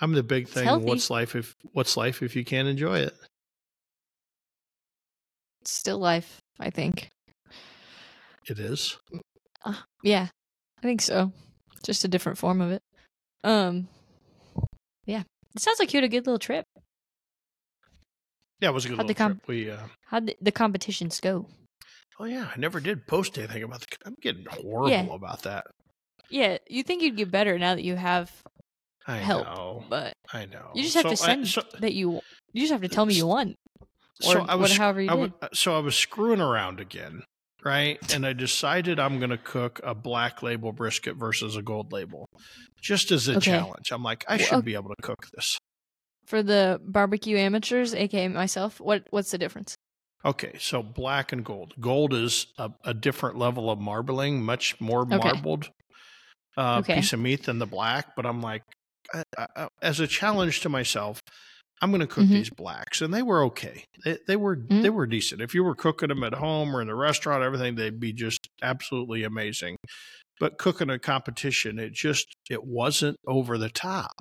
I'm 0.02 0.12
the 0.12 0.22
big 0.22 0.48
thing. 0.48 0.68
What's 0.82 1.08
life 1.10 1.34
if 1.36 1.54
What's 1.72 1.96
life 1.96 2.22
if 2.22 2.34
you 2.36 2.44
can't 2.44 2.66
enjoy 2.68 2.98
it? 2.98 3.14
It's 5.60 5.70
still 5.72 5.98
life, 5.98 6.40
I 6.58 6.70
think. 6.70 7.08
It 8.48 8.58
is. 8.58 8.98
Yeah, 10.02 10.26
I 10.78 10.82
think 10.82 11.00
so. 11.00 11.32
Just 11.84 12.04
a 12.04 12.08
different 12.08 12.36
form 12.36 12.60
of 12.60 12.72
it. 12.72 12.82
Um, 13.44 13.86
yeah. 15.06 15.22
It 15.54 15.60
sounds 15.62 15.78
like 15.78 15.92
you 15.92 15.98
had 15.98 16.04
a 16.04 16.08
good 16.08 16.26
little 16.26 16.38
trip. 16.40 16.64
Yeah, 18.60 18.70
it 18.70 18.72
was 18.74 18.84
a 18.84 18.88
good 18.88 18.96
How'd 18.96 19.06
little 19.06 19.24
com- 19.24 19.32
trip. 19.34 19.48
We. 19.48 19.70
Uh, 19.70 19.78
How'd 20.06 20.26
the, 20.26 20.36
the 20.40 20.52
competitions 20.52 21.20
go? 21.20 21.46
oh 22.18 22.24
yeah, 22.24 22.48
I 22.54 22.58
never 22.58 22.78
did 22.80 23.06
post 23.06 23.38
anything 23.38 23.62
about 23.62 23.80
the. 23.80 23.86
I'm 24.04 24.16
getting 24.20 24.46
horrible 24.46 24.90
Yeah. 24.90 25.04
about 25.14 25.42
that. 25.42 25.66
Yeah, 26.28 26.58
you 26.68 26.82
think 26.82 27.02
you'd 27.02 27.16
get 27.16 27.30
better 27.30 27.58
now 27.58 27.74
that 27.76 27.84
you 27.84 27.94
have 27.96 28.30
I 29.06 29.16
Help. 29.18 29.44
know. 29.46 29.84
but 29.88 30.12
I 30.32 30.46
know. 30.46 30.70
you 30.74 30.82
just 30.82 30.94
have 30.94 31.08
to 31.08 31.16
So 31.16 31.24
I- 31.24 31.26
send 31.26 31.48
so, 31.48 31.62
that 31.80 31.92
you. 31.94 32.20
You 32.52 32.60
just 32.62 32.72
have 32.72 32.82
to 32.82 32.88
tell 32.88 33.06
me 33.06 33.14
you 33.14 33.26
want. 33.26 33.56
or 33.80 33.86
so 34.34 34.40
I 34.48 34.54
was 34.54 34.70
what, 34.70 34.78
however 34.78 35.00
you 35.02 35.10
I 35.10 35.16
did. 35.16 35.32
w- 35.32 35.48
so 35.54 35.74
I 35.74 35.80
was 35.80 35.96
screwing 35.96 36.40
around 36.40 36.78
again, 36.80 37.22
right? 37.64 37.98
And 38.14 38.24
I 38.26 38.32
decided 38.34 39.00
I'm 39.00 39.18
going 39.18 39.30
to 39.30 39.38
cook 39.38 39.80
a 39.82 39.94
black 39.94 40.42
label 40.42 40.72
brisket 40.72 41.16
versus 41.16 41.56
a 41.56 41.62
gold 41.62 41.92
label, 41.92 42.26
just 42.80 43.10
as 43.10 43.26
a 43.28 43.32
Okay. 43.38 43.50
challenge. 43.52 43.90
I'm 43.90 44.02
like, 44.02 44.24
I 44.28 44.36
should 44.36 44.64
be 44.64 44.74
able 44.74 44.90
to 44.90 45.02
cook 45.02 45.26
this. 45.34 45.58
For 46.26 46.42
the 46.42 46.80
barbecue 46.84 47.36
amateurs, 47.36 47.94
aka 47.94 48.28
myself, 48.28 48.80
what 48.80 49.06
what's 49.10 49.30
the 49.32 49.38
difference? 49.38 49.74
Okay, 50.24 50.52
so 50.60 50.82
black 50.84 51.32
and 51.32 51.44
gold. 51.44 51.74
Gold 51.80 52.14
is 52.14 52.46
a, 52.58 52.70
a 52.84 52.94
different 52.94 53.38
level 53.38 53.70
of 53.70 53.80
marbling, 53.80 54.40
much 54.42 54.80
more 54.80 55.00
Okay. 55.02 55.16
marbled 55.16 55.68
uh, 56.56 56.78
Okay. 56.78 56.96
piece 56.96 57.12
of 57.12 57.18
meat 57.18 57.44
than 57.46 57.58
the 57.58 57.66
black. 57.66 58.14
But 58.14 58.24
I'm 58.26 58.40
like, 58.40 58.62
I, 59.12 59.22
I, 59.38 59.46
I- 59.56 59.68
as 59.82 60.00
a 60.00 60.06
challenge 60.06 60.60
to 60.60 60.68
myself, 60.68 61.20
I'm 61.80 61.90
going 61.90 62.00
to 62.00 62.06
cook 62.06 62.24
Mhm. 62.26 62.28
these 62.30 62.50
blacks, 62.50 63.00
and 63.02 63.12
they 63.12 63.22
were 63.22 63.42
okay. 63.46 63.84
They, 64.04 64.18
they 64.28 64.36
were 64.36 64.56
Mhm. 64.56 64.82
they 64.82 64.90
were 64.90 65.06
decent. 65.06 65.40
If 65.40 65.52
you 65.54 65.64
were 65.64 65.74
cooking 65.74 66.08
them 66.10 66.22
at 66.22 66.34
home 66.34 66.74
or 66.76 66.80
in 66.80 66.88
a 66.88 66.94
restaurant, 66.94 67.42
everything 67.42 67.74
they'd 67.74 67.98
be 67.98 68.12
just 68.12 68.46
absolutely 68.62 69.24
amazing. 69.24 69.76
But 70.38 70.58
cooking 70.58 70.90
a 70.90 70.98
competition, 70.98 71.78
it 71.80 71.92
just 71.92 72.26
it 72.48 72.64
wasn't 72.64 73.16
over 73.26 73.58
the 73.58 73.68
top, 73.70 74.12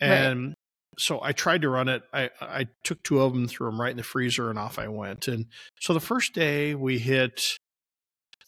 Right. 0.00 0.08
and 0.08 0.54
so 0.98 1.20
I 1.22 1.32
tried 1.32 1.62
to 1.62 1.68
run 1.68 1.88
it. 1.88 2.02
I 2.14 2.30
I 2.40 2.66
took 2.84 3.02
two 3.02 3.20
of 3.20 3.32
them, 3.34 3.46
threw 3.46 3.70
them 3.70 3.80
right 3.80 3.90
in 3.90 3.96
the 3.98 4.02
freezer, 4.02 4.48
and 4.50 4.58
off 4.58 4.78
I 4.78 4.88
went. 4.88 5.28
And 5.28 5.46
so 5.80 5.92
the 5.94 6.00
first 6.00 6.32
day 6.34 6.74
we 6.74 6.98
hit 6.98 7.56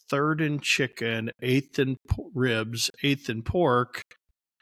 third 0.09 0.41
in 0.41 0.59
chicken, 0.59 1.31
eighth 1.41 1.77
in 1.79 1.97
po- 2.09 2.31
ribs, 2.33 2.89
eighth 3.03 3.29
in 3.29 3.43
pork, 3.43 4.01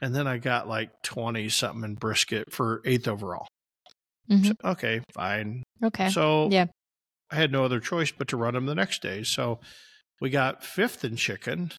and 0.02 0.14
then 0.16 0.28
I 0.28 0.38
got 0.38 0.68
like 0.68 0.90
twenty 1.04 1.50
something 1.50 1.84
in 1.84 1.96
brisket 1.96 2.52
for 2.52 2.82
eighth 2.86 3.08
overall. 3.08 3.48
Mhm. 4.30 4.48
So, 4.48 4.54
okay, 4.72 5.02
fine. 5.14 5.64
Okay. 5.84 6.10
So 6.10 6.50
Yeah. 6.52 6.66
I 7.30 7.36
had 7.36 7.52
no 7.52 7.64
other 7.66 7.80
choice 7.80 8.12
but 8.12 8.28
to 8.30 8.38
run 8.38 8.54
them 8.54 8.66
the 8.66 8.76
next 8.76 9.02
day. 9.02 9.24
So 9.24 9.60
we 10.20 10.30
got 10.30 10.64
fifth 10.64 11.04
in 11.06 11.16
chicken, 11.16 11.72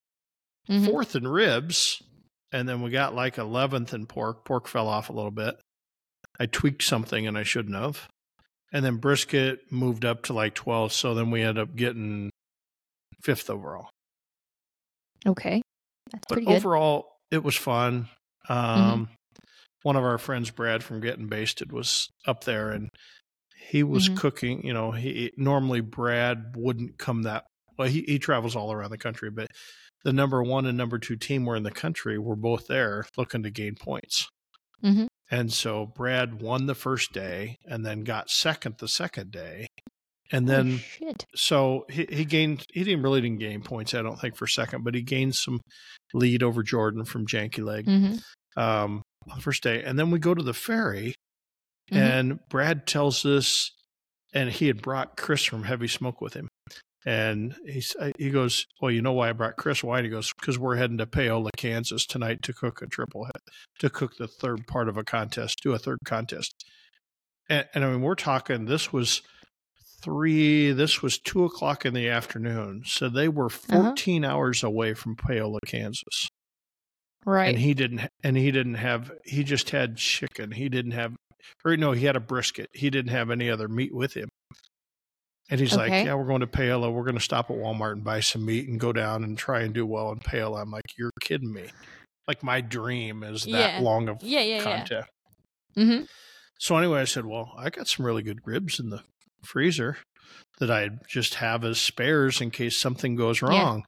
Mhm. 0.68 0.86
fourth 0.86 1.14
in 1.14 1.26
ribs, 1.28 2.02
and 2.50 2.68
then 2.68 2.82
we 2.82 2.90
got 2.90 3.14
like 3.14 3.38
11th 3.38 3.92
in 3.94 4.06
pork. 4.06 4.44
Pork 4.44 4.66
fell 4.68 4.88
off 4.88 5.08
a 5.08 5.12
little 5.12 5.30
bit. 5.30 5.60
I 6.40 6.46
tweaked 6.46 6.82
something 6.82 7.26
and 7.26 7.36
I 7.38 7.42
shouldn't 7.42 7.76
have. 7.76 8.08
And 8.72 8.84
then 8.84 8.96
brisket 8.96 9.70
moved 9.70 10.04
up 10.04 10.22
to 10.24 10.32
like 10.32 10.54
12. 10.54 10.92
So 10.92 11.14
then 11.14 11.30
we 11.30 11.42
ended 11.42 11.62
up 11.62 11.76
getting 11.76 12.30
fifth 13.22 13.50
overall. 13.50 13.90
Okay. 15.26 15.62
That's 16.10 16.24
But 16.28 16.34
pretty 16.34 16.46
good. 16.46 16.56
overall, 16.56 17.11
it 17.32 17.42
was 17.42 17.56
fun. 17.56 18.08
Um, 18.48 19.08
One 19.82 19.96
of 19.96 20.04
our 20.04 20.18
friends, 20.18 20.50
Brad 20.52 20.84
from 20.84 21.00
Getting 21.00 21.26
Basted, 21.26 21.72
was 21.72 22.08
up 22.24 22.44
there 22.44 22.70
and 22.70 22.88
he 23.68 23.82
was 23.82 24.08
Mhm. 24.08 24.16
cooking. 24.16 24.64
You 24.64 24.72
know, 24.72 24.92
he 24.92 25.32
normally 25.36 25.80
Brad 25.80 26.54
wouldn't 26.54 26.98
come 26.98 27.22
that 27.22 27.46
well. 27.76 27.88
He 27.88 28.02
he 28.02 28.20
travels 28.20 28.54
all 28.54 28.72
around 28.72 28.90
the 28.92 28.98
country, 28.98 29.28
but 29.30 29.48
the 30.04 30.12
number 30.12 30.40
one 30.40 30.66
and 30.66 30.78
number 30.78 31.00
two 31.00 31.16
team 31.16 31.44
were 31.44 31.56
in 31.56 31.64
the 31.64 31.72
country. 31.72 32.16
Were 32.16 32.36
both 32.36 32.68
there 32.68 33.06
looking 33.16 33.42
to 33.42 33.50
gain 33.50 33.74
points. 33.74 34.28
Mm-hmm. 34.84 35.06
And 35.30 35.52
so 35.52 35.86
Brad 35.86 36.40
won 36.40 36.66
the 36.66 36.74
first 36.76 37.12
day 37.12 37.56
and 37.64 37.84
then 37.84 38.04
got 38.04 38.30
second 38.30 38.76
the 38.78 38.88
second 38.88 39.32
day. 39.32 39.66
And 40.32 40.48
then 40.48 40.78
shit. 40.78 41.26
so 41.34 41.84
he, 41.90 42.06
he 42.10 42.24
gained 42.24 42.64
he 42.72 42.82
didn't 42.84 43.02
really 43.02 43.20
didn't 43.20 43.38
gain 43.38 43.62
points, 43.62 43.92
I 43.94 44.02
don't 44.02 44.16
think, 44.18 44.34
for 44.36 44.46
second, 44.46 44.82
but 44.82 44.94
he 44.94 45.02
gained 45.02 45.34
some 45.34 45.60
lead 46.14 46.42
over 46.42 46.62
Jordan 46.62 47.04
from 47.04 47.26
Janky 47.26 47.64
Leg 47.64 47.84
hmm 47.86 48.14
um 48.56 49.00
on 49.30 49.36
the 49.36 49.42
first 49.42 49.62
day. 49.62 49.82
And 49.82 49.98
then 49.98 50.10
we 50.10 50.18
go 50.18 50.34
to 50.34 50.42
the 50.42 50.52
ferry 50.52 51.14
Mhm. 51.90 51.96
and 51.96 52.38
Brad 52.48 52.86
tells 52.86 53.24
us 53.24 53.70
and 54.34 54.50
he 54.50 54.66
had 54.66 54.82
brought 54.82 55.16
Chris 55.16 55.44
from 55.44 55.64
Heavy 55.64 55.88
Smoke 55.88 56.20
with 56.20 56.34
him. 56.34 56.48
And 57.04 57.54
he's, 57.66 57.94
uh, 57.98 58.12
he 58.18 58.30
goes, 58.30 58.64
Well, 58.80 58.90
you 58.90 59.02
know 59.02 59.12
why 59.12 59.28
I 59.28 59.32
brought 59.32 59.56
Chris? 59.56 59.82
Why? 59.82 59.98
And 59.98 60.04
he 60.06 60.10
goes, 60.10 60.32
Because 60.38 60.58
we're 60.58 60.76
heading 60.76 60.98
to 60.98 61.06
Paola, 61.06 61.50
Kansas 61.56 62.06
tonight 62.06 62.42
to 62.42 62.52
cook 62.52 62.80
a 62.82 62.86
triple 62.86 63.24
head, 63.24 63.40
to 63.80 63.90
cook 63.90 64.16
the 64.18 64.28
third 64.28 64.66
part 64.66 64.88
of 64.88 64.96
a 64.96 65.02
contest, 65.04 65.58
do 65.62 65.72
a 65.72 65.78
third 65.78 65.98
contest. 66.04 66.54
And, 67.48 67.66
and 67.74 67.84
I 67.84 67.90
mean, 67.90 68.02
we're 68.02 68.14
talking, 68.14 68.66
this 68.66 68.92
was 68.92 69.22
three, 70.02 70.72
this 70.72 71.02
was 71.02 71.18
two 71.18 71.44
o'clock 71.44 71.84
in 71.86 71.94
the 71.94 72.08
afternoon. 72.08 72.82
So 72.86 73.08
they 73.08 73.28
were 73.28 73.46
Uh-huh. 73.46 73.82
14 73.82 74.24
hours 74.24 74.62
away 74.62 74.94
from 74.94 75.16
Paola, 75.16 75.58
Kansas. 75.66 76.28
Right. 77.24 77.48
And 77.50 77.58
he 77.58 77.72
didn't, 77.74 78.08
and 78.24 78.36
he 78.36 78.50
didn't 78.50 78.74
have, 78.74 79.12
he 79.24 79.44
just 79.44 79.70
had 79.70 79.96
chicken. 79.96 80.50
He 80.50 80.68
didn't 80.68 80.92
have, 80.92 81.14
or 81.64 81.76
no, 81.76 81.92
he 81.92 82.04
had 82.06 82.16
a 82.16 82.20
brisket. 82.20 82.68
He 82.72 82.90
didn't 82.90 83.12
have 83.12 83.30
any 83.30 83.48
other 83.48 83.68
meat 83.68 83.94
with 83.94 84.14
him. 84.14 84.28
And 85.50 85.60
he's 85.60 85.76
like, 85.76 85.90
Yeah, 85.90 86.14
we're 86.14 86.26
going 86.26 86.40
to 86.40 86.46
Paola. 86.46 86.90
We're 86.90 87.04
going 87.04 87.14
to 87.16 87.20
stop 87.20 87.50
at 87.50 87.56
Walmart 87.56 87.92
and 87.92 88.04
buy 88.04 88.20
some 88.20 88.44
meat 88.44 88.68
and 88.68 88.80
go 88.80 88.92
down 88.92 89.22
and 89.22 89.36
try 89.36 89.60
and 89.62 89.74
do 89.74 89.84
well 89.86 90.10
in 90.12 90.18
Paola. 90.18 90.62
I'm 90.62 90.70
like, 90.70 90.96
You're 90.96 91.10
kidding 91.20 91.52
me. 91.52 91.66
Like, 92.26 92.42
my 92.42 92.60
dream 92.60 93.22
is 93.22 93.44
that 93.44 93.50
Yeah. 93.74 93.80
long 93.80 94.08
of 94.08 94.22
yeah, 94.22 94.40
yeah, 94.40 94.86
yeah. 94.90 95.02
Mm-hmm. 95.76 96.04
So, 96.58 96.76
anyway, 96.76 97.00
I 97.00 97.04
said, 97.04 97.26
Well, 97.26 97.52
I 97.58 97.68
got 97.70 97.86
some 97.88 98.06
really 98.06 98.22
good 98.22 98.38
ribs 98.46 98.80
in 98.80 98.90
the 98.90 99.02
freezer 99.44 99.98
that 100.58 100.70
I 100.70 100.90
just 101.08 101.34
have 101.34 101.64
as 101.64 101.80
spares 101.80 102.40
in 102.40 102.50
case 102.50 102.78
something 102.78 103.14
goes 103.16 103.40
Yeah. 103.42 103.48
wrong. 103.48 103.84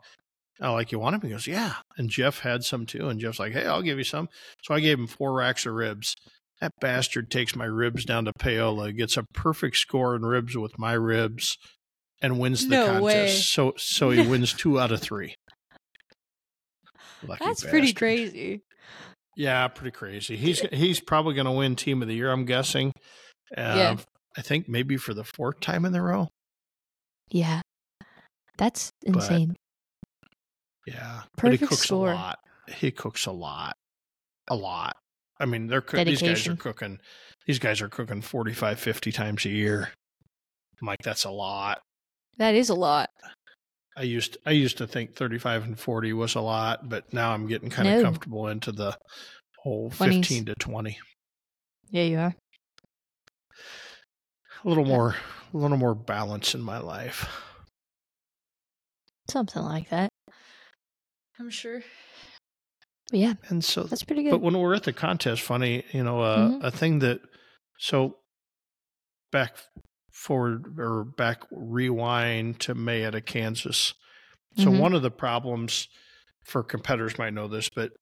I 0.60 0.70
like, 0.70 0.92
You 0.92 0.98
want 0.98 1.14
them? 1.20 1.28
He 1.28 1.32
goes, 1.34 1.46
Yeah. 1.46 1.74
And 1.96 2.08
Jeff 2.10 2.40
had 2.40 2.64
some 2.64 2.86
too. 2.86 3.08
And 3.08 3.18
Jeff's 3.20 3.38
like, 3.38 3.52
Hey, 3.52 3.66
I'll 3.66 3.82
give 3.82 3.98
you 3.98 4.04
some. 4.04 4.28
So 4.62 4.74
I 4.74 4.80
gave 4.80 4.98
him 4.98 5.06
four 5.06 5.32
racks 5.34 5.66
of 5.66 5.74
ribs. 5.74 6.14
That 6.60 6.70
bastard 6.80 7.30
takes 7.30 7.56
my 7.56 7.64
ribs 7.64 8.04
down 8.04 8.24
to 8.26 8.32
Paola, 8.38 8.92
gets 8.92 9.16
a 9.16 9.24
perfect 9.34 9.76
score 9.76 10.14
in 10.14 10.22
ribs 10.22 10.56
with 10.56 10.78
my 10.78 10.92
ribs, 10.92 11.56
and 12.22 12.38
wins 12.38 12.68
the 12.68 12.76
No 12.76 12.86
contest. 12.86 13.02
way. 13.02 13.28
So 13.30 13.74
so 13.76 14.10
he 14.10 14.26
wins 14.26 14.52
two 14.52 14.78
out 14.80 14.92
of 14.92 15.00
three. 15.00 15.34
Lucky 17.26 17.44
That's 17.44 17.64
pretty 17.64 17.92
crazy. 17.92 18.62
Yeah, 19.36 19.66
pretty 19.68 19.90
crazy. 19.90 20.36
He's 20.36 20.60
he's 20.60 21.00
probably 21.00 21.34
going 21.34 21.46
to 21.46 21.52
win 21.52 21.74
team 21.74 22.02
of 22.02 22.08
the 22.08 22.14
year. 22.14 22.30
I'm 22.30 22.44
guessing. 22.44 22.92
Uh, 23.56 23.74
Yeah. 23.76 23.96
I 24.36 24.42
think 24.42 24.68
maybe 24.68 24.96
for 24.96 25.14
the 25.14 25.24
fourth 25.24 25.60
time 25.60 25.84
in 25.84 25.94
a 25.94 26.02
row. 26.02 26.28
Yeah. 27.30 27.60
That's 28.58 28.90
But- 29.06 29.14
insane. 29.16 29.56
Yeah, 30.86 31.22
but 31.36 31.52
he 31.52 31.56
Perfect 31.58 31.70
cooks 31.70 31.82
score. 31.82 32.12
a 32.12 32.14
lot. 32.14 32.38
He 32.68 32.90
cooks 32.90 33.24
a 33.26 33.32
lot, 33.32 33.74
a 34.48 34.54
lot. 34.54 34.96
I 35.40 35.46
mean, 35.46 35.66
they're 35.66 35.80
cook- 35.80 36.04
these 36.06 36.20
guys 36.20 36.46
are 36.46 36.56
cooking. 36.56 36.98
These 37.46 37.58
guys 37.58 37.80
are 37.80 37.88
cooking 37.88 38.20
45, 38.20 38.78
50 38.78 39.10
times 39.12 39.44
a 39.46 39.48
year. 39.50 39.92
I'm 40.80 40.86
like, 40.86 41.00
that's 41.02 41.24
a 41.24 41.30
lot. 41.30 41.80
That 42.36 42.54
is 42.54 42.68
a 42.68 42.74
lot. 42.74 43.08
I 43.96 44.02
used 44.02 44.36
I 44.44 44.50
used 44.50 44.76
to 44.78 44.86
think 44.86 45.14
35 45.14 45.62
and 45.64 45.78
40 45.78 46.12
was 46.12 46.34
a 46.34 46.40
lot, 46.40 46.88
but 46.88 47.12
now 47.12 47.32
I'm 47.32 47.46
getting 47.46 47.70
kind 47.70 47.88
of 47.88 47.94
No. 47.94 48.02
comfortable 48.02 48.48
into 48.48 48.72
the 48.72 48.96
whole 49.60 49.88
20s. 49.90 50.26
15 50.26 50.44
to 50.46 50.54
20. 50.56 50.98
Yeah, 51.90 52.02
you 52.04 52.18
are. 52.18 52.34
A 54.64 54.68
little 54.68 54.86
Yeah. 54.86 54.92
more 54.96 55.16
a 55.52 55.56
little 55.56 55.76
more 55.76 55.94
balance 55.94 56.54
in 56.54 56.62
my 56.62 56.78
life. 56.78 57.28
Something 59.30 59.62
like 59.62 59.88
that. 59.90 60.08
I'm 61.38 61.50
sure. 61.50 61.82
But 63.10 63.18
yeah, 63.20 63.34
And 63.48 63.64
so 63.64 63.84
that's 63.84 64.02
pretty 64.02 64.22
good. 64.24 64.30
But 64.30 64.40
when 64.40 64.58
we're 64.58 64.74
at 64.74 64.82
the 64.84 64.92
contest, 64.92 65.42
funny, 65.42 65.84
you 65.92 66.02
know, 66.02 66.20
uh, 66.20 66.50
Mhm. 66.50 66.64
a 66.64 66.70
thing 66.70 66.98
that 67.00 67.20
so 67.78 68.18
back 69.30 69.56
forward 70.12 70.78
or 70.78 71.04
back 71.04 71.42
rewind 71.50 72.60
to 72.60 72.74
May 72.74 73.04
out 73.04 73.14
of 73.14 73.24
Kansas. 73.26 73.94
So 74.56 74.70
Mhm. 74.70 74.78
one 74.80 74.94
of 74.94 75.02
the 75.02 75.10
problems 75.10 75.88
for 76.44 76.62
competitors 76.62 77.18
might 77.18 77.34
know 77.34 77.48
this, 77.48 77.68
but 77.68 77.92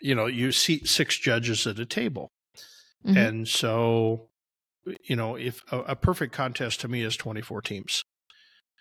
you 0.00 0.14
know, 0.14 0.26
you 0.26 0.52
seat 0.52 0.88
six 0.88 1.18
judges 1.18 1.66
at 1.66 1.78
a 1.78 1.84
table, 1.86 2.30
Mhm. 3.04 3.16
and 3.16 3.48
so 3.48 4.29
you 5.04 5.16
know, 5.16 5.36
if 5.36 5.62
a, 5.72 5.78
a 5.80 5.96
perfect 5.96 6.32
contest 6.32 6.80
to 6.80 6.88
me 6.88 7.02
is 7.02 7.16
twenty 7.16 7.40
four 7.42 7.60
teams. 7.62 8.02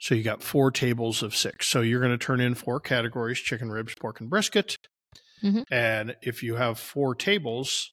So 0.01 0.15
you 0.15 0.23
got 0.23 0.41
four 0.43 0.71
tables 0.71 1.21
of 1.23 1.35
six. 1.35 1.67
So 1.67 1.81
you're 1.81 1.99
going 1.99 2.17
to 2.17 2.25
turn 2.25 2.39
in 2.39 2.55
four 2.55 2.79
categories: 2.79 3.39
chicken, 3.39 3.69
ribs, 3.69 3.95
pork, 3.99 4.19
and 4.21 4.29
brisket. 4.29 4.75
Mhm. 5.43 5.63
And 5.71 6.15
if 6.21 6.41
you 6.43 6.55
have 6.55 6.79
four 6.79 7.15
tables, 7.15 7.91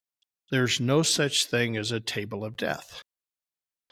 there's 0.50 0.80
no 0.80 1.02
such 1.02 1.46
thing 1.46 1.76
as 1.76 1.90
a 1.92 2.00
table 2.00 2.44
of 2.44 2.56
death. 2.56 3.02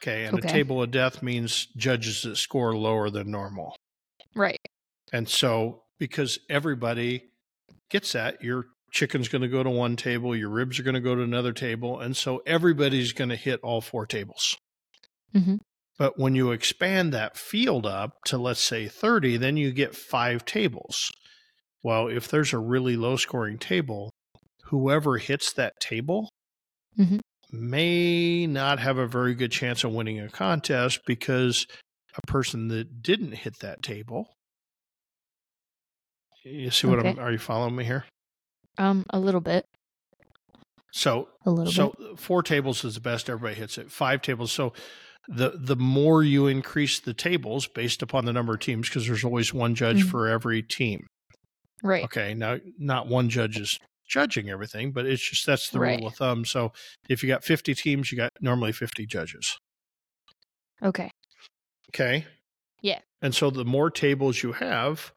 Okay. 0.02 0.24
And 0.26 0.38
Okay. 0.38 0.48
a 0.48 0.52
table 0.52 0.82
of 0.82 0.90
death 0.90 1.22
means 1.22 1.66
judges 1.76 2.22
that 2.22 2.36
score 2.36 2.76
lower 2.76 3.10
than 3.10 3.30
normal. 3.30 3.76
right. 4.34 4.58
And 5.12 5.28
so, 5.28 5.84
because 5.98 6.38
everybody 6.50 7.30
gets 7.90 8.12
that, 8.12 8.42
your 8.42 8.66
chicken's 8.94 9.28
going 9.28 9.42
to 9.42 9.48
go 9.48 9.62
to 9.62 9.70
one 9.70 9.96
table, 9.96 10.34
your 10.36 10.48
ribs 10.48 10.78
are 10.78 10.84
going 10.84 10.94
to 10.94 11.00
go 11.00 11.14
to 11.16 11.22
another 11.22 11.52
table. 11.52 11.98
And 11.98 12.16
so 12.16 12.42
everybody's 12.46 13.12
going 13.12 13.30
to 13.30 13.36
hit 13.36 13.60
all 13.62 13.80
four 13.80 14.06
tables. 14.06 14.56
Mhm. 15.34 15.58
But 15.98 16.18
when 16.18 16.34
you 16.34 16.52
expand 16.52 17.12
that 17.12 17.36
field 17.36 17.86
up 17.86 18.12
to, 18.26 18.38
let's 18.38 18.60
say, 18.60 18.88
30, 18.88 19.36
then 19.36 19.56
you 19.56 19.72
get 19.72 19.96
five 19.96 20.44
tables. 20.44 21.10
Well, 21.82 22.08
if 22.08 22.28
there's 22.28 22.52
a 22.52 22.58
really 22.58 22.96
low 22.96 23.16
scoring 23.16 23.58
table, 23.58 24.10
whoever 24.66 25.18
hits 25.18 25.52
that 25.52 25.74
table 25.80 26.30
Mhm. 26.98 27.20
may 27.50 28.46
not 28.46 28.78
have 28.78 28.96
a 28.98 29.06
very 29.06 29.34
good 29.34 29.52
chance 29.52 29.84
of 29.84 29.92
winning 29.92 30.20
a 30.20 30.28
contest 30.30 31.00
because 31.04 31.66
a 32.16 32.22
person 32.26 32.68
that 32.68 33.02
didn't 33.02 33.32
hit 33.32 33.58
that 33.58 33.82
table. 33.82 34.34
You 36.44 36.70
see 36.70 36.86
what 36.86 37.04
I'm, 37.04 37.18
are 37.18 37.32
you 37.32 37.38
following 37.38 37.74
me 37.74 37.84
here? 37.84 38.04
Um, 38.78 39.04
a 39.10 39.18
little 39.18 39.40
bit. 39.40 39.66
So 40.92 41.28
A 41.44 41.50
little 41.50 41.72
so 41.72 41.94
bit. 41.98 42.18
four 42.18 42.42
tables 42.42 42.84
is 42.84 42.94
the 42.94 43.00
best. 43.00 43.28
Everybody 43.28 43.54
hits 43.58 43.78
it. 43.78 43.90
Five 43.90 44.22
tables. 44.22 44.52
So 44.52 44.72
the 45.28 45.52
the 45.56 45.76
more 45.76 46.22
you 46.22 46.46
increase 46.46 47.00
the 47.00 47.14
tables 47.14 47.66
based 47.66 48.02
upon 48.02 48.24
the 48.26 48.32
number 48.32 48.54
of 48.54 48.60
teams, 48.60 48.88
because 48.88 49.06
there's 49.06 49.24
always 49.24 49.52
one 49.54 49.74
judge 49.74 50.04
Mhm. 50.04 50.10
for 50.10 50.28
every 50.28 50.62
team. 50.62 51.06
Right. 51.82 52.04
Okay. 52.04 52.34
Now, 52.34 52.58
not 52.78 53.08
one 53.08 53.28
judge 53.28 53.58
is 53.58 53.78
judging 54.08 54.48
everything, 54.50 54.92
but 54.92 55.06
it's 55.06 55.22
just 55.28 55.46
that's 55.46 55.70
the 55.70 55.80
Right. 55.80 55.98
rule 55.98 56.08
of 56.08 56.14
thumb. 56.16 56.44
So 56.44 56.72
if 57.08 57.22
you 57.22 57.28
got 57.28 57.42
50 57.44 57.74
teams, 57.74 58.12
you 58.12 58.16
got 58.18 58.32
normally 58.40 58.72
50 58.72 59.06
judges. 59.06 59.58
Okay. 60.82 61.10
Okay. 61.90 62.26
Yeah. 62.82 63.00
And 63.22 63.34
so 63.34 63.50
the 63.50 63.64
more 63.64 63.90
tables 63.90 64.42
you 64.42 64.52
have, 64.52 65.12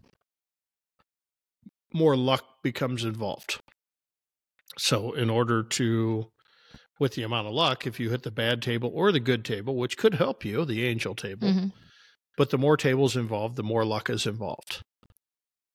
more 1.93 2.15
luck 2.15 2.56
becomes 2.71 3.03
involved. 3.05 3.59
So 4.77 5.13
in 5.13 5.29
order 5.29 5.63
to 5.63 6.31
with 6.99 7.13
the 7.13 7.23
amount 7.23 7.47
of 7.47 7.53
luck, 7.53 7.85
if 7.87 7.99
you 7.99 8.09
hit 8.09 8.23
the 8.23 8.31
bad 8.31 8.61
table 8.61 8.91
or 8.93 9.11
the 9.11 9.19
good 9.19 9.45
table, 9.45 9.75
which 9.75 9.97
could 9.97 10.15
help 10.15 10.43
you, 10.43 10.65
the 10.65 10.83
angel 10.85 11.15
table, 11.15 11.47
Mhm. 11.47 11.71
but 12.37 12.49
the 12.49 12.57
more 12.57 12.75
tables 12.75 13.15
involved, 13.15 13.55
the 13.55 13.63
more 13.63 13.85
luck 13.85 14.09
is 14.09 14.25
involved. 14.25 14.81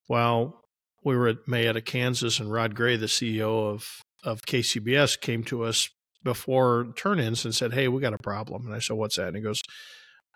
Well, 0.08 0.60
we 1.04 1.16
were 1.16 1.28
at 1.28 1.46
May 1.46 1.68
out 1.68 1.76
of 1.76 1.84
Kansas, 1.84 2.40
and 2.40 2.52
Rod 2.52 2.74
Gray, 2.74 2.96
the 2.96 3.08
CEO 3.08 3.68
of 3.68 3.86
of 4.24 4.42
KCBS, 4.46 5.16
came 5.16 5.42
to 5.44 5.64
us 5.64 5.88
before 6.22 6.92
turn-ins 6.96 7.44
and 7.44 7.52
said, 7.52 7.72
"Hey, 7.72 7.88
we 7.88 8.00
got 8.00 8.14
a 8.14 8.18
problem." 8.18 8.66
And 8.66 8.74
I 8.74 8.78
said, 8.78 8.96
"What's 8.96 9.16
that?" 9.16 9.28
And 9.28 9.36
he 9.36 9.42
goes, 9.42 9.60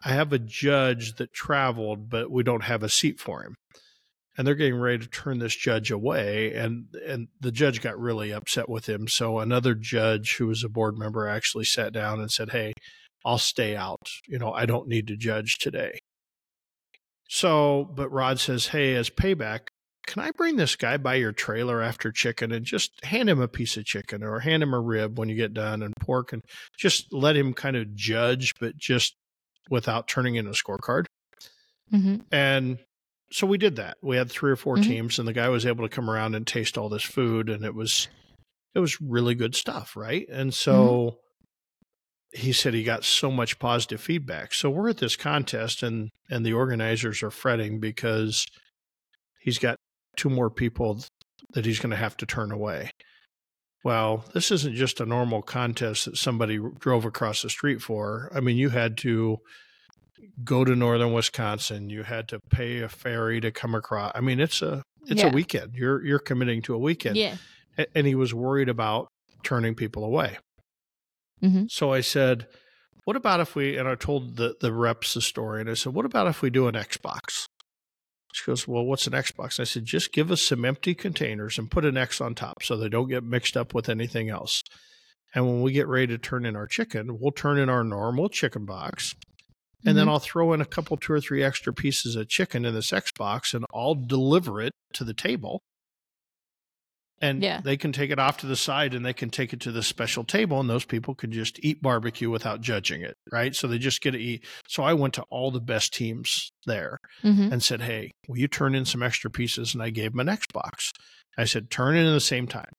"I 0.05 0.09
have 0.09 0.33
a 0.33 0.41
judge 0.41 1.15
that 1.19 1.33
traveled, 1.33 2.09
but 2.11 2.29
we 2.31 2.43
don't 2.43 2.65
have 2.65 2.83
a 2.83 2.89
seat 2.89 3.21
for 3.21 3.45
him." 3.45 3.55
And 4.37 4.47
they're 4.47 4.55
getting 4.55 4.79
ready 4.79 4.99
to 4.99 5.09
turn 5.09 5.39
this 5.39 5.57
judge 5.57 5.91
away, 5.91 6.53
and 6.55 6.87
and 7.07 7.29
the 7.41 7.53
judge 7.53 7.81
got 7.81 7.99
really 7.99 8.33
upset 8.33 8.69
with 8.69 8.89
him. 8.89 9.09
So 9.09 9.39
another 9.39 9.75
judge 9.75 10.37
who 10.37 10.49
was 10.49 10.63
a 10.63 10.69
board 10.69 10.99
member 10.99 11.27
actually 11.27 11.65
sat 11.65 11.93
down 11.93 12.21
and 12.21 12.31
said, 12.31 12.51
"Hey, 12.51 12.75
I'll 13.25 13.39
stay 13.39 13.75
out. 13.75 14.09
You 14.29 14.39
know, 14.39 14.53
I 14.53 14.67
don't 14.67 14.89
need 14.89 15.07
to 15.09 15.17
judge 15.17 15.57
today." 15.59 15.99
So, 17.29 17.91
but 17.95 18.11
Rod 18.11 18.39
says, 18.39 18.69
Hey, 18.69 18.95
as 18.95 19.11
payback, 19.11 19.69
can 20.07 20.23
I 20.23 20.31
bring 20.31 20.57
this 20.57 20.77
guy 20.77 20.97
by 20.97 21.17
your 21.17 21.33
trailer 21.33 21.83
after 21.83 22.13
chicken 22.13 22.53
and 22.53 22.65
just 22.65 23.05
hand 23.05 23.29
him 23.29 23.41
a 23.41 23.49
piece 23.49 23.77
of 23.77 23.85
chicken 23.85 24.23
or 24.23 24.41
hand 24.41 24.63
him 24.63 24.73
a 24.73 24.81
rib 24.81 25.19
when 25.19 25.29
you 25.29 25.35
get 25.35 25.53
done 25.53 25.83
and 25.83 25.93
pork 26.01 26.33
and 26.33 26.43
just 26.79 27.13
let 27.13 27.37
him 27.37 27.53
kind 27.53 27.77
of 27.77 27.95
judge, 27.95 28.53
but 28.61 28.77
just 28.77 29.17
without 29.69 30.07
turning 30.07 30.37
in 30.37 30.47
a 30.47 30.51
scorecard? 30.51 31.07
Mhm. 31.93 32.25
And 32.31 32.79
so 33.31 33.47
we 33.47 33.59
did 33.59 33.77
that. 33.77 33.97
We 34.03 34.17
had 34.17 34.31
three 34.31 34.51
or 34.53 34.57
4 34.57 34.77
Mhm. 34.77 34.83
teams 34.85 35.19
and 35.19 35.27
the 35.27 35.33
guy 35.33 35.49
was 35.49 35.67
able 35.67 35.87
to 35.89 35.95
come 35.95 36.09
around 36.11 36.35
and 36.35 36.47
taste 36.47 36.79
all 36.79 36.89
this 36.89 37.03
food 37.03 37.49
and 37.49 37.65
it 37.65 37.75
was 37.75 38.09
it 38.75 38.79
was 38.81 39.01
really 39.01 39.35
good 39.35 39.55
stuff, 39.55 39.97
right? 39.97 40.27
And 40.29 40.53
so 40.53 41.19
he 42.33 42.53
said 42.53 42.75
he 42.75 42.83
got 42.85 43.05
so 43.05 43.31
much 43.31 43.59
positive 43.59 44.01
feedback. 44.01 44.53
So 44.53 44.69
we're 44.69 44.91
at 44.91 44.99
this 44.99 45.17
contest, 45.17 45.83
and 45.83 46.11
and 46.31 46.45
the 46.45 46.53
organizers 46.53 47.23
are 47.23 47.31
fretting 47.31 47.81
because 47.81 48.47
he's 49.41 49.59
got 49.59 49.77
two 50.17 50.29
more 50.29 50.51
people 50.51 51.03
that 51.55 51.65
he's 51.65 51.79
going 51.79 51.91
to 51.91 51.97
have 51.97 52.17
to 52.19 52.27
turn 52.27 52.53
away. 52.53 52.91
Well, 53.85 54.25
this 54.35 54.51
isn't 54.51 54.75
just 54.75 55.01
a 55.01 55.07
normal 55.07 55.41
contest 55.43 56.05
that 56.05 56.17
somebody 56.19 56.59
drove 56.79 57.05
across 57.05 57.43
the 57.43 57.49
street 57.49 57.81
for. 57.81 58.31
I 58.35 58.41
mean, 58.41 58.57
you 58.59 58.71
had 58.71 58.99
to 58.99 59.39
go 60.45 60.65
to 60.65 60.75
northern 60.75 61.13
Wisconsin. 61.13 61.91
You 61.91 62.03
had 62.03 62.29
to 62.29 62.41
pay 62.51 62.81
a 62.81 62.89
ferry 62.89 63.41
to 63.41 63.51
come 63.51 63.75
across. 63.75 64.13
I 64.15 64.21
mean, 64.21 64.41
it's 64.41 64.63
a 64.63 64.83
it's 65.07 65.23
Yeah. 65.23 65.29
a 65.29 65.33
weekend. 65.33 65.75
You're 65.75 66.05
you're 66.05 66.19
committing 66.19 66.63
to 66.63 66.75
a 66.75 66.79
weekend. 66.79 67.17
Yeah. 67.17 67.37
And 67.95 68.07
he 68.07 68.15
was 68.15 68.33
worried 68.35 68.69
about 68.69 69.09
turning 69.45 69.75
people 69.75 70.05
away. 70.05 70.39
Mhm. 71.43 71.71
So 71.71 71.93
I 71.93 72.01
said, 72.01 72.47
"What 73.05 73.17
about 73.17 73.41
if 73.41 73.55
we?" 73.55 73.77
And 73.77 73.87
I 73.89 73.95
told 73.95 74.37
the 74.37 74.57
the 74.61 74.73
reps 74.73 75.15
the 75.15 75.21
story, 75.21 75.61
and 75.61 75.71
I 75.71 75.75
said, 75.75 75.93
"What 75.95 76.07
about 76.07 76.27
if 76.27 76.43
we 76.43 76.51
do 76.51 76.67
an 76.69 76.75
Xbox?" 76.75 77.47
She 78.33 78.45
goes, 78.45 78.67
"Well, 78.69 78.85
what's 78.85 79.07
an 79.07 79.13
Xbox?" 79.15 79.61
I 79.61 79.65
said, 79.65 79.85
"Just 79.87 80.13
give 80.13 80.31
us 80.31 80.43
some 80.43 80.65
empty 80.65 80.95
containers 80.95 81.59
and 81.59 81.71
put 81.71 81.85
an 81.85 81.97
X 81.97 82.21
on 82.21 82.35
top, 82.35 82.63
so 82.63 82.77
they 82.77 82.89
don't 82.89 83.09
get 83.09 83.23
mixed 83.25 83.57
up 83.57 83.75
with 83.75 83.89
anything 83.89 84.29
else." 84.29 84.63
And 85.35 85.47
when 85.47 85.63
we 85.63 85.73
get 85.73 85.87
ready 85.87 86.07
to 86.09 86.19
turn 86.19 86.45
in 86.47 86.57
our 86.57 86.67
chicken, 86.67 87.19
we'll 87.19 87.33
turn 87.33 87.59
in 87.59 87.69
our 87.69 87.85
normal 87.85 88.29
chicken 88.29 88.65
box, 88.65 89.15
and 89.85 89.97
then 89.97 90.07
Mhm. 90.07 90.11
I'll 90.11 90.19
throw 90.19 90.53
in 90.53 90.61
a 90.61 90.65
couple, 90.67 90.97
two 90.97 91.13
or 91.13 91.21
three 91.21 91.43
extra 91.43 91.73
pieces 91.73 92.17
of 92.17 92.29
chicken 92.29 92.65
in 92.65 92.75
this 92.75 92.93
X 92.93 93.13
box, 93.13 93.55
and 93.55 93.65
I'll 93.75 93.95
deliver 93.95 94.61
it 94.61 94.73
to 94.95 95.05
the 95.05 95.15
table. 95.15 95.63
And 97.19 97.43
Yeah. 97.43 97.63
they 97.63 97.79
can 97.79 97.93
take 97.93 98.11
it 98.11 98.19
off 98.19 98.37
to 98.39 98.47
the 98.47 98.57
side 98.57 98.93
and 98.93 99.05
they 99.05 99.15
can 99.15 99.31
take 99.31 99.55
it 99.55 99.61
to 99.61 99.73
the 99.73 99.83
special 99.83 100.23
table, 100.23 100.61
and 100.61 100.69
those 100.69 100.85
people 100.85 101.15
can 101.15 101.33
just 101.33 101.59
eat 101.65 101.81
barbecue 101.81 102.29
without 102.29 102.61
judging 102.61 103.01
it, 103.01 103.17
right? 103.33 103.55
So 103.55 103.67
they 103.67 103.79
just 103.79 104.03
get 104.03 104.11
to 104.11 104.19
eat. 104.19 104.45
So 104.69 104.83
I 104.83 104.93
went 104.93 105.15
to 105.15 105.23
all 105.31 105.51
the 105.51 105.61
best 105.61 105.95
teams 105.95 106.51
there 106.67 106.99
Mhm. 107.23 107.53
and 107.53 107.63
said, 107.63 107.81
Hey, 107.81 108.11
will 108.29 108.39
you 108.39 108.49
turn 108.49 108.75
in 108.75 108.85
some 108.85 109.03
extra 109.03 109.31
pieces? 109.31 109.73
And 109.73 109.83
I 109.83 109.89
gave 109.91 110.13
them 110.13 110.21
an 110.21 110.37
Xbox. 110.37 110.91
I 111.39 111.45
said, 111.47 111.71
Turn 111.71 111.97
in 111.97 112.07
at 112.07 112.13
the 112.13 112.21
same 112.21 112.47
time. 112.47 112.73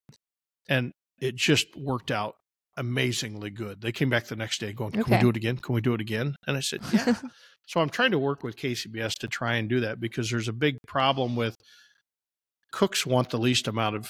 And 0.69 0.91
it 1.19 1.35
just 1.35 1.75
worked 1.75 2.11
out 2.11 2.35
amazingly 2.77 3.49
good. 3.49 3.81
They 3.81 3.91
came 3.91 4.09
back 4.09 4.25
the 4.25 4.35
next 4.35 4.59
day 4.59 4.71
going, 4.73 4.91
Can 4.91 5.03
we 5.09 5.17
do 5.17 5.29
it 5.29 5.37
again? 5.37 5.57
Can 5.57 5.75
we 5.75 5.81
do 5.81 5.93
it 5.93 6.01
again? 6.01 6.35
And 6.45 6.55
I 6.55 6.61
said, 6.61 6.81
Yeah. 6.93 7.15
so 7.65 7.81
I'm 7.81 7.89
trying 7.89 8.11
to 8.11 8.19
work 8.19 8.43
with 8.43 8.55
KCBS 8.55 9.15
to 9.19 9.27
try 9.27 9.55
and 9.55 9.67
do 9.67 9.81
that 9.81 9.99
because 9.99 10.29
there's 10.29 10.47
a 10.47 10.53
big 10.53 10.77
problem 10.87 11.35
with 11.35 11.55
cooks 12.71 13.05
want 13.05 13.29
the 13.29 13.39
least 13.39 13.67
amount 13.67 13.95
of 13.95 14.09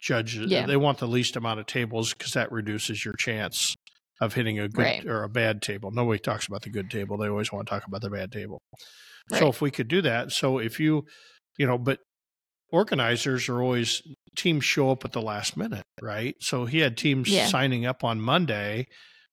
judges. 0.00 0.50
Yeah. 0.50 0.66
They 0.66 0.76
want 0.76 0.98
the 0.98 1.08
least 1.08 1.36
amount 1.36 1.60
of 1.60 1.66
tables 1.66 2.12
because 2.12 2.32
that 2.32 2.52
reduces 2.52 3.04
your 3.04 3.14
chance 3.14 3.74
of 4.20 4.34
hitting 4.34 4.58
a 4.58 4.68
good 4.68 4.82
Right. 4.82 5.06
or 5.06 5.22
a 5.22 5.28
bad 5.28 5.62
table. 5.62 5.90
Nobody 5.90 6.18
talks 6.18 6.46
about 6.46 6.62
the 6.62 6.70
good 6.70 6.90
table. 6.90 7.16
They 7.18 7.28
always 7.28 7.52
want 7.52 7.66
to 7.66 7.70
talk 7.70 7.86
about 7.86 8.00
the 8.00 8.10
bad 8.10 8.32
table. 8.32 8.58
So 9.30 9.48
if 9.48 9.60
we 9.60 9.70
could 9.70 9.88
do 9.88 10.02
that, 10.02 10.30
so 10.32 10.58
if 10.58 10.78
you, 10.78 11.04
you 11.58 11.66
know, 11.66 11.76
but 11.78 11.98
organizers 12.70 13.48
are 13.48 13.60
always 13.60 14.02
teams 14.36 14.64
show 14.64 14.90
up 14.90 15.04
at 15.04 15.12
the 15.12 15.22
last 15.22 15.56
minute, 15.56 15.84
right? 16.00 16.36
So 16.40 16.64
he 16.66 16.78
had 16.78 16.96
teams 16.96 17.28
Yeah. 17.28 17.46
signing 17.46 17.86
up 17.86 18.04
on 18.04 18.20
Monday. 18.20 18.86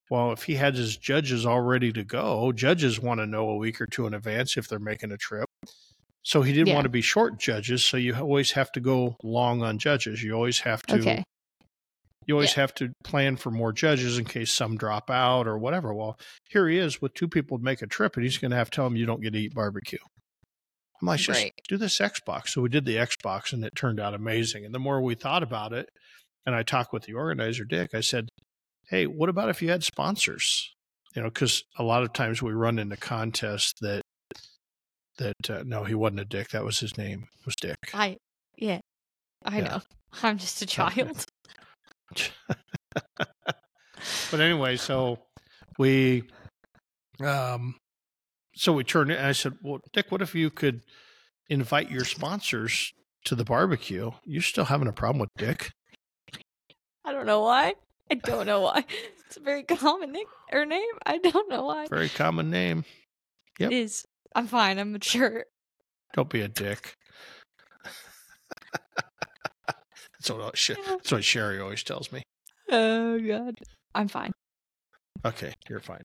Well, 0.10 0.32
if 0.32 0.43
he 0.43 0.56
had 0.56 0.76
his 0.76 0.97
judges 0.97 1.45
all 1.45 1.62
ready 1.62 1.91
to 1.93 2.04
go, 2.04 2.51
judges 2.51 2.99
want 2.99 3.20
to 3.20 3.26
know 3.26 3.49
a 3.49 3.58
week 3.58 3.82
or 3.82 3.88
two 3.88 4.06
in 4.06 4.14
advance 4.14 4.58
if 4.58 4.68
they're 4.68 4.80
making 4.80 5.12
a 5.12 5.18
trip. 5.18 5.49
So 6.24 6.41
he 6.41 6.54
didn't 6.54 6.70
Yeah. 6.70 6.76
want 6.76 6.86
to 6.86 6.89
be 6.89 7.01
short 7.01 7.39
judges, 7.39 7.84
so 7.84 7.97
you 7.97 8.16
always 8.16 8.51
have 8.54 8.72
to 8.74 8.80
go 8.80 9.18
long 9.24 9.62
on 9.64 9.78
judges. 9.80 10.24
You 10.24 10.34
always 10.34 10.60
have 10.60 10.82
to 10.84 10.95
Okay. 10.95 11.24
you 12.26 12.36
always 12.36 12.54
have 12.54 12.74
to 12.76 12.93
plan 13.04 13.36
for 13.36 13.51
more 13.51 13.74
judges 13.74 14.18
in 14.18 14.24
case 14.24 14.49
some 14.49 14.78
drop 14.78 15.10
out 15.10 15.45
or 15.45 15.58
whatever. 15.58 15.93
Well, 15.93 16.18
here 16.49 16.70
he 16.70 16.78
is 16.78 17.01
with 17.01 17.14
two 17.16 17.28
people 17.28 17.58
to 17.58 17.64
make 17.66 17.82
a 17.82 17.88
trip, 17.88 18.16
and 18.16 18.24
he's 18.24 18.38
going 18.38 18.51
to 18.51 18.56
have 18.58 18.70
to 18.70 18.76
tell 18.78 18.86
them 18.86 18.95
you 18.95 19.06
don't 19.06 19.22
get 19.22 19.34
to 19.34 19.39
eat 19.39 19.54
barbecue. 19.54 19.99
I'm 21.04 21.08
like, 21.08 21.20
just 21.20 21.38
Right. 21.41 21.51
do 21.68 21.76
this 21.76 21.99
Xbox. 21.99 22.49
So 22.49 22.62
we 22.62 22.70
did 22.70 22.86
the 22.86 22.95
Xbox, 22.95 23.51
and 23.51 23.66
it 23.66 23.76
turned 23.76 23.99
out 23.99 24.14
amazing. 24.14 24.64
And 24.64 24.74
the 24.74 24.80
more 24.80 25.01
we 25.01 25.16
thought 25.16 25.43
about 25.43 25.74
it, 25.74 25.89
and 26.45 26.56
I 26.56 26.64
talked 26.64 26.93
with 26.93 27.04
the 27.04 27.14
organizer, 27.14 27.66
Dick, 27.66 27.89
I 27.93 27.99
said, 27.99 28.30
hey, 28.88 29.06
what 29.06 29.28
about 29.28 29.49
if 29.49 29.62
you 29.62 29.70
had 29.70 29.84
sponsors? 29.84 30.74
You 31.14 31.22
know, 31.22 31.28
because 31.30 31.62
a 31.78 31.84
lot 31.84 32.04
of 32.04 32.14
times 32.14 32.41
we 32.41 32.54
run 32.54 32.80
into 32.80 32.95
contests 32.95 33.74
that 33.82 34.01
that 35.18 35.49
uh, 35.49 35.64
no, 35.66 35.84
he 35.84 35.93
wasn't 35.93 36.22
a 36.22 36.26
dick. 36.26 36.49
That 36.51 36.64
was 36.64 36.80
his 36.80 36.97
name. 36.97 37.26
It 37.41 37.45
was 37.45 37.56
Dick. 37.58 37.76
I 37.93 38.16
yeah. 38.58 38.80
I 39.43 39.58
Yeah. 39.58 39.64
know. 39.64 39.82
I'm 40.24 40.38
just 40.38 40.62
a 40.62 40.66
child. 40.66 41.26
but 44.32 44.39
anyway, 44.39 44.78
so 44.78 45.20
we, 45.78 46.24
um, 47.20 47.76
so 48.56 48.74
we 48.74 48.84
turned 48.84 49.12
it, 49.12 49.18
and 49.18 49.28
I 49.28 49.32
said, 49.32 49.54
"Well, 49.62 49.80
Dick, 49.93 50.12
what 50.12 50.22
if 50.22 50.36
you 50.36 50.49
could 50.49 50.82
invite 51.49 51.91
your 51.91 52.06
sponsors 52.06 52.93
to 53.26 53.36
the 53.36 53.43
barbecue? 53.43 54.12
You're 54.26 54.41
still 54.41 54.66
having 54.66 54.88
a 54.88 54.93
problem 54.93 55.20
with 55.20 55.30
Dick?" 55.38 55.72
I 57.06 57.12
don't 57.12 57.26
know 57.26 57.41
why. 57.41 57.76
I 58.10 58.16
don't 58.16 58.45
know 58.45 58.62
why. 58.62 58.86
It's 59.28 59.38
a 59.39 59.43
very 59.43 59.64
common 59.64 60.12
nick 60.12 60.28
or 60.51 60.64
name. 60.64 60.93
I 61.08 61.18
don't 61.18 61.49
know 61.49 61.64
why. 61.64 61.88
Very 61.89 62.10
common 62.10 62.51
name. 62.51 62.86
Yep. 63.58 63.72
It 63.72 63.76
is. 63.76 64.06
I'm 64.36 64.45
fine. 64.45 64.78
I'm 64.78 64.91
mature. 64.91 65.45
Don't 66.14 66.30
be 66.30 66.41
a 66.41 66.47
dick. 66.47 66.93
that's 69.66 70.30
what 70.30 70.56
Sh- 70.56 70.72
that's 70.86 71.12
what 71.12 71.24
Sherry 71.24 71.60
always 71.60 71.82
tells 71.82 72.12
me. 72.12 72.22
Oh 72.70 73.20
god. 73.20 73.56
I'm 73.95 74.08
fine. 74.08 74.34
Okay, 75.26 75.54
you're 75.68 75.80
fine. 75.80 76.04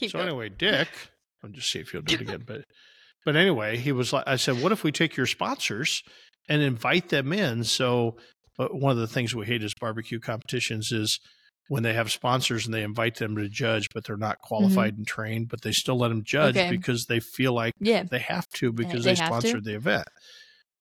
Keep 0.00 0.10
so 0.10 0.18
going. 0.18 0.28
anyway, 0.28 0.48
Dick, 0.48 0.88
I'll 1.44 1.50
just 1.50 1.70
see 1.70 1.78
if 1.78 1.92
you'll 1.92 2.02
do 2.02 2.14
it 2.14 2.20
again. 2.22 2.44
But 2.46 2.62
but 3.24 3.36
anyway, 3.36 3.76
he 3.76 3.92
was 3.92 4.12
like, 4.12 4.24
I 4.26 4.36
said, 4.36 4.62
what 4.62 4.72
if 4.72 4.84
we 4.84 4.92
take 4.92 5.16
your 5.16 5.26
sponsors 5.26 6.02
and 6.48 6.62
invite 6.62 7.08
them 7.08 7.32
in? 7.32 7.64
So 7.64 8.16
uh, 8.58 8.68
one 8.68 8.92
of 8.92 8.98
the 8.98 9.06
things 9.08 9.34
we 9.34 9.46
hate 9.46 9.62
is 9.64 9.74
barbecue 9.80 10.20
competitions 10.20 10.92
is 10.92 11.18
when 11.68 11.82
they 11.82 11.94
have 11.94 12.12
sponsors 12.12 12.64
and 12.64 12.72
they 12.72 12.84
invite 12.84 13.16
them 13.16 13.34
to 13.36 13.48
judge, 13.48 13.88
but 13.92 14.04
they're 14.04 14.16
not 14.16 14.38
qualified 14.38 14.96
and 14.96 15.04
trained, 15.06 15.48
but 15.48 15.62
they 15.62 15.72
still 15.72 15.98
let 15.98 16.08
them 16.08 16.22
judge 16.24 16.56
Okay. 16.56 16.70
because 16.70 17.06
they 17.06 17.18
feel 17.18 17.52
like 17.52 17.74
Yeah. 17.80 18.04
they 18.04 18.20
have 18.20 18.48
to 18.54 18.72
because 18.72 19.02
they 19.04 19.10
they, 19.14 19.16
sponsored 19.16 19.64
the 19.64 19.74
event. 19.74 20.06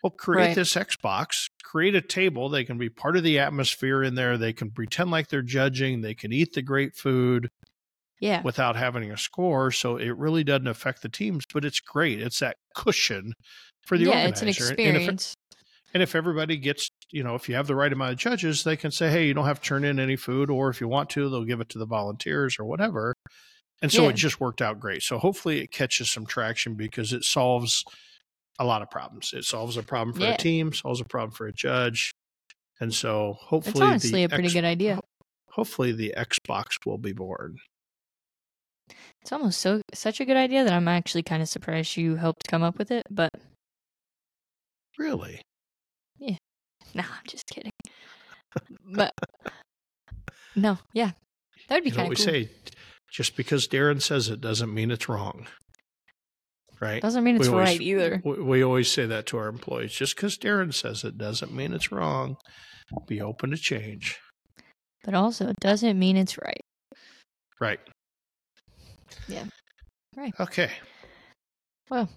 Well, 0.03 0.11
create 0.11 0.47
Right. 0.49 0.55
this 0.55 0.75
Xbox, 0.75 1.49
create 1.63 1.95
a 1.95 2.01
table. 2.01 2.47
They 2.49 2.63
can 2.63 2.77
be 2.77 2.89
part 2.89 3.17
of 3.17 3.23
the 3.23 3.39
atmosphere 3.39 4.03
in 4.03 4.13
there. 4.13 4.37
They 4.37 4.53
can 4.53 4.69
pretend 4.69 5.09
like 5.09 5.29
they're 5.29 5.41
judging. 5.41 6.01
They 6.01 6.13
can 6.13 6.31
eat 6.31 6.53
the 6.53 6.61
great 6.61 6.95
food 6.95 7.49
Yeah. 8.19 8.41
without 8.43 8.75
having 8.75 9.11
a 9.11 9.17
score. 9.17 9.71
So 9.71 9.97
it 9.97 10.15
really 10.17 10.43
doesn't 10.43 10.67
affect 10.67 11.01
the 11.01 11.09
teams, 11.09 11.43
but 11.53 11.65
it's 11.65 11.79
great. 11.79 12.21
It's 12.21 12.39
that 12.39 12.57
cushion 12.73 13.33
for 13.85 13.97
the 13.97 14.05
yeah, 14.05 14.27
it's 14.27 14.41
an 14.41 14.47
And- 14.47 14.57
And 14.57 14.65
if, 14.65 14.69
experience. 14.71 15.33
and 15.93 16.01
if 16.03 16.15
everybody 16.15 16.57
gets, 16.57 16.89
you 17.11 17.23
know, 17.23 17.35
if 17.35 17.47
you 17.49 17.55
have 17.55 17.67
the 17.67 17.75
right 17.75 17.91
amount 17.91 18.13
of 18.13 18.17
judges, 18.17 18.63
they 18.63 18.77
can 18.77 18.91
say, 18.91 19.09
hey, 19.11 19.27
you 19.27 19.33
don't 19.33 19.45
have 19.45 19.61
to 19.61 19.67
turn 19.67 19.83
in 19.83 19.99
any 19.99 20.15
food, 20.15 20.49
or 20.49 20.69
if 20.69 20.79
you 20.81 20.87
want 20.87 21.09
to, 21.11 21.29
they'll 21.29 21.43
give 21.43 21.59
it 21.61 21.69
to 21.69 21.77
the 21.77 21.85
volunteers 21.85 22.57
or 22.57 22.65
whatever. 22.65 23.13
And 23.81 23.91
so 23.91 24.03
Yeah. 24.03 24.09
it 24.09 24.13
just 24.15 24.39
worked 24.39 24.61
out 24.61 24.79
great. 24.79 25.03
So 25.03 25.17
hopefully 25.19 25.59
it 25.59 25.71
catches 25.71 26.09
some 26.09 26.25
traction 26.25 26.75
because 26.75 27.11
it 27.13 27.23
solves 27.25 27.83
a 28.57 28.63
lot 28.65 28.81
of 28.81 28.89
problems. 28.89 29.33
It 29.33 29.43
solves 29.43 29.75
a 29.75 29.83
problem 29.83 30.15
for 30.15 30.21
Yeah. 30.23 30.35
a 30.35 30.37
team, 30.37 30.71
solves 30.73 31.01
a 31.01 31.05
problem 31.05 31.31
for 31.31 31.45
a 31.47 31.53
judge. 31.53 32.11
And 32.79 32.93
so 32.93 33.31
It's 33.31 33.43
hopefully 33.49 33.85
honestly 33.85 34.11
the 34.11 34.23
a 34.23 34.29
pretty 34.29 34.45
X- 34.45 34.53
good 34.53 34.63
idea. 34.63 34.99
hopefully 35.51 35.91
the 35.91 36.13
Xbox 36.17 36.77
will 36.85 36.97
be 36.97 37.11
born. 37.13 37.57
It's 39.21 39.31
almost 39.31 39.59
so 39.59 39.81
such 39.93 40.19
a 40.19 40.25
good 40.25 40.37
idea 40.37 40.63
that 40.63 40.73
I'm 40.73 40.87
actually 40.87 41.23
kind 41.23 41.41
of 41.41 41.49
surprised 41.49 41.97
you 41.97 42.15
helped 42.15 42.47
come 42.47 42.61
up 42.63 42.77
with 42.77 42.91
it. 42.91 43.03
But 43.09 43.31
Really? 44.97 45.41
Yeah. 46.17 46.35
Nah, 46.93 47.03
I'm 47.03 47.25
just 47.27 47.43
kidding. 47.47 47.71
but 48.95 49.11
no, 50.55 50.77
yeah, 50.93 51.11
that 51.67 51.75
would 51.75 51.83
be 51.83 51.89
you 51.89 51.95
know 51.95 52.03
kind 52.03 52.05
of 52.05 52.09
we 52.11 52.15
cool. 52.15 52.25
say 52.25 52.49
just 53.11 53.35
because 53.35 53.67
darren 53.67 54.01
says 54.01 54.29
it 54.29 54.39
doesn't 54.39 54.73
mean 54.73 54.91
it's 54.91 55.09
wrong 55.09 55.47
right 56.79 57.01
Doesn't 57.01 57.23
mean 57.25 57.35
it's 57.35 57.47
we 57.47 57.53
always- 57.53 57.67
right 57.67 57.81
either. 57.81 58.21
we, 58.23 58.41
we 58.41 58.63
always 58.63 58.89
say 58.89 59.05
that 59.05 59.25
to 59.27 59.37
our 59.37 59.47
employees 59.47 59.91
just 59.93 60.15
because 60.15 60.37
darren 60.37 60.73
says 60.73 61.03
it 61.03 61.17
doesn't 61.17 61.53
mean 61.53 61.73
it's 61.73 61.91
wrong 61.91 62.37
be 63.07 63.19
open 63.21 63.49
to 63.51 63.57
change 63.57 64.17
But 65.03 65.13
also, 65.15 65.49
it 65.49 65.59
doesn't 65.59 65.99
mean 65.99 66.15
it's 66.15 66.37
right. 66.37 66.61
right 67.59 67.79
Yeah. 69.27 69.45
Right. 70.15 70.33
okay 70.39 70.71
Well, 71.89 72.09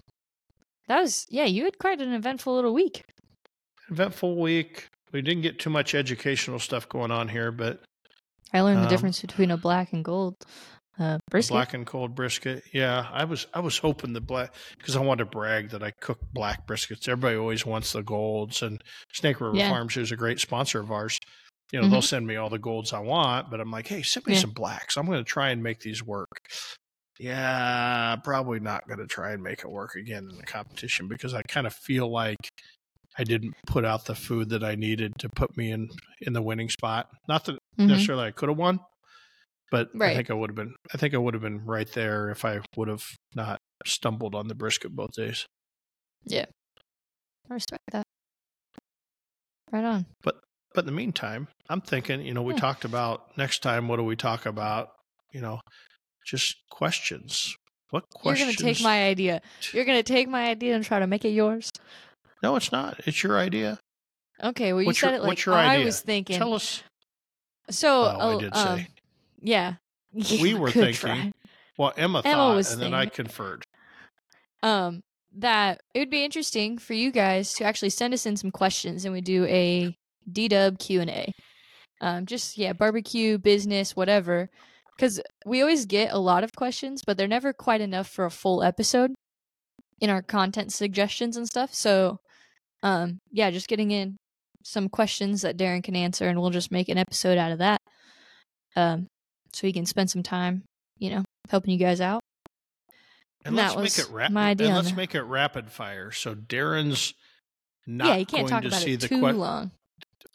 that 0.87 1.01
was 1.01 1.25
yeah. 1.29 1.45
You 1.45 1.65
had 1.65 1.77
quite 1.77 2.01
an 2.01 2.13
eventful 2.13 2.55
little 2.55 2.73
week. 2.73 3.03
eventful 3.89 4.39
week 4.39 4.87
we 5.11 5.21
didn't 5.21 5.41
get 5.41 5.59
too 5.59 5.69
much 5.69 5.95
educational 5.95 6.59
stuff 6.59 6.87
going 6.89 7.11
on 7.11 7.27
here 7.27 7.51
but 7.51 7.81
I 8.53 8.61
learned 8.61 8.77
Um, 8.79 8.83
the 8.83 8.89
difference 8.89 9.21
between 9.21 9.51
a 9.51 9.57
black 9.57 9.93
and 9.93 10.03
gold 10.05 10.35
uh, 10.99 11.17
brisket. 11.31 11.53
black 11.53 11.73
and 11.73 11.85
cold 11.85 12.13
brisket 12.15 12.63
yeah 12.73 13.07
i 13.11 13.23
was 13.23 13.47
i 13.53 13.59
was 13.59 13.77
hoping 13.77 14.11
the 14.13 14.19
black 14.21 14.53
because 14.77 14.95
i 14.95 14.99
wanted 14.99 15.23
to 15.23 15.29
brag 15.29 15.69
that 15.69 15.81
i 15.81 15.91
cook 16.01 16.19
black 16.33 16.67
briskets 16.67 17.07
everybody 17.07 17.37
always 17.37 17.65
wants 17.65 17.93
the 17.93 18.03
golds 18.03 18.61
and 18.63 18.81
snake 19.13 19.39
river 19.39 19.55
Yeah. 19.55 19.69
farms 19.69 19.95
is 19.97 20.11
a 20.11 20.15
great 20.17 20.39
sponsor 20.39 20.79
of 20.79 20.91
ours 20.91 21.17
You 21.71 21.79
know, 21.79 21.87
they'll 21.87 22.01
Mhm. 22.01 22.03
send 22.15 22.25
me 22.27 22.35
all 22.35 22.49
the 22.49 22.57
golds 22.57 22.93
I 22.93 22.99
want, 22.99 23.51
but 23.51 23.59
I'm 23.61 23.69
like, 23.69 23.85
hey, 23.87 24.01
send 24.01 24.25
me 24.25 24.33
Yeah. 24.33 24.39
some 24.39 24.53
blacks. 24.53 24.97
I'm 24.97 25.05
going 25.05 25.23
to 25.23 25.33
try 25.37 25.51
and 25.51 25.61
make 25.61 25.79
these 25.81 26.01
work. 26.03 26.41
Yeah, 27.19 28.15
probably 28.23 28.59
not 28.61 28.87
going 28.87 28.99
to 28.99 29.07
try 29.07 29.31
and 29.33 29.43
make 29.43 29.59
it 29.59 29.69
work 29.69 29.95
again 29.95 30.27
in 30.29 30.37
the 30.37 30.43
competition 30.43 31.07
because 31.09 31.33
I 31.33 31.41
kind 31.43 31.67
of 31.67 31.73
feel 31.73 32.09
like 32.09 32.37
I 33.17 33.25
didn't 33.25 33.55
put 33.67 33.83
out 33.83 34.05
the 34.05 34.15
food 34.15 34.49
that 34.49 34.63
I 34.63 34.75
needed 34.75 35.13
to 35.19 35.29
put 35.29 35.57
me 35.57 35.71
in 35.71 35.89
in 36.21 36.31
the 36.33 36.41
winning 36.41 36.69
spot. 36.69 37.09
Not 37.27 37.43
that 37.45 37.57
Mhm. 37.77 37.87
necessarily 37.87 38.27
I 38.27 38.31
could 38.31 38.47
have 38.47 38.57
won, 38.57 38.79
but 39.69 39.89
I 40.01 40.13
think 40.15 40.29
I 40.31 40.33
would 40.33 40.49
have 40.49 40.55
been. 40.55 40.73
I 40.93 40.97
think 40.97 41.13
I 41.13 41.17
would 41.17 41.33
have 41.33 41.43
been 41.43 41.65
right 41.65 41.91
there 41.91 42.29
if 42.29 42.45
I 42.45 42.61
would 42.77 42.87
have 42.87 43.03
not 43.35 43.57
stumbled 43.85 44.33
on 44.33 44.47
the 44.47 44.55
brisket 44.55 44.95
both 44.95 45.11
days. 45.11 45.45
Yeah, 46.23 46.45
I 47.49 47.53
respect 47.53 47.83
that. 47.91 48.03
Right 49.71 49.83
on. 49.83 50.05
But 50.23 50.39
in 50.77 50.85
the 50.85 50.91
meantime, 50.91 51.47
I'm 51.67 51.81
thinking, 51.81 52.21
you 52.21 52.33
know, 52.33 52.43
we 52.43 52.53
Yeah. 52.53 52.59
talked 52.61 52.85
about 52.85 53.35
next 53.37 53.61
time. 53.61 53.87
What 53.89 53.97
do 53.97 54.03
we 54.03 54.15
talk 54.15 54.45
about? 54.45 54.89
You 55.33 55.41
know, 55.41 55.59
just 56.29 56.57
questions. 56.69 57.55
What 57.89 58.09
questions? 58.09 58.47
You're 58.47 58.55
gonna 58.61 58.73
take 58.75 58.83
my 58.83 59.03
idea. 59.05 59.41
You're 59.73 59.85
gonna 59.85 60.03
take 60.03 60.29
my 60.29 60.47
idea 60.49 60.75
and 60.75 60.83
try 60.85 60.99
to 60.99 61.07
make 61.07 61.25
it 61.25 61.29
yours. 61.29 61.71
No, 62.43 62.55
it's 62.55 62.71
not. 62.71 62.99
It's 63.05 63.23
your 63.23 63.37
idea. 63.37 63.79
Okay, 64.43 64.71
well 64.73 64.81
you 64.81 64.87
What's 64.87 64.99
said 64.99 65.11
your- 65.11 65.19
it 65.19 65.23
like 65.23 65.47
I 65.47 65.73
idea? 65.75 65.85
was 65.85 65.99
thinking. 66.01 66.37
Tell 66.37 66.53
us. 66.53 66.83
so 67.69 68.03
Oh, 68.03 68.05
I 68.07 68.33
oh, 68.33 68.39
did 68.39 68.55
um, 68.55 68.77
say. 68.77 68.87
yeah. 69.41 69.73
We 70.13 70.53
were 70.59 70.71
thinking. 70.71 70.93
try. 70.93 71.31
Well, 71.77 71.93
Emma, 71.97 72.21
Emma 72.25 72.61
thought, 72.63 72.71
and 72.73 72.81
then 72.81 72.93
I 72.93 73.05
conferred. 73.07 73.63
um 74.63 75.01
that 75.35 75.81
it 75.93 75.99
would 75.99 76.09
be 76.09 76.25
interesting 76.25 76.77
for 76.79 76.93
you 76.93 77.11
guys 77.11 77.53
to 77.53 77.63
actually 77.63 77.91
send 77.91 78.13
us 78.15 78.25
in 78.25 78.35
some 78.35 78.49
questions 78.51 79.05
and 79.05 79.13
we 79.13 79.21
do 79.21 79.45
a 79.45 79.95
d-dub 80.31 80.79
q&a 80.79 81.31
um 82.01 82.25
just 82.25 82.57
yeah 82.57 82.73
barbecue 82.73 83.37
business 83.37 83.95
whatever 83.95 84.49
because 84.99 85.21
we 85.45 85.61
always 85.61 85.85
get 85.85 86.11
a 86.11 86.17
lot 86.19 86.43
of 86.43 86.51
questions 86.55 87.01
but 87.05 87.17
they're 87.17 87.27
never 87.27 87.53
quite 87.53 87.79
enough 87.81 88.07
for 88.07 88.25
a 88.25 88.31
full 88.31 88.61
episode 88.61 89.13
in 90.01 90.09
our 90.09 90.21
content 90.21 90.73
suggestions 90.73 91.37
and 91.37 91.47
stuff 91.47 91.73
so 91.73 92.17
um 92.83 93.17
yeah 93.31 93.49
just 93.49 93.67
getting 93.69 93.91
in 93.91 94.17
some 94.63 94.89
questions 94.89 95.41
that 95.41 95.57
darren 95.57 95.81
can 95.83 95.95
answer 95.95 96.27
and 96.27 96.39
we'll 96.39 96.49
just 96.49 96.71
make 96.71 96.89
an 96.89 96.97
episode 96.97 97.37
out 97.37 97.51
of 97.51 97.59
that 97.59 97.79
um 98.75 99.07
so 99.53 99.65
he 99.65 99.73
can 99.73 99.85
spend 99.85 100.09
some 100.09 100.23
time 100.23 100.63
you 100.97 101.09
know 101.09 101.23
helping 101.49 101.71
you 101.71 101.79
guys 101.79 102.01
out 102.01 102.21
And 103.45 103.57
That 103.57 103.75
let's 103.75 103.75
make 103.77 103.83
was 103.83 103.99
it 103.99 104.09
rapid. 104.11 104.33
my 104.33 104.49
idea 104.49 104.67
And 104.67 104.75
let's 104.75 104.93
make 104.95 105.15
it 105.15 105.21
rapid 105.23 105.71
fire. 105.71 106.11
So 106.11 106.35
Darren's 106.35 107.13
not 107.87 108.07
yeah, 108.09 108.15
you 108.17 108.25
can't 108.25 108.41
going 108.47 108.49
talk 108.49 108.61
to 108.63 108.67
about 108.67 108.81
see 108.81 108.93
it 108.93 108.99
the 108.99 109.07
too 109.07 109.21
que- 109.21 109.31
long. 109.31 109.71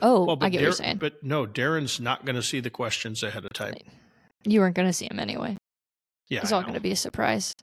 Oh, 0.00 0.24
Well, 0.24 0.38
I 0.40 0.48
get 0.48 0.58
what 0.58 0.62
you're 0.62 0.72
saying. 0.72 0.96
But 0.96 1.22
no, 1.22 1.46
Darren's 1.46 2.00
not 2.00 2.24
going 2.24 2.34
to 2.36 2.42
see 2.42 2.60
the 2.60 2.70
questions 2.70 3.22
ahead 3.22 3.44
of 3.44 3.52
time. 3.52 3.74
You 4.44 4.60
weren't 4.60 4.74
going 4.76 4.88
to 4.88 4.92
see 4.92 5.06
him 5.10 5.18
anyway. 5.18 5.56
Yeah, 6.28 6.40
it's 6.40 6.52
I 6.52 6.56
all 6.56 6.60
know. 6.62 6.66
going 6.68 6.74
to 6.74 6.80
be 6.80 6.92
a 6.92 6.96
surprise. 6.96 7.54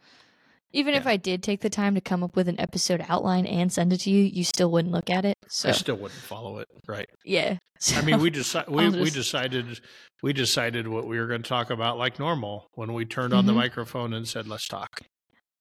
Even 0.73 0.93
if 0.93 1.05
I 1.05 1.17
did 1.17 1.43
take 1.43 1.59
the 1.59 1.69
time 1.69 1.95
to 1.95 2.01
come 2.01 2.23
up 2.23 2.35
with 2.37 2.47
an 2.47 2.57
episode 2.59 3.03
outline 3.09 3.45
and 3.45 3.71
send 3.73 3.91
it 3.91 3.97
to 4.01 4.09
you, 4.09 4.23
you 4.23 4.45
still 4.45 4.71
wouldn't 4.71 4.93
look 4.93 5.09
at 5.09 5.25
it. 5.25 5.35
So 5.49 5.67
I 5.67 5.73
still 5.73 5.97
wouldn't 5.97 6.21
follow 6.21 6.59
it. 6.59 6.67
Right. 6.87 7.09
yeah. 7.25 7.57
I 7.95 8.01
mean, 8.03 8.19
we 8.21 8.29
decided 8.29 8.69
we, 8.73 8.85
I'll 8.85 8.91
we 8.91 9.09
decided 9.09 9.81
we 10.23 10.31
decided 10.33 10.87
what 10.87 11.07
we 11.07 11.19
were 11.19 11.27
going 11.27 11.41
to 11.43 11.49
talk 11.49 11.71
about 11.71 11.97
like 11.97 12.19
normal 12.19 12.67
when 12.75 12.93
we 12.93 13.03
turned 13.05 13.33
on 13.33 13.47
the 13.47 13.53
Mhm. 13.53 13.57
microphone 13.57 14.13
and 14.13 14.27
said, 14.27 14.47
"Let's 14.47 14.67
talk." 14.67 15.01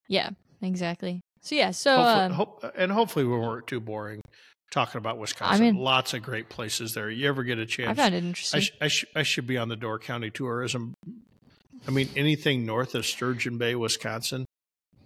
yeah, 0.06 0.30
exactly. 0.62 1.20
So 1.40 1.54
yeah, 1.54 1.70
so 1.70 1.96
hopefully, 1.96 2.24
um, 2.26 2.32
hope, 2.32 2.64
and 2.76 2.92
hopefully 2.92 3.24
we 3.24 3.32
weren't 3.38 3.66
too 3.66 3.80
boring 3.80 4.20
talking 4.70 4.98
about 4.98 5.18
Wisconsin. 5.18 5.60
mean- 5.64 5.76
Lots 5.76 6.14
of 6.14 6.22
great 6.22 6.48
places 6.48 6.94
there. 6.94 7.10
You 7.10 7.28
ever 7.28 7.42
get 7.42 7.58
a 7.58 7.66
chance? 7.66 7.96
found 7.98 8.14
it 8.14 8.22
I, 8.22 8.26
interesting. 8.26 8.60
sh- 8.60 8.70
I, 8.80 8.88
sh- 8.88 9.04
I 9.16 9.22
should 9.22 9.46
be 9.46 9.58
on 9.58 9.68
the 9.68 9.76
Door 9.76 10.00
County 10.00 10.30
tourism. 10.30 10.94
I 11.88 11.90
mean, 11.90 12.08
anything 12.16 12.66
north 12.66 12.94
of 12.94 13.06
Sturgeon 13.06 13.58
Bay, 13.58 13.74
Wisconsin, 13.74 14.44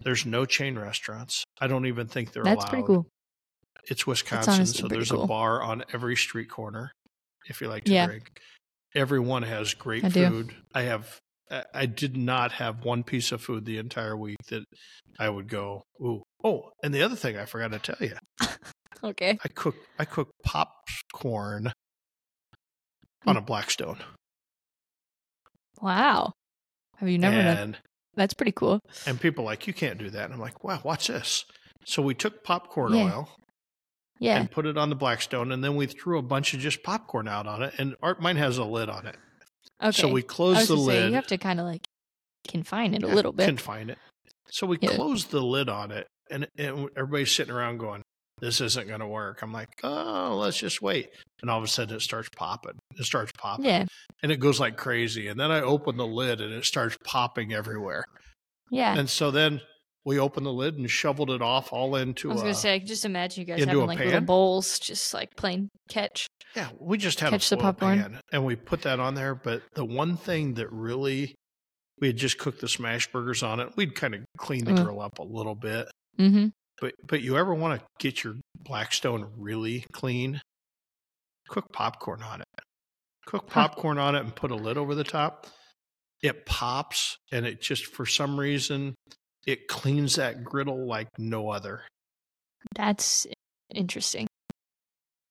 there's 0.02 0.26
no 0.26 0.44
chain 0.44 0.78
restaurants. 0.78 1.44
I 1.60 1.66
don't 1.66 1.86
even 1.86 2.06
think 2.08 2.32
they're 2.32 2.42
That's 2.42 2.56
allowed. 2.56 2.68
pretty 2.68 2.84
cool. 2.86 3.06
It's 3.88 4.06
Wisconsin, 4.06 4.66
so 4.66 4.88
there's 4.88 5.10
cool. 5.10 5.24
a 5.24 5.26
bar 5.26 5.62
on 5.62 5.84
every 5.92 6.16
street 6.16 6.48
corner 6.50 6.90
if 7.46 7.60
you 7.60 7.68
like 7.68 7.84
to 7.84 7.92
Yeah. 7.92 8.06
drink. 8.06 8.38
Everyone 8.94 9.42
has 9.42 9.74
great 9.74 10.04
I 10.04 10.08
do. 10.08 10.28
food. 10.28 10.54
I 10.74 10.82
have 10.82 11.18
I- 11.50 11.64
I 11.74 11.86
did 11.86 12.16
not 12.16 12.52
have 12.52 12.84
one 12.84 13.02
piece 13.04 13.30
of 13.30 13.42
food 13.42 13.66
the 13.66 13.76
entire 13.76 14.16
week 14.16 14.38
that 14.48 14.64
I 15.18 15.28
would 15.28 15.46
go, 15.48 15.82
ooh. 16.00 16.22
Oh, 16.42 16.70
and 16.82 16.92
the 16.94 17.02
other 17.02 17.16
thing 17.16 17.36
I 17.36 17.44
forgot 17.44 17.70
to 17.72 17.78
tell 17.78 18.08
you. 18.08 18.16
Okay. 19.04 19.38
I 19.44 19.48
cook 19.48 19.76
I 19.98 20.04
cook 20.04 20.30
popcorn 20.42 21.72
on 23.26 23.34
mm. 23.34 23.38
a 23.38 23.40
Blackstone. 23.42 23.98
Wow. 25.80 26.32
Have 26.96 27.08
you 27.08 27.18
never 27.18 27.36
done? 27.36 27.56
and 27.58 27.78
That's 28.16 28.34
pretty 28.34 28.52
cool. 28.52 28.80
and 29.06 29.20
people 29.20 29.44
are 29.44 29.46
like, 29.46 29.66
you 29.66 29.72
can't 29.74 29.98
do 29.98 30.10
that. 30.10 30.24
And 30.24 30.34
I'm 30.34 30.40
like, 30.40 30.64
wow, 30.64 30.80
watch 30.84 31.08
this. 31.08 31.44
So 31.84 32.00
we 32.02 32.14
took 32.14 32.42
popcorn 32.44 32.94
Yeah. 32.94 33.04
oil 33.04 33.28
Yeah. 34.20 34.38
and 34.38 34.50
put 34.50 34.64
it 34.66 34.78
on 34.78 34.88
the 34.88 34.96
Blackstone, 34.96 35.52
and 35.52 35.62
then 35.62 35.76
we 35.76 35.86
threw 35.86 36.18
a 36.18 36.22
bunch 36.22 36.54
of 36.54 36.60
just 36.60 36.82
popcorn 36.82 37.28
out 37.28 37.46
on 37.46 37.62
it. 37.62 37.74
And 37.78 37.96
art 38.02 38.22
mine 38.22 38.36
has 38.36 38.56
a 38.58 38.64
lid 38.64 38.88
on 38.88 39.06
it. 39.06 39.16
Okay. 39.82 39.92
So 40.00 40.08
we 40.08 40.22
closed 40.22 40.68
the 40.68 40.76
gonna 40.76 40.86
say, 40.86 41.00
lid. 41.00 41.08
you 41.10 41.14
have 41.16 41.26
to 41.26 41.38
kind 41.38 41.60
of 41.60 41.66
like 41.66 41.84
confine 42.48 42.94
it 42.94 43.02
a 43.02 43.08
little 43.08 43.32
bit. 43.32 43.46
Confine 43.46 43.90
it. 43.90 43.98
So 44.50 44.66
we 44.66 44.78
Yeah. 44.80 44.90
closed 44.90 45.30
the 45.30 45.42
lid 45.42 45.68
on 45.68 45.90
it, 45.90 46.06
and, 46.30 46.46
and 46.56 46.88
everybody's 46.96 47.32
sitting 47.32 47.52
around 47.52 47.78
going, 47.78 48.02
"This 48.40 48.60
isn't 48.60 48.88
going 48.88 49.00
to 49.00 49.06
work." 49.06 49.42
I'm 49.42 49.52
like, 49.52 49.68
"Oh, 49.82 50.36
let's 50.40 50.56
just 50.58 50.80
wait." 50.82 51.10
And 51.42 51.50
all 51.50 51.58
of 51.58 51.64
a 51.64 51.68
sudden, 51.68 51.96
it 51.96 52.00
starts 52.00 52.28
popping. 52.36 52.78
It 52.98 53.04
starts 53.04 53.32
popping, 53.38 53.64
yeah. 53.66 53.84
and 54.22 54.32
it 54.32 54.38
goes 54.40 54.58
like 54.60 54.76
crazy. 54.76 55.28
And 55.28 55.38
then 55.38 55.50
I 55.50 55.60
open 55.60 55.96
the 55.96 56.06
lid, 56.06 56.40
and 56.40 56.52
it 56.52 56.64
starts 56.64 56.96
popping 57.04 57.52
everywhere. 57.52 58.04
Yeah. 58.70 58.96
And 58.96 59.08
so 59.10 59.30
then 59.30 59.60
we 60.06 60.18
opened 60.18 60.46
the 60.46 60.52
lid 60.52 60.76
and 60.76 60.90
shoveled 60.90 61.30
it 61.30 61.42
off 61.42 61.72
all 61.72 61.96
into. 61.96 62.30
I 62.30 62.34
was 62.34 62.42
gonna 62.42 62.54
say, 62.54 62.74
I 62.74 62.78
can 62.78 62.86
just 62.88 63.04
imagine 63.04 63.40
you 63.42 63.46
guys 63.46 63.64
having 63.64 63.86
like 63.86 63.98
little 63.98 64.20
bowls, 64.20 64.78
just 64.78 65.14
like 65.14 65.34
playing 65.36 65.68
catch. 65.88 66.26
Yeah, 66.56 66.68
we 66.78 66.98
just 66.98 67.20
had 67.20 67.30
Catch 67.30 67.50
a 67.50 67.56
the 67.56 67.62
popcorn. 67.62 67.98
pan, 68.00 68.20
and 68.32 68.44
we 68.44 68.54
put 68.56 68.82
that 68.82 69.00
on 69.00 69.14
there. 69.14 69.34
But 69.34 69.62
the 69.74 69.84
one 69.84 70.16
thing 70.16 70.54
that 70.54 70.70
really, 70.72 71.34
we 72.00 72.06
had 72.08 72.16
just 72.16 72.38
cooked 72.38 72.60
the 72.60 72.68
smash 72.68 73.10
burgers 73.10 73.42
on 73.42 73.60
it. 73.60 73.70
We'd 73.76 73.94
kind 73.94 74.14
of 74.14 74.24
cleaned 74.38 74.66
the 74.66 74.72
Mm. 74.72 74.84
grill 74.84 75.00
up 75.00 75.18
a 75.18 75.24
little 75.24 75.54
bit. 75.56 75.88
Mm-hmm. 76.18 76.48
But 76.80 76.94
but 77.06 77.22
you 77.22 77.36
ever 77.36 77.54
want 77.54 77.80
to 77.80 77.86
get 77.98 78.24
your 78.24 78.34
Blackstone 78.58 79.30
really 79.36 79.84
clean? 79.92 80.40
Cook 81.48 81.66
popcorn 81.72 82.22
on 82.22 82.40
it. 82.40 82.48
Cook 83.26 83.48
popcorn 83.48 83.98
on 83.98 84.14
it 84.14 84.20
and 84.20 84.34
put 84.34 84.50
a 84.50 84.56
lid 84.56 84.76
over 84.76 84.94
the 84.94 85.04
top. 85.04 85.46
It 86.22 86.46
pops, 86.46 87.16
and 87.32 87.46
it 87.46 87.60
just 87.60 87.86
for 87.86 88.06
some 88.06 88.38
reason 88.38 88.94
it 89.46 89.68
cleans 89.68 90.16
that 90.16 90.42
griddle 90.42 90.86
like 90.86 91.08
no 91.18 91.50
other. 91.50 91.82
That's 92.74 93.26
interesting. 93.74 94.26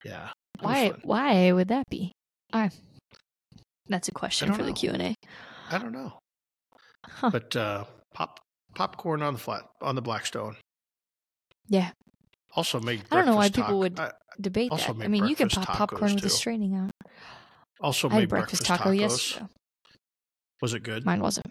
Yeah. 0.05 0.29
Why? 0.59 0.91
fun. 0.91 1.01
Why 1.03 1.51
would 1.51 1.69
that 1.69 1.85
be? 1.89 2.11
I. 2.51 2.69
That's 3.87 4.07
a 4.07 4.11
question 4.11 4.53
for 4.53 4.63
the. 4.63 4.73
Q 4.73 4.91
and 4.91 5.01
A. 5.01 5.15
I 5.71 5.77
don't 5.77 5.91
know. 5.91 6.13
Huh. 7.05 7.31
But 7.31 7.55
uh, 7.55 7.85
pop 8.13 8.39
popcorn 8.75 9.21
on 9.21 9.33
the 9.33 9.39
flat 9.39 9.63
on 9.81 9.95
the 9.95 10.01
Blackstone. 10.01 10.55
Yeah. 11.67 11.91
Also 12.55 12.79
made. 12.79 13.03
I 13.11 13.15
don't 13.15 13.25
know 13.25 13.35
why 13.35 13.49
people 13.49 13.79
would- 13.79 13.99
I 13.99 14.11
Debate 14.41 14.71
Also 14.71 14.93
that. 14.93 15.05
I 15.05 15.07
mean, 15.09 15.27
you 15.27 15.35
can 15.35 15.47
pop 15.47 15.67
popcorn 15.67 16.15
with 16.15 16.23
a 16.25 16.27
too. 16.27 16.29
straining 16.29 16.73
out. 16.75 16.89
also 17.79 18.09
I 18.09 18.19
made 18.21 18.29
breakfast, 18.29 18.63
breakfast, 18.65 18.65
taco 18.83 18.89
tacos. 18.89 18.99
yesterday. 18.99 19.45
Was 20.61 20.73
it 20.73 20.79
good? 20.81 21.05
Mine 21.05 21.21
wasn't. 21.21 21.45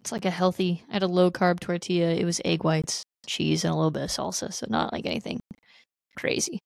It's 0.00 0.10
like 0.12 0.24
a 0.24 0.30
healthy. 0.30 0.82
I 0.88 0.94
had 0.94 1.02
a 1.02 1.06
low 1.08 1.30
carb 1.30 1.60
tortilla. 1.60 2.08
It 2.10 2.24
was 2.24 2.40
egg 2.44 2.64
whites, 2.64 3.02
cheese, 3.26 3.64
and 3.64 3.72
a 3.72 3.76
little 3.76 3.90
bit 3.90 4.04
of 4.04 4.08
salsa. 4.10 4.50
So 4.52 4.66
not 4.70 4.92
like 4.94 5.04
anything 5.04 5.40
crazy. 6.16 6.58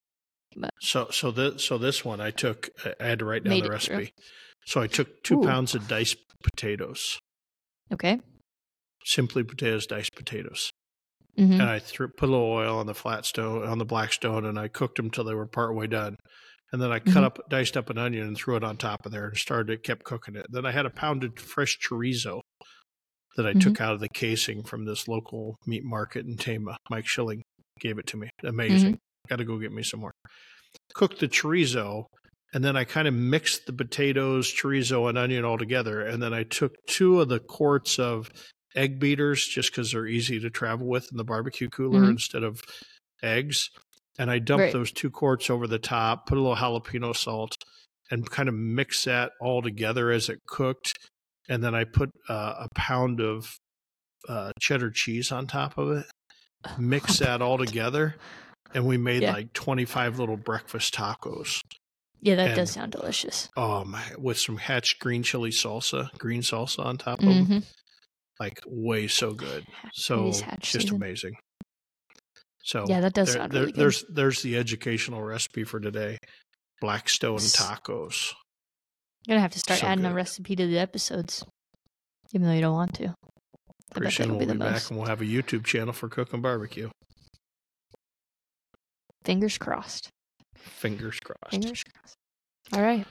So 0.80 1.09
so 1.11 1.30
this 1.33 1.64
so 1.64 1.78
this 1.78 2.05
one 2.05 2.20
I 2.20 2.30
took 2.30 2.68
uh, 2.85 2.91
I 3.01 3.07
had 3.07 3.18
to 3.20 3.24
write 3.24 3.43
down 3.45 3.51
the 3.53 3.59
it 3.59 3.62
through. 3.62 3.70
recipe. 3.72 4.11
So 4.66 4.80
I 4.83 4.87
took 4.87 5.22
two 5.24 5.41
Ooh. 5.41 5.45
pounds 5.45 5.74
of 5.74 5.89
diced 5.89 6.18
potatoes, 6.45 7.18
Okay. 7.93 8.20
simply 9.05 9.43
potatoes, 9.43 9.87
diced 9.87 10.14
potatoes, 10.14 10.70
Mm-hmm. 11.39 11.53
and 11.55 11.62
I 11.62 11.78
threw 11.78 12.09
put 12.09 12.28
a 12.28 12.33
little 12.33 12.47
oil 12.53 12.78
on 12.78 12.85
the 12.87 12.95
flat 12.95 13.24
stone 13.24 13.66
on 13.66 13.78
the 13.78 13.87
black 13.87 14.12
stone, 14.12 14.45
and 14.45 14.59
I 14.59 14.68
cooked 14.68 14.97
them 14.97 15.11
till 15.11 15.24
they 15.24 15.35
were 15.35 15.47
part 15.47 15.74
way 15.74 15.87
done. 15.87 16.16
And 16.72 16.80
then 16.80 16.93
I 16.93 16.99
cut 16.99 17.22
Mhm. 17.22 17.24
up 17.24 17.39
diced 17.49 17.76
up 17.76 17.89
an 17.91 17.97
onion 17.99 18.26
and 18.26 18.37
threw 18.37 18.57
it 18.57 18.64
on 18.64 18.76
top 18.76 19.07
of 19.07 19.12
there 19.12 19.28
and 19.28 19.37
started 19.39 19.72
it, 19.72 19.83
kept 19.83 20.05
cooking 20.05 20.37
it. 20.37 20.47
Then 20.51 20.66
I 20.66 20.72
had 20.72 20.85
a 20.87 20.91
pounded 20.91 21.41
fresh 21.41 21.78
chorizo 21.78 22.41
that 23.37 23.47
I 23.47 23.55
took 23.55 23.80
out 23.80 23.95
of 23.95 24.01
the 24.01 24.09
casing 24.11 24.62
from 24.62 24.85
this 24.85 25.09
local 25.09 25.57
meat 25.66 25.85
market 25.85 26.26
in 26.26 26.37
Tama. 26.37 26.76
Mike 26.91 27.07
Schilling 27.07 27.43
gave 27.80 27.99
it 27.99 28.07
to 28.09 28.18
me. 28.18 28.28
Amazing. 28.45 28.99
Got 29.28 29.37
to 29.37 29.45
go 29.47 29.59
get 29.59 29.72
me 29.72 29.83
some 29.83 30.01
more. 30.01 30.12
Cooked 30.95 31.20
the 31.20 31.28
chorizo, 31.28 32.05
and 32.53 32.62
then 32.62 32.76
I 32.76 32.85
kind 32.85 33.09
of 33.09 33.14
mixed 33.14 33.64
the 33.66 33.72
potatoes, 33.72 34.53
chorizo, 34.53 35.09
and 35.09 35.16
onion 35.16 35.45
all 35.47 35.57
together. 35.57 36.03
And 36.03 36.22
then 36.22 36.35
I 36.35 36.43
took 36.43 36.72
two 36.87 37.20
of 37.22 37.28
the 37.30 37.41
quarts 37.41 37.99
of 37.99 38.30
egg 38.75 38.99
beaters 38.99 39.47
just 39.47 39.70
because 39.70 39.93
they're 39.93 40.07
easy 40.07 40.41
to 40.41 40.51
travel 40.51 40.87
with 40.87 41.09
in 41.11 41.16
the 41.18 41.25
barbecue 41.25 41.68
cooler 41.68 42.01
Mhm. 42.03 42.11
instead 42.11 42.43
of 42.43 42.62
eggs. 43.23 43.70
And 44.18 44.31
I 44.31 44.39
dumped 44.39 44.61
Right. 44.64 44.73
those 44.73 44.93
two 44.93 45.11
quarts 45.11 45.49
over 45.51 45.66
the 45.66 45.79
top, 45.79 46.27
put 46.27 46.37
a 46.39 46.41
little 46.41 46.57
jalapeno 46.57 47.16
salt, 47.16 47.57
and 48.11 48.29
kind 48.31 48.49
of 48.49 48.55
mix 48.55 49.05
that 49.05 49.33
all 49.41 49.62
together 49.62 50.11
as 50.11 50.29
it 50.29 50.41
cooked. 50.47 50.95
And 51.49 51.62
then 51.64 51.75
I 51.75 51.85
put 51.85 52.11
uh, 52.29 52.66
a 52.66 52.68
pound 52.75 53.20
of 53.20 53.57
uh, 54.29 54.53
cheddar 54.61 54.91
cheese 54.91 55.33
on 55.33 55.47
top 55.49 55.77
of 55.79 55.91
it, 55.91 56.07
mix 56.79 57.18
that 57.18 57.43
all 57.43 57.59
together, 57.59 58.14
and 58.73 58.87
we 58.87 58.97
made 58.97 59.23
Yeah. 59.23 59.33
like 59.33 59.53
25 59.53 60.18
little 60.20 60.37
breakfast 60.37 60.95
tacos. 60.95 61.61
Yeah, 62.20 62.37
that 62.37 62.49
and- 62.51 62.57
does 62.57 62.70
sound 62.70 62.93
delicious. 62.93 63.49
Oh 63.57 63.85
my, 63.85 64.05
with 64.16 64.39
some 64.39 64.59
hatch 64.59 65.01
green 65.01 65.25
chili 65.25 65.51
salsa, 65.51 66.16
green 66.18 66.43
salsa 66.43 66.85
on 66.87 66.99
top 66.99 67.18
of 67.20 67.29
it. 67.29 67.45
hmm 67.45 67.59
Like 68.43 68.59
way 68.66 69.07
so 69.07 69.34
good. 69.34 69.64
So 69.93 70.32
just 70.32 70.72
season. 70.72 70.97
amazing. 70.97 71.34
So 72.64 72.84
Yeah, 72.88 73.01
that 73.01 73.14
does 73.14 73.28
there- 73.28 73.36
sound 73.43 73.53
there- 73.53 73.61
really 73.61 73.72
good. 73.72 73.80
there's 73.80 74.05
there's 74.09 74.43
the 74.43 74.57
educational 74.57 75.22
recipe 75.22 75.62
for 75.62 75.78
today. 75.78 76.18
Blackstone 76.80 77.38
tacos. 77.38 78.32
You're 79.26 79.34
gonna 79.36 79.43
have 79.43 79.53
to 79.53 79.61
start 79.61 79.78
so 79.78 79.86
adding 79.86 80.05
a 80.07 80.12
recipe 80.12 80.57
to 80.57 80.66
the 80.66 80.78
episodes, 80.80 81.45
even 82.34 82.49
though 82.49 82.53
you 82.55 82.61
don't 82.62 82.74
want 82.74 82.95
to. 82.97 83.07
I 83.11 83.14
Pretty 83.95 84.11
soon 84.12 84.30
we'll 84.30 84.40
be 84.40 84.47
be 84.47 84.59
back 84.59 84.72
most. 84.72 84.90
and 84.90 84.99
we'll 84.99 85.09
have 85.09 85.20
a 85.20 85.24
YouTube 85.24 85.64
channel 85.64 85.93
for 85.93 86.09
cooking 86.09 86.40
barbecue. 86.43 86.90
Fingers 89.24 89.57
crossed. 89.59 90.09
Fingers 90.57 91.20
crossed. 91.20 91.51
Fingers 91.53 91.84
crossed. 91.84 92.16
All 92.72 92.82
right, 92.82 93.07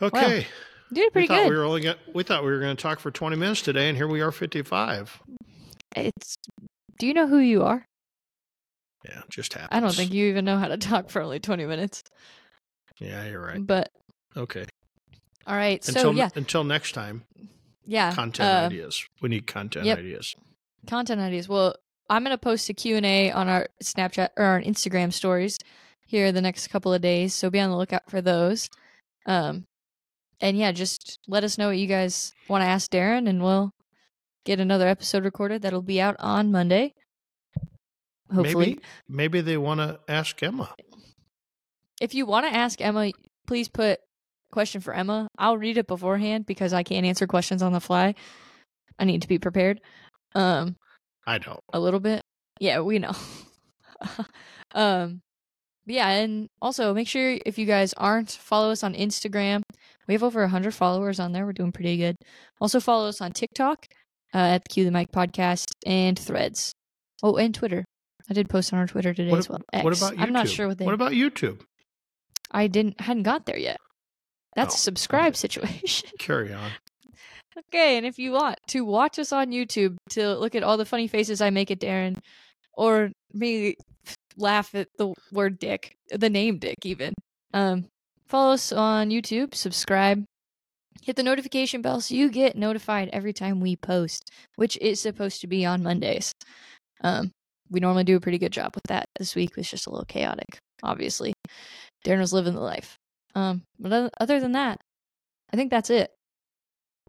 Okay. 0.00 0.46
You 0.90 0.96
did 0.96 1.06
we 1.06 1.10
pretty 1.10 1.28
thought 1.28 1.42
good. 1.44 1.50
we 1.50 1.56
were 1.56 1.64
only 1.64 1.80
got, 1.80 1.98
we 2.14 2.22
thought 2.22 2.44
we 2.44 2.50
were 2.50 2.60
going 2.60 2.76
to 2.76 2.82
talk 2.82 3.00
for 3.00 3.10
20 3.10 3.36
minutes 3.36 3.62
today 3.62 3.88
and 3.88 3.96
here 3.96 4.08
we 4.08 4.20
are 4.20 4.32
55. 4.32 5.20
It's. 5.96 6.36
Do 6.98 7.06
you 7.06 7.14
know 7.14 7.26
who 7.26 7.38
you 7.38 7.62
are? 7.62 7.86
Yeah, 9.04 9.22
just 9.28 9.52
happens. 9.52 9.68
I 9.72 9.80
don't 9.80 9.94
think 9.94 10.12
you 10.12 10.26
even 10.26 10.44
know 10.44 10.56
how 10.58 10.68
to 10.68 10.76
talk 10.78 11.10
for 11.10 11.20
only 11.22 11.40
20 11.40 11.66
minutes. 11.66 12.02
Yeah, 12.98 13.26
you're 13.26 13.44
right. 13.44 13.64
But 13.64 13.90
Okay. 14.36 14.64
all 15.46 15.56
right, 15.56 15.84
so 15.84 15.90
Until 15.92 16.14
yeah, 16.14 16.28
until 16.34 16.64
next 16.64 16.92
time, 16.92 17.24
yeah. 17.86 18.12
content 18.12 18.48
uh, 18.48 18.66
ideas. 18.66 19.04
We 19.20 19.28
need 19.28 19.46
content 19.46 19.86
yep. 19.86 19.98
ideas. 19.98 20.34
content 20.88 21.20
ideas. 21.20 21.48
Well, 21.48 21.74
I'm 22.08 22.22
gonna 22.22 22.38
post 22.38 22.68
a 22.70 22.74
Q 22.74 22.96
and 22.96 23.06
A 23.06 23.30
on 23.32 23.48
our 23.48 23.68
Snapchat 23.82 24.30
or 24.36 24.44
our 24.44 24.60
Instagram 24.62 25.12
stories 25.12 25.58
here 26.06 26.32
the 26.32 26.40
next 26.42 26.68
couple 26.68 26.92
of 26.94 27.00
days, 27.02 27.34
so 27.34 27.50
be 27.50 27.60
on 27.60 27.70
the 27.70 27.76
lookout 27.76 28.08
for 28.10 28.20
those. 28.20 28.68
Um, 29.26 29.66
and 30.40 30.56
yeah, 30.58 30.72
just 30.72 31.18
let 31.26 31.44
us 31.44 31.58
know 31.58 31.68
what 31.68 31.78
you 31.78 31.86
guys 31.86 32.32
want 32.48 32.62
to 32.62 32.66
ask 32.68 32.90
Darren, 32.90 33.28
and 33.28 33.42
we'll 33.42 33.70
get 34.44 34.60
another 34.60 34.86
episode 34.88 35.24
recorded 35.24 35.62
that'll 35.62 35.82
be 35.82 36.00
out 36.00 36.16
on 36.18 36.50
Monday. 36.52 36.94
Hopefully, 38.32 38.66
Maybe 38.66 38.80
maybe 39.08 39.40
they 39.40 39.56
want 39.56 39.80
to 39.80 40.00
ask 40.08 40.42
Emma. 40.42 40.74
if 42.00 42.14
you 42.14 42.26
want 42.26 42.46
to 42.46 42.54
ask 42.54 42.80
Emma, 42.80 43.12
please 43.46 43.68
put 43.68 44.00
question 44.50 44.80
for 44.80 44.94
Emma. 44.94 45.28
I'll 45.38 45.58
read 45.58 45.78
it 45.78 45.86
beforehand 45.86 46.46
because 46.46 46.72
I 46.72 46.82
can't 46.82 47.06
answer 47.06 47.26
questions 47.26 47.62
on 47.62 47.72
the 47.72 47.80
fly. 47.80 48.14
I 48.98 49.04
need 49.04 49.22
to 49.22 49.28
be 49.28 49.38
prepared. 49.38 49.80
Um, 50.34 50.76
I 51.26 51.38
don't. 51.38 51.60
a 51.72 51.80
little 51.80 52.00
bit. 52.00 52.22
Yeah, 52.60 52.80
we 52.80 52.98
know. 52.98 53.12
um 54.74 55.20
yeah, 55.86 56.08
and 56.08 56.48
also 56.62 56.94
make 56.94 57.08
sure 57.08 57.36
if 57.44 57.58
you 57.58 57.66
guys 57.66 57.92
aren't, 57.94 58.30
follow 58.30 58.70
us 58.70 58.82
on 58.82 58.94
Instagram. 58.94 59.62
We 60.06 60.14
have 60.14 60.22
over 60.22 60.40
100 60.40 60.74
followers 60.74 61.18
on 61.20 61.32
there. 61.32 61.46
We're 61.46 61.52
doing 61.52 61.72
pretty 61.72 61.96
good. 61.96 62.16
Also 62.60 62.80
follow 62.80 63.08
us 63.08 63.20
on 63.20 63.32
TikTok 63.32 63.86
uh, 64.34 64.38
at 64.38 64.64
the 64.64 64.68
Cue 64.68 64.84
the 64.84 64.90
Mic 64.90 65.10
podcast 65.12 65.66
and 65.86 66.18
Threads. 66.18 66.72
Oh, 67.22 67.36
and 67.36 67.54
Twitter. 67.54 67.84
I 68.28 68.34
did 68.34 68.48
post 68.48 68.72
on 68.72 68.78
our 68.78 68.86
Twitter 68.86 69.12
today 69.14 69.30
What, 69.30 69.38
as 69.38 69.48
well. 69.48 69.60
what 69.82 69.96
about 69.96 70.14
YouTube? 70.14 70.20
I'm 70.22 70.32
not 70.32 70.48
sure 70.48 70.68
what 70.68 70.78
they. 70.78 70.84
What 70.84 70.94
about 70.94 71.12
YouTube? 71.12 71.60
I 72.50 72.66
didn't 72.68 73.00
hadn't 73.00 73.22
got 73.24 73.46
there 73.46 73.58
yet. 73.58 73.78
That's 74.56 74.74
Oh, 74.74 74.76
a 74.76 74.78
subscribe 74.78 75.28
okay. 75.32 75.36
situation. 75.36 76.08
Carry 76.18 76.52
on. 76.52 76.70
Okay, 77.68 77.96
and 77.96 78.04
if 78.06 78.18
you 78.18 78.32
want 78.32 78.58
to 78.68 78.80
watch 78.84 79.18
us 79.18 79.32
on 79.32 79.50
YouTube 79.52 79.96
to 80.10 80.34
look 80.34 80.54
at 80.54 80.62
all 80.62 80.76
the 80.76 80.84
funny 80.84 81.06
faces 81.06 81.40
I 81.40 81.50
make 81.50 81.70
at 81.70 81.80
Darren, 81.80 82.16
or 82.72 83.10
me 83.32 83.76
laugh 84.36 84.74
at 84.74 84.88
the 84.98 85.12
word 85.32 85.58
dick, 85.58 85.94
the 86.10 86.30
name 86.30 86.58
dick 86.58 86.76
even, 86.84 87.14
um, 87.52 87.86
follow 88.26 88.52
us 88.52 88.72
on 88.72 89.10
YouTube, 89.10 89.54
subscribe, 89.54 90.24
hit 91.02 91.16
the 91.16 91.22
notification 91.22 91.82
bell 91.82 92.00
so 92.00 92.14
you 92.14 92.30
get 92.30 92.56
notified 92.56 93.10
every 93.12 93.32
time 93.32 93.60
we 93.60 93.76
post, 93.76 94.30
which 94.56 94.76
is 94.78 95.00
supposed 95.00 95.40
to 95.40 95.46
be 95.46 95.64
on 95.64 95.82
Mondays. 95.82 96.32
Um, 97.02 97.30
we 97.70 97.80
normally 97.80 98.04
do 98.04 98.16
a 98.16 98.20
pretty 98.20 98.38
good 98.38 98.52
job 98.52 98.74
with 98.74 98.84
that. 98.84 99.06
This 99.18 99.34
week 99.34 99.56
was 99.56 99.70
just 99.70 99.86
a 99.86 99.90
little 99.90 100.06
chaotic, 100.06 100.58
obviously. 100.82 101.34
Darren 102.04 102.20
was 102.20 102.32
living 102.32 102.54
the 102.54 102.60
life. 102.60 102.96
Um, 103.34 103.62
but 103.78 104.12
other 104.20 104.40
than 104.40 104.52
that, 104.52 104.80
I 105.52 105.56
think 105.56 105.70
that's 105.70 105.90
it. 105.90 106.10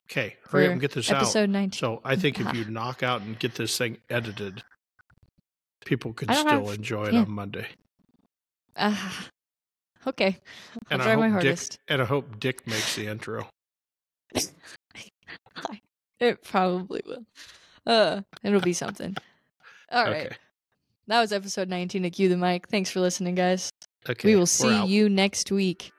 Okay, 0.10 0.36
hurry 0.50 0.68
up 0.68 0.74
and 0.74 0.82
get 0.82 0.92
this 0.92 1.10
out. 1.10 1.18
Episode 1.18 1.50
19. 1.50 1.80
So 1.80 2.02
I 2.04 2.16
think 2.16 2.40
if 2.40 2.54
you 2.56 2.66
knock 2.66 3.04
out 3.04 3.22
and 3.22 3.38
get 3.38 3.56
this 3.56 3.78
thing 3.78 3.98
edited, 4.10 4.64
people 5.86 6.14
can 6.14 6.34
still 6.34 6.48
have- 6.48 6.76
enjoy 6.76 7.06
it 7.06 7.14
yeah. 7.14 7.22
on 7.22 7.32
Monday. 7.32 7.68
Ah, 8.78 9.28
okay. 10.08 10.38
I'll 10.74 10.80
And 10.92 11.02
I 11.02 11.06
try 11.06 11.16
my 11.16 11.30
hope 11.30 11.42
Dick 11.42 11.50
hardest. 11.50 11.80
and 11.88 12.02
I 12.02 12.06
hope 12.06 12.40
Dick 12.40 12.68
makes 12.68 12.96
the 12.96 13.08
intro. 13.08 13.48
It 16.20 16.44
probably 16.44 17.02
will. 17.06 17.26
Uh, 17.86 18.22
it'll 18.42 18.62
be 18.62 18.74
something. 18.74 19.16
All 19.92 20.06
right. 20.06 20.28
Okay. 20.28 20.36
That 21.08 21.20
was 21.20 21.32
episode 21.34 21.70
19 21.70 22.06
of 22.06 22.14
Cue 22.14 22.30
the 22.30 22.38
Mic. 22.38 22.68
Thanks 22.70 22.90
for 22.90 23.00
listening, 23.02 23.36
guys. 23.36 23.70
Okay. 24.10 24.30
we 24.30 24.36
will 24.36 24.46
see 24.46 24.86
you 24.86 25.10
next 25.10 25.52
week. 25.52 25.92